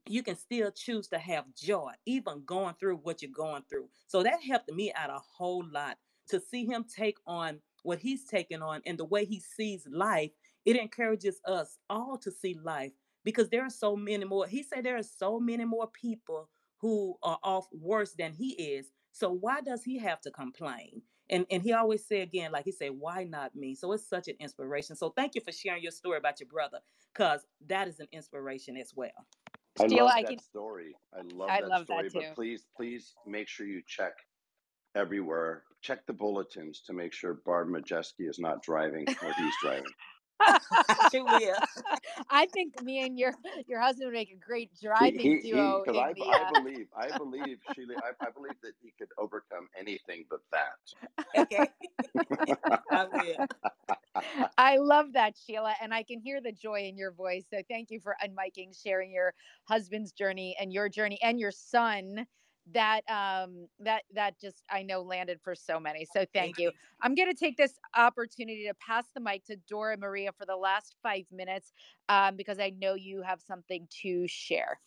you 0.07 0.23
can 0.23 0.35
still 0.35 0.71
choose 0.71 1.07
to 1.09 1.17
have 1.17 1.45
joy, 1.55 1.91
even 2.05 2.43
going 2.45 2.75
through 2.79 2.97
what 2.97 3.21
you're 3.21 3.31
going 3.31 3.63
through. 3.69 3.87
So 4.07 4.23
that 4.23 4.41
helped 4.41 4.71
me 4.71 4.91
out 4.93 5.09
a 5.09 5.19
whole 5.19 5.63
lot 5.71 5.97
to 6.29 6.39
see 6.39 6.65
him 6.65 6.85
take 6.85 7.17
on 7.25 7.59
what 7.83 7.99
he's 7.99 8.25
taken 8.25 8.61
on 8.61 8.81
and 8.85 8.97
the 8.97 9.05
way 9.05 9.25
he 9.25 9.39
sees 9.39 9.87
life. 9.91 10.31
It 10.65 10.77
encourages 10.77 11.39
us 11.45 11.77
all 11.89 12.17
to 12.19 12.31
see 12.31 12.57
life 12.63 12.91
because 13.23 13.49
there 13.49 13.63
are 13.63 13.69
so 13.69 13.95
many 13.95 14.25
more. 14.25 14.47
He 14.47 14.63
said 14.63 14.83
there 14.83 14.97
are 14.97 15.03
so 15.03 15.39
many 15.39 15.65
more 15.65 15.87
people 15.87 16.49
who 16.79 17.15
are 17.23 17.39
off 17.43 17.67
worse 17.71 18.13
than 18.13 18.33
he 18.33 18.51
is. 18.51 18.91
So 19.11 19.31
why 19.31 19.61
does 19.61 19.83
he 19.83 19.97
have 19.99 20.21
to 20.21 20.31
complain? 20.31 21.01
And 21.29 21.45
and 21.49 21.63
he 21.63 21.71
always 21.71 22.05
say 22.05 22.21
again, 22.21 22.51
like 22.51 22.65
he 22.65 22.71
said, 22.71 22.91
why 22.91 23.23
not 23.23 23.55
me? 23.55 23.75
So 23.75 23.93
it's 23.93 24.07
such 24.07 24.27
an 24.27 24.35
inspiration. 24.39 24.95
So 24.95 25.09
thank 25.09 25.35
you 25.35 25.41
for 25.41 25.53
sharing 25.53 25.81
your 25.81 25.91
story 25.91 26.17
about 26.17 26.39
your 26.39 26.49
brother, 26.49 26.79
because 27.13 27.45
that 27.67 27.87
is 27.87 27.99
an 28.01 28.07
inspiration 28.11 28.75
as 28.75 28.91
well. 28.93 29.11
I 29.79 29.87
Sheila, 29.87 30.03
love 30.03 30.13
I 30.15 30.21
that 30.21 30.29
can. 30.29 30.39
story. 30.39 30.95
I 31.13 31.21
love 31.33 31.49
I 31.49 31.61
that 31.61 31.69
love 31.69 31.85
story, 31.85 32.03
that 32.03 32.13
too. 32.13 32.19
but 32.27 32.35
please, 32.35 32.65
please 32.75 33.13
make 33.25 33.47
sure 33.47 33.65
you 33.65 33.81
check 33.87 34.13
everywhere. 34.95 35.63
Check 35.81 36.05
the 36.05 36.13
bulletins 36.13 36.81
to 36.87 36.93
make 36.93 37.13
sure 37.13 37.41
Barb 37.45 37.69
Majeski 37.69 38.29
is 38.29 38.39
not 38.39 38.61
driving 38.61 39.05
or 39.21 39.33
he's 39.33 39.53
driving. 39.61 39.83
She 41.11 41.21
will. 41.21 41.55
I 42.29 42.47
think 42.47 42.81
me 42.81 43.05
and 43.05 43.17
your 43.17 43.33
your 43.67 43.79
husband 43.79 44.07
would 44.07 44.13
make 44.13 44.31
a 44.31 44.35
great 44.35 44.71
driving 44.81 45.19
he, 45.19 45.39
he, 45.41 45.51
duo 45.51 45.83
because 45.85 45.99
I. 45.99 46.09
I 46.09 46.43
Uh, 46.43 46.49
believe, 46.49 46.87
I 46.95 47.11
believe, 47.11 47.59
Sheila, 47.73 47.95
I, 48.03 48.27
I 48.27 48.31
believe 48.31 48.55
that 48.63 48.73
he 48.81 48.93
could 48.97 49.09
overcome 49.17 49.69
anything 49.77 50.25
but 50.29 50.41
that. 50.51 50.79
Okay. 51.35 51.69
I 52.91 53.05
will. 53.05 53.47
I 54.57 54.77
love 54.77 55.13
that, 55.13 55.35
Sheila, 55.37 55.75
and 55.81 55.93
I 55.93 56.03
can 56.03 56.19
hear 56.19 56.41
the 56.41 56.51
joy 56.51 56.81
in 56.81 56.97
your 56.97 57.11
voice. 57.11 57.45
So 57.49 57.61
thank 57.69 57.91
you 57.91 57.99
for 57.99 58.15
unmiking, 58.23 58.73
sharing 58.73 59.11
your 59.11 59.33
husband's 59.65 60.11
journey 60.11 60.55
and 60.59 60.71
your 60.71 60.89
journey 60.89 61.19
and 61.21 61.39
your 61.39 61.51
son. 61.51 62.25
That 62.71 63.01
um 63.09 63.67
that 63.79 64.03
that 64.13 64.39
just 64.39 64.63
I 64.69 64.83
know 64.83 65.01
landed 65.01 65.39
for 65.43 65.53
so 65.53 65.79
many. 65.79 66.05
So 66.05 66.25
thank 66.33 66.57
you. 66.57 66.71
I'm 67.01 67.13
going 67.13 67.27
to 67.27 67.35
take 67.35 67.57
this 67.57 67.73
opportunity 67.95 68.65
to 68.67 68.73
pass 68.75 69.03
the 69.13 69.19
mic 69.19 69.43
to 69.45 69.57
Dora 69.67 69.97
Maria 69.97 70.31
for 70.31 70.45
the 70.45 70.55
last 70.55 70.95
five 71.03 71.25
minutes 71.29 71.73
um, 72.07 72.37
because 72.37 72.59
I 72.59 72.69
know 72.69 72.93
you 72.93 73.21
have 73.21 73.41
something 73.41 73.87
to 74.03 74.25
share. 74.27 74.79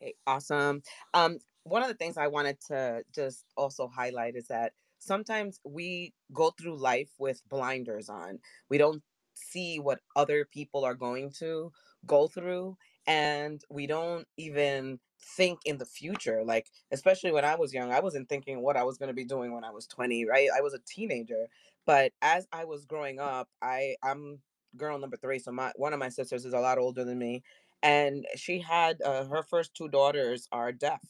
Okay, 0.00 0.14
awesome. 0.26 0.82
Um, 1.14 1.38
one 1.64 1.82
of 1.82 1.88
the 1.88 1.94
things 1.94 2.16
I 2.16 2.28
wanted 2.28 2.58
to 2.68 3.02
just 3.12 3.44
also 3.56 3.88
highlight 3.88 4.36
is 4.36 4.46
that 4.46 4.72
sometimes 4.98 5.58
we 5.64 6.14
go 6.32 6.50
through 6.50 6.78
life 6.78 7.10
with 7.18 7.42
blinders 7.48 8.08
on. 8.08 8.38
We 8.70 8.78
don't 8.78 9.02
see 9.34 9.78
what 9.78 10.00
other 10.14 10.44
people 10.44 10.84
are 10.84 10.94
going 10.94 11.32
to 11.38 11.72
go 12.06 12.28
through, 12.28 12.76
and 13.06 13.62
we 13.70 13.86
don't 13.86 14.26
even 14.36 15.00
think 15.20 15.60
in 15.64 15.78
the 15.78 15.86
future. 15.86 16.42
Like, 16.44 16.70
especially 16.92 17.32
when 17.32 17.44
I 17.44 17.56
was 17.56 17.72
young, 17.74 17.92
I 17.92 18.00
wasn't 18.00 18.28
thinking 18.28 18.62
what 18.62 18.76
I 18.76 18.84
was 18.84 18.98
going 18.98 19.08
to 19.08 19.14
be 19.14 19.24
doing 19.24 19.52
when 19.52 19.64
I 19.64 19.70
was 19.70 19.86
20, 19.86 20.26
right? 20.26 20.48
I 20.56 20.60
was 20.60 20.74
a 20.74 20.80
teenager. 20.86 21.48
But 21.86 22.12
as 22.22 22.48
I 22.52 22.64
was 22.64 22.84
growing 22.84 23.20
up, 23.20 23.48
I 23.62 23.96
I'm 24.02 24.40
girl 24.76 24.98
number 24.98 25.16
three, 25.16 25.38
so 25.38 25.52
my 25.52 25.72
one 25.76 25.92
of 25.92 25.98
my 26.00 26.08
sisters 26.08 26.44
is 26.44 26.52
a 26.52 26.60
lot 26.60 26.78
older 26.78 27.04
than 27.04 27.18
me 27.18 27.42
and 27.82 28.26
she 28.36 28.60
had 28.60 29.00
uh, 29.02 29.24
her 29.26 29.42
first 29.42 29.74
two 29.74 29.88
daughters 29.88 30.48
are 30.52 30.72
deaf 30.72 31.02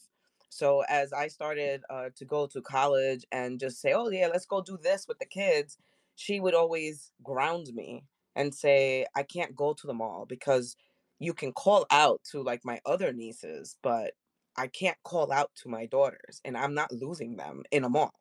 so 0.49 0.83
as 0.89 1.11
i 1.13 1.27
started 1.27 1.83
uh, 1.89 2.09
to 2.15 2.25
go 2.25 2.47
to 2.47 2.61
college 2.61 3.25
and 3.31 3.59
just 3.59 3.81
say 3.81 3.93
oh 3.93 4.09
yeah 4.09 4.27
let's 4.27 4.45
go 4.45 4.61
do 4.61 4.77
this 4.81 5.07
with 5.07 5.19
the 5.19 5.25
kids 5.25 5.77
she 6.15 6.39
would 6.39 6.53
always 6.53 7.11
ground 7.23 7.67
me 7.73 8.03
and 8.35 8.53
say 8.53 9.05
i 9.15 9.23
can't 9.23 9.55
go 9.55 9.73
to 9.73 9.87
the 9.87 9.93
mall 9.93 10.25
because 10.27 10.75
you 11.19 11.33
can 11.33 11.51
call 11.53 11.85
out 11.91 12.21
to 12.31 12.41
like 12.41 12.61
my 12.63 12.79
other 12.85 13.11
nieces 13.13 13.77
but 13.81 14.13
i 14.55 14.67
can't 14.67 14.97
call 15.03 15.31
out 15.31 15.51
to 15.55 15.69
my 15.69 15.85
daughters 15.85 16.41
and 16.45 16.57
i'm 16.57 16.73
not 16.73 16.91
losing 16.91 17.35
them 17.35 17.63
in 17.71 17.83
a 17.83 17.89
mall. 17.89 18.13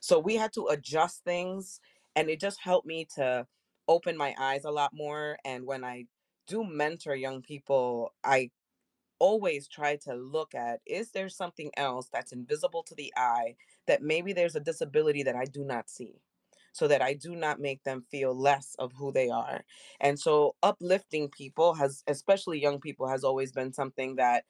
So 0.00 0.18
we 0.18 0.34
had 0.34 0.52
to 0.54 0.68
adjust 0.68 1.24
things 1.24 1.80
and 2.16 2.30
it 2.30 2.40
just 2.40 2.58
helped 2.58 2.86
me 2.86 3.06
to 3.16 3.46
open 3.86 4.16
my 4.16 4.34
eyes 4.38 4.64
a 4.64 4.70
lot 4.70 4.92
more 4.94 5.36
and 5.44 5.66
when 5.66 5.84
i 5.84 6.06
do 6.48 6.64
mentor 6.64 7.14
young 7.14 7.42
people, 7.42 8.12
I 8.24 8.50
always 9.20 9.68
try 9.68 9.96
to 9.96 10.14
look 10.14 10.54
at 10.54 10.80
is 10.86 11.10
there 11.10 11.28
something 11.28 11.70
else 11.76 12.08
that's 12.12 12.32
invisible 12.32 12.82
to 12.84 12.94
the 12.94 13.12
eye 13.16 13.54
that 13.86 14.02
maybe 14.02 14.32
there's 14.32 14.54
a 14.54 14.60
disability 14.60 15.24
that 15.24 15.36
I 15.36 15.44
do 15.44 15.64
not 15.64 15.90
see 15.90 16.20
so 16.78 16.88
that 16.88 17.02
I 17.02 17.14
do 17.14 17.36
not 17.36 17.60
make 17.60 17.84
them 17.84 18.04
feel 18.10 18.34
less 18.34 18.76
of 18.78 18.92
who 18.94 19.12
they 19.12 19.30
are. 19.30 19.64
And 20.00 20.20
so 20.20 20.56
uplifting 20.62 21.30
people 21.30 21.74
has 21.74 22.04
especially 22.08 22.60
young 22.60 22.80
people 22.80 23.08
has 23.08 23.24
always 23.24 23.52
been 23.52 23.74
something 23.74 24.16
that 24.16 24.44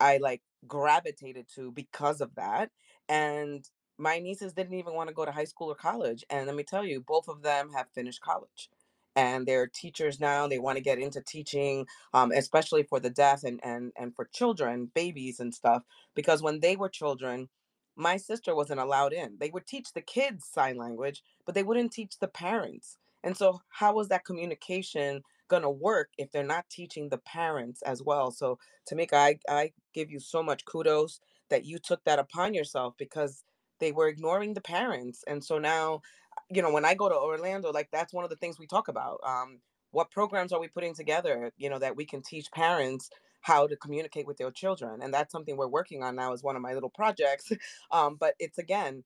I 0.00 0.18
like 0.18 0.42
gravitated 0.68 1.48
to 1.56 1.72
because 1.72 2.22
of 2.22 2.36
that. 2.36 2.72
And 3.10 3.68
my 3.98 4.20
nieces 4.20 4.54
didn't 4.54 4.74
even 4.78 4.94
want 4.94 5.10
to 5.10 5.16
go 5.16 5.26
to 5.26 5.32
high 5.32 5.44
school 5.46 5.70
or 5.72 5.76
college. 5.76 6.24
And 6.30 6.46
let 6.46 6.56
me 6.56 6.64
tell 6.64 6.84
you, 6.84 7.02
both 7.02 7.28
of 7.28 7.42
them 7.42 7.72
have 7.74 7.88
finished 7.94 8.22
college. 8.22 8.70
And 9.16 9.48
they're 9.48 9.66
teachers 9.68 10.20
now. 10.20 10.48
They 10.48 10.60
want 10.60 10.78
to 10.78 10.84
get 10.84 11.00
into 11.00 11.22
teaching, 11.22 11.88
um, 12.14 12.32
especially 12.32 12.84
for 12.84 13.00
the 13.00 13.10
deaf 13.10 13.44
and, 13.44 13.60
and 13.64 13.92
and 13.96 14.14
for 14.14 14.26
children, 14.26 14.92
babies 14.94 15.40
and 15.40 15.54
stuff. 15.54 15.84
Because 16.14 16.42
when 16.42 16.60
they 16.60 16.76
were 16.76 16.90
children, 16.90 17.48
my 17.96 18.16
sister 18.16 18.54
wasn't 18.54 18.80
allowed 18.80 19.12
in. 19.12 19.36
They 19.38 19.50
would 19.50 19.66
teach 19.66 19.92
the 19.92 20.02
kids 20.02 20.46
sign 20.46 20.76
language, 20.76 21.22
but 21.44 21.54
they 21.54 21.62
wouldn't 21.62 21.92
teach 21.92 22.18
the 22.18 22.28
parents. 22.28 22.98
And 23.24 23.36
so, 23.36 23.60
how 23.70 23.94
was 23.94 24.08
that 24.08 24.24
communication 24.24 25.22
going 25.48 25.62
to 25.62 25.70
work 25.70 26.10
if 26.18 26.30
they're 26.30 26.44
not 26.44 26.68
teaching 26.70 27.08
the 27.08 27.18
parents 27.18 27.82
as 27.82 28.02
well? 28.02 28.30
So, 28.30 28.58
Tamika, 28.90 29.14
I, 29.14 29.38
I 29.48 29.72
give 29.94 30.10
you 30.10 30.20
so 30.20 30.42
much 30.42 30.64
kudos 30.64 31.20
that 31.48 31.64
you 31.64 31.78
took 31.78 32.04
that 32.04 32.18
upon 32.18 32.54
yourself 32.54 32.94
because 32.98 33.42
they 33.80 33.92
were 33.92 34.08
ignoring 34.08 34.54
the 34.54 34.60
parents. 34.60 35.24
And 35.26 35.42
so 35.42 35.58
now, 35.58 36.02
you 36.50 36.62
know, 36.62 36.72
when 36.72 36.84
I 36.84 36.94
go 36.94 37.08
to 37.08 37.14
Orlando, 37.14 37.72
like 37.72 37.88
that's 37.92 38.12
one 38.12 38.24
of 38.24 38.30
the 38.30 38.36
things 38.36 38.58
we 38.58 38.66
talk 38.66 38.88
about. 38.88 39.20
Um, 39.24 39.58
what 39.90 40.10
programs 40.10 40.52
are 40.52 40.60
we 40.60 40.68
putting 40.68 40.94
together, 40.94 41.50
you 41.56 41.70
know, 41.70 41.78
that 41.78 41.96
we 41.96 42.04
can 42.04 42.22
teach 42.22 42.50
parents 42.52 43.08
how 43.46 43.66
to 43.66 43.76
communicate 43.76 44.26
with 44.26 44.38
their 44.38 44.50
children? 44.50 45.02
And 45.02 45.14
that's 45.14 45.30
something 45.32 45.56
we're 45.56 45.68
working 45.68 46.02
on 46.02 46.16
now 46.16 46.32
as 46.32 46.42
one 46.42 46.56
of 46.56 46.62
my 46.62 46.74
little 46.74 46.90
projects. 46.90 47.52
Um, 47.92 48.16
but 48.18 48.34
it's 48.40 48.58
again, 48.58 49.04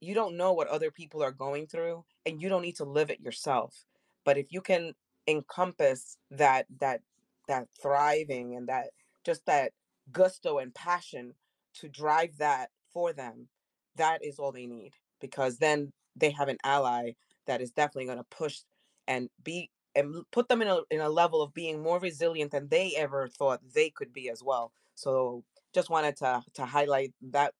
you 0.00 0.14
don't 0.14 0.36
know 0.36 0.52
what 0.52 0.68
other 0.68 0.90
people 0.90 1.22
are 1.22 1.30
going 1.30 1.66
through 1.66 2.04
and 2.26 2.42
you 2.42 2.48
don't 2.48 2.62
need 2.62 2.76
to 2.76 2.84
live 2.84 3.10
it 3.10 3.20
yourself 3.20 3.84
but 4.24 4.36
if 4.36 4.46
you 4.50 4.60
can 4.60 4.92
encompass 5.28 6.16
that 6.30 6.66
that 6.80 7.00
that 7.48 7.68
thriving 7.80 8.56
and 8.56 8.68
that 8.68 8.88
just 9.24 9.46
that 9.46 9.72
gusto 10.10 10.58
and 10.58 10.74
passion 10.74 11.32
to 11.74 11.88
drive 11.88 12.36
that 12.38 12.70
for 12.92 13.12
them 13.12 13.48
that 13.96 14.24
is 14.24 14.38
all 14.38 14.52
they 14.52 14.66
need 14.66 14.92
because 15.20 15.58
then 15.58 15.92
they 16.16 16.30
have 16.30 16.48
an 16.48 16.58
ally 16.64 17.12
that 17.46 17.60
is 17.60 17.70
definitely 17.70 18.06
going 18.06 18.18
to 18.18 18.36
push 18.36 18.58
and 19.06 19.28
be 19.44 19.70
and 19.94 20.24
put 20.30 20.48
them 20.48 20.62
in 20.62 20.68
a 20.68 20.80
in 20.90 21.00
a 21.00 21.08
level 21.08 21.42
of 21.42 21.54
being 21.54 21.82
more 21.82 21.98
resilient 22.00 22.50
than 22.52 22.68
they 22.68 22.94
ever 22.96 23.28
thought 23.28 23.60
they 23.74 23.90
could 23.90 24.12
be 24.12 24.28
as 24.28 24.42
well 24.42 24.72
so 24.94 25.44
just 25.74 25.90
wanted 25.90 26.16
to 26.16 26.42
to 26.54 26.64
highlight 26.66 27.12
that 27.20 27.54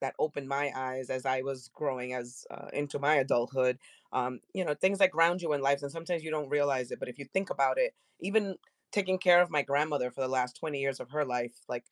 that 0.00 0.14
opened 0.18 0.48
my 0.48 0.70
eyes 0.74 1.10
as 1.10 1.26
I 1.26 1.42
was 1.42 1.68
growing 1.68 2.12
as 2.14 2.46
uh, 2.50 2.68
into 2.72 2.98
my 2.98 3.16
adulthood. 3.16 3.78
Um, 4.12 4.40
you 4.54 4.64
know, 4.64 4.74
things 4.74 4.98
that 4.98 5.10
ground 5.10 5.42
you 5.42 5.52
in 5.52 5.60
life, 5.60 5.82
and 5.82 5.90
sometimes 5.90 6.22
you 6.22 6.30
don't 6.30 6.48
realize 6.48 6.90
it, 6.90 7.00
but 7.00 7.08
if 7.08 7.18
you 7.18 7.24
think 7.24 7.50
about 7.50 7.78
it, 7.78 7.94
even 8.20 8.56
taking 8.92 9.18
care 9.18 9.40
of 9.42 9.50
my 9.50 9.62
grandmother 9.62 10.10
for 10.10 10.20
the 10.20 10.28
last 10.28 10.56
20 10.56 10.80
years 10.80 11.00
of 11.00 11.10
her 11.10 11.24
life, 11.24 11.52
like 11.68 11.84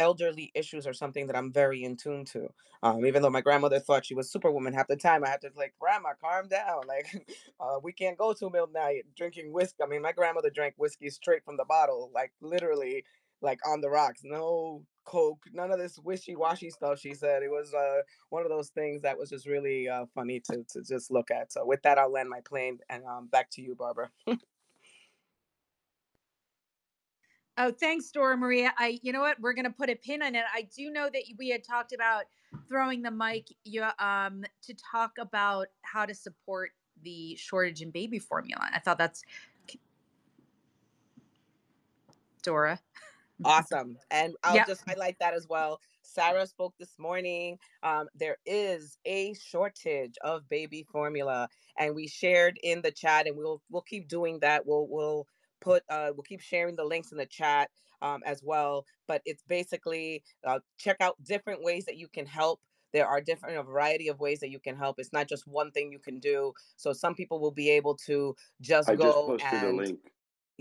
elderly 0.00 0.50
issues 0.54 0.86
are 0.86 0.94
something 0.94 1.26
that 1.26 1.36
I'm 1.36 1.52
very 1.52 1.84
in 1.84 1.96
tune 1.96 2.24
to. 2.26 2.48
Um, 2.82 3.04
even 3.04 3.20
though 3.22 3.30
my 3.30 3.42
grandmother 3.42 3.78
thought 3.78 4.06
she 4.06 4.14
was 4.14 4.32
superwoman 4.32 4.72
half 4.72 4.88
the 4.88 4.96
time, 4.96 5.22
I 5.22 5.28
had 5.28 5.42
to 5.42 5.50
like, 5.56 5.74
grandma, 5.78 6.10
calm 6.20 6.48
down. 6.48 6.82
Like, 6.88 7.28
uh, 7.60 7.78
we 7.82 7.92
can't 7.92 8.18
go 8.18 8.32
to 8.32 8.50
midnight 8.50 9.04
drinking 9.16 9.52
whiskey. 9.52 9.82
I 9.84 9.86
mean, 9.86 10.02
my 10.02 10.12
grandmother 10.12 10.50
drank 10.50 10.74
whiskey 10.76 11.08
straight 11.10 11.44
from 11.44 11.56
the 11.56 11.64
bottle, 11.64 12.10
like 12.12 12.32
literally 12.40 13.04
like 13.42 13.60
on 13.66 13.80
the 13.80 13.90
rocks. 13.90 14.22
No 14.24 14.82
coke, 15.04 15.44
none 15.52 15.70
of 15.70 15.78
this 15.78 15.98
wishy-washy 15.98 16.70
stuff. 16.70 16.98
She 16.98 17.14
said 17.14 17.42
it 17.42 17.50
was 17.50 17.72
uh, 17.74 18.02
one 18.30 18.42
of 18.42 18.48
those 18.48 18.70
things 18.70 19.02
that 19.02 19.18
was 19.18 19.30
just 19.30 19.46
really 19.46 19.88
uh, 19.88 20.06
funny 20.14 20.40
to 20.50 20.64
to 20.70 20.82
just 20.82 21.10
look 21.10 21.30
at. 21.30 21.52
So 21.52 21.64
with 21.64 21.82
that, 21.82 21.98
I'll 21.98 22.12
land 22.12 22.28
my 22.28 22.40
plane 22.40 22.78
and 22.88 23.04
um, 23.04 23.28
back 23.28 23.50
to 23.52 23.62
you, 23.62 23.74
Barbara. 23.74 24.10
Oh, 27.60 27.72
thanks, 27.72 28.10
Dora 28.10 28.38
Maria. 28.38 28.72
I, 28.78 29.00
you 29.02 29.12
know 29.12 29.20
what? 29.20 29.40
We're 29.40 29.52
gonna 29.54 29.70
put 29.70 29.90
a 29.90 29.96
pin 29.96 30.22
on 30.22 30.34
it. 30.34 30.44
I 30.54 30.62
do 30.62 30.90
know 30.90 31.10
that 31.10 31.24
we 31.38 31.50
had 31.50 31.64
talked 31.64 31.92
about 31.92 32.24
throwing 32.68 33.02
the 33.02 33.12
mic, 33.12 33.48
you, 33.64 33.84
um, 34.00 34.44
to 34.62 34.74
talk 34.74 35.18
about 35.18 35.68
how 35.82 36.06
to 36.06 36.14
support 36.14 36.72
the 37.02 37.36
shortage 37.36 37.82
in 37.82 37.92
baby 37.92 38.18
formula. 38.18 38.70
I 38.72 38.80
thought 38.80 38.98
that's 38.98 39.24
Dora. 42.42 42.80
Awesome. 43.44 43.98
And 44.10 44.36
I'll 44.44 44.56
Yep. 44.56 44.62
just 44.62 44.84
highlight 44.86 45.18
that 45.20 45.34
as 45.34 45.48
well. 45.48 45.80
Sarah 46.02 46.46
spoke 46.46 46.76
this 46.78 46.98
morning. 46.98 47.58
Um, 47.82 48.08
there 48.14 48.38
is 48.46 48.98
a 49.06 49.34
shortage 49.34 50.16
of 50.22 50.48
baby 50.48 50.84
formula, 50.84 51.48
and 51.78 51.96
we 51.96 52.08
shared 52.08 52.58
in 52.62 52.82
the 52.82 52.92
chat, 52.92 53.26
and 53.28 53.36
we'll 53.36 53.62
we'll 53.70 53.82
keep 53.82 54.08
doing 54.08 54.40
that. 54.40 54.66
We'll 54.66 54.88
we'll 54.88 55.26
put 55.60 55.82
uh, 55.88 56.10
we'll 56.14 56.24
keep 56.24 56.40
sharing 56.40 56.76
the 56.76 56.84
links 56.84 57.12
in 57.12 57.18
the 57.18 57.26
chat 57.26 57.70
um, 58.02 58.22
as 58.24 58.42
well. 58.42 58.86
But 59.06 59.22
it's 59.24 59.42
basically 59.42 60.22
uh, 60.46 60.60
check 60.78 60.96
out 61.00 61.22
different 61.24 61.62
ways 61.62 61.84
that 61.86 61.96
you 61.96 62.08
can 62.08 62.26
help. 62.26 62.60
There 62.92 63.06
are 63.06 63.20
different 63.20 63.56
a 63.56 63.62
variety 63.62 64.08
of 64.08 64.18
ways 64.18 64.40
that 64.40 64.50
you 64.50 64.58
can 64.58 64.76
help. 64.76 64.98
It's 64.98 65.12
not 65.12 65.28
just 65.28 65.46
one 65.46 65.70
thing 65.70 65.92
you 65.92 66.00
can 66.00 66.18
do. 66.18 66.52
So 66.76 66.92
some 66.92 67.14
people 67.14 67.38
will 67.40 67.52
be 67.52 67.70
able 67.70 67.94
to 68.06 68.34
just 68.60 68.88
I 68.88 68.96
just 68.96 69.02
go 69.02 69.26
posted 69.26 69.62
a 69.62 69.68
and 69.68 69.76
link. 69.76 70.00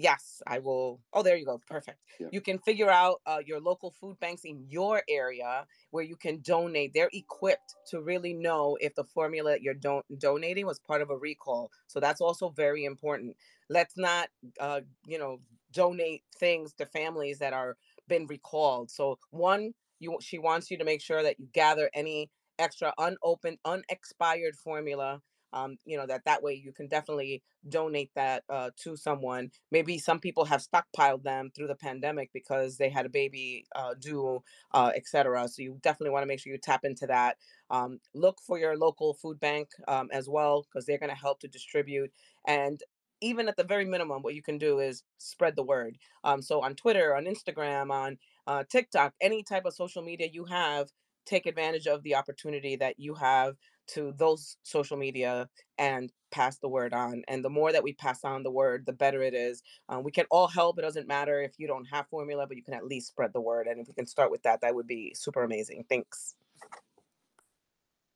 Yes, 0.01 0.41
I 0.47 0.59
will. 0.59 1.01
Oh, 1.11 1.23
there 1.23 1.35
you 1.35 1.45
go. 1.45 1.59
Perfect. 1.67 1.97
You 2.31 2.39
can 2.39 2.57
figure 2.59 2.89
out 2.89 3.19
uh, 3.25 3.39
your 3.45 3.59
local 3.59 3.91
food 3.91 4.17
banks 4.21 4.43
in 4.45 4.63
your 4.69 5.03
area 5.09 5.65
where 5.91 6.05
you 6.05 6.15
can 6.15 6.39
donate. 6.39 6.93
They're 6.93 7.09
equipped 7.11 7.75
to 7.87 8.01
really 8.01 8.33
know 8.33 8.77
if 8.79 8.95
the 8.95 9.03
formula 9.03 9.57
you're 9.59 9.73
don- 9.73 10.03
donating 10.17 10.65
was 10.65 10.79
part 10.79 11.01
of 11.01 11.09
a 11.09 11.17
recall. 11.17 11.69
So 11.87 11.99
that's 11.99 12.21
also 12.21 12.47
very 12.47 12.85
important. 12.85 13.35
Let's 13.69 13.97
not, 13.97 14.29
uh, 14.57 14.81
you 15.05 15.19
know, 15.19 15.39
donate 15.73 16.23
things 16.37 16.73
to 16.75 16.85
families 16.85 17.39
that 17.39 17.51
are 17.51 17.75
been 18.07 18.25
recalled. 18.27 18.89
So 18.89 19.19
one, 19.31 19.73
you 19.99 20.17
she 20.21 20.39
wants 20.39 20.71
you 20.71 20.77
to 20.77 20.85
make 20.85 21.01
sure 21.01 21.21
that 21.23 21.39
you 21.41 21.47
gather 21.51 21.89
any 21.93 22.29
extra 22.57 22.93
unopened, 22.97 23.57
unexpired 23.65 24.55
formula 24.55 25.21
um, 25.53 25.77
you 25.85 25.97
know 25.97 26.05
that 26.07 26.25
that 26.25 26.43
way 26.43 26.53
you 26.53 26.71
can 26.71 26.87
definitely 26.87 27.43
donate 27.67 28.11
that 28.15 28.43
uh, 28.49 28.71
to 28.83 28.95
someone. 28.95 29.51
Maybe 29.71 29.97
some 29.97 30.19
people 30.19 30.45
have 30.45 30.61
stockpiled 30.61 31.23
them 31.23 31.51
through 31.55 31.67
the 31.67 31.75
pandemic 31.75 32.31
because 32.33 32.77
they 32.77 32.89
had 32.89 33.05
a 33.05 33.09
baby 33.09 33.65
uh, 33.75 33.95
due 33.99 34.43
uh, 34.73 34.91
etc 34.95 35.47
so 35.47 35.61
you 35.61 35.77
definitely 35.81 36.11
want 36.11 36.23
to 36.23 36.27
make 36.27 36.39
sure 36.39 36.51
you 36.51 36.59
tap 36.59 36.83
into 36.83 37.07
that. 37.07 37.37
Um, 37.69 37.99
look 38.13 38.39
for 38.41 38.57
your 38.57 38.77
local 38.77 39.13
food 39.13 39.39
bank 39.39 39.69
um, 39.87 40.09
as 40.11 40.29
well 40.29 40.63
because 40.63 40.85
they're 40.85 40.97
going 40.97 41.09
to 41.09 41.15
help 41.15 41.39
to 41.41 41.47
distribute. 41.47 42.11
And 42.47 42.81
even 43.21 43.49
at 43.49 43.57
the 43.57 43.63
very 43.63 43.85
minimum 43.85 44.21
what 44.21 44.35
you 44.35 44.41
can 44.41 44.57
do 44.57 44.79
is 44.79 45.03
spread 45.17 45.55
the 45.55 45.63
word. 45.63 45.97
Um, 46.23 46.41
so 46.41 46.61
on 46.61 46.75
twitter 46.75 47.15
on 47.15 47.25
instagram 47.25 47.91
on 47.91 48.17
uh, 48.47 48.63
tiktok 48.69 49.13
any 49.21 49.43
type 49.43 49.65
of 49.65 49.73
social 49.73 50.01
media 50.01 50.29
you 50.31 50.45
have 50.45 50.89
take 51.25 51.45
advantage 51.45 51.87
of 51.87 52.03
the 52.03 52.15
opportunity 52.15 52.75
that 52.77 52.95
you 52.97 53.13
have 53.15 53.55
to 53.93 54.13
those 54.17 54.57
social 54.63 54.97
media 54.97 55.49
and 55.77 56.11
pass 56.31 56.57
the 56.57 56.67
word 56.67 56.93
on. 56.93 57.23
And 57.27 57.43
the 57.43 57.49
more 57.49 57.71
that 57.71 57.83
we 57.83 57.93
pass 57.93 58.23
on 58.23 58.43
the 58.43 58.51
word, 58.51 58.85
the 58.85 58.93
better 58.93 59.23
it 59.23 59.33
is. 59.33 59.63
Um, 59.87 60.03
we 60.03 60.11
can 60.11 60.25
all 60.29 60.47
help. 60.47 60.77
It 60.77 60.83
doesn't 60.83 61.07
matter 61.07 61.41
if 61.41 61.53
you 61.57 61.67
don't 61.67 61.85
have 61.85 62.07
formula, 62.07 62.45
but 62.47 62.57
you 62.57 62.63
can 62.63 62.73
at 62.73 62.85
least 62.85 63.07
spread 63.07 63.33
the 63.33 63.41
word. 63.41 63.67
And 63.67 63.79
if 63.79 63.87
we 63.87 63.93
can 63.93 64.07
start 64.07 64.31
with 64.31 64.43
that, 64.43 64.61
that 64.61 64.75
would 64.75 64.87
be 64.87 65.13
super 65.15 65.43
amazing. 65.43 65.85
Thanks. 65.89 66.35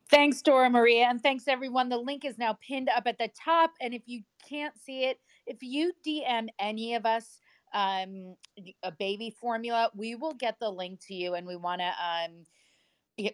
Thanks, 0.09 0.43
Dora 0.43 0.69
Maria, 0.69 1.05
and 1.05 1.23
thanks 1.23 1.47
everyone. 1.47 1.89
The 1.89 1.97
link 1.97 2.23
is 2.23 2.37
now 2.37 2.55
pinned 2.61 2.87
up 2.95 3.07
at 3.07 3.17
the 3.17 3.29
top, 3.29 3.71
and 3.81 3.95
if 3.95 4.03
you 4.05 4.21
can't 4.47 4.77
see 4.77 5.05
it, 5.05 5.19
if 5.47 5.57
you 5.61 5.91
DM 6.05 6.49
any 6.59 6.93
of 6.93 7.07
us 7.07 7.39
um, 7.73 8.35
a 8.83 8.91
baby 8.91 9.35
formula, 9.41 9.89
we 9.95 10.13
will 10.13 10.33
get 10.33 10.59
the 10.59 10.69
link 10.69 10.99
to 11.07 11.15
you, 11.15 11.33
and 11.33 11.47
we 11.47 11.55
want 11.55 11.81
to 11.81 11.87
um, 11.87 12.45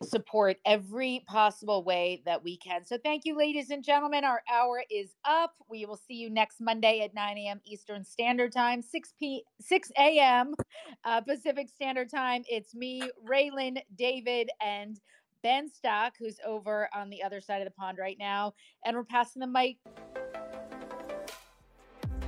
support 0.04 0.58
every 0.66 1.24
possible 1.28 1.84
way 1.84 2.22
that 2.26 2.44
we 2.44 2.58
can. 2.58 2.86
So, 2.86 2.98
thank 3.04 3.24
you, 3.26 3.38
ladies 3.38 3.70
and 3.70 3.84
gentlemen. 3.84 4.24
Our 4.24 4.42
hour 4.52 4.84
is 4.90 5.16
up. 5.26 5.54
We 5.70 5.86
will 5.86 5.98
see 5.98 6.16
you 6.16 6.30
next 6.30 6.62
Monday 6.62 7.02
at 7.02 7.14
9 7.14 7.38
a.m. 7.38 7.62
Eastern 7.66 8.04
Standard 8.04 8.52
Time, 8.52 8.82
6 8.82 9.14
p 9.20 9.44
6 9.62 9.92
a.m. 9.98 10.56
Uh, 11.04 11.22
Pacific 11.22 11.70
Standard 11.70 12.10
Time. 12.10 12.44
It's 12.50 12.76
me, 12.76 13.02
Raylan, 13.30 13.82
David, 13.96 14.50
and 14.62 15.00
Ben 15.44 15.70
Stock, 15.70 16.14
who's 16.20 16.38
over 16.46 16.90
on 16.94 17.10
the 17.10 17.24
other 17.24 17.42
side 17.42 17.62
of 17.62 17.66
the 17.66 17.72
pond 17.72 17.98
right 18.00 18.18
now. 18.20 18.54
And 18.86 18.96
we're 18.96 19.04
passing 19.04 19.40
the 19.40 19.48
mic. 19.48 19.78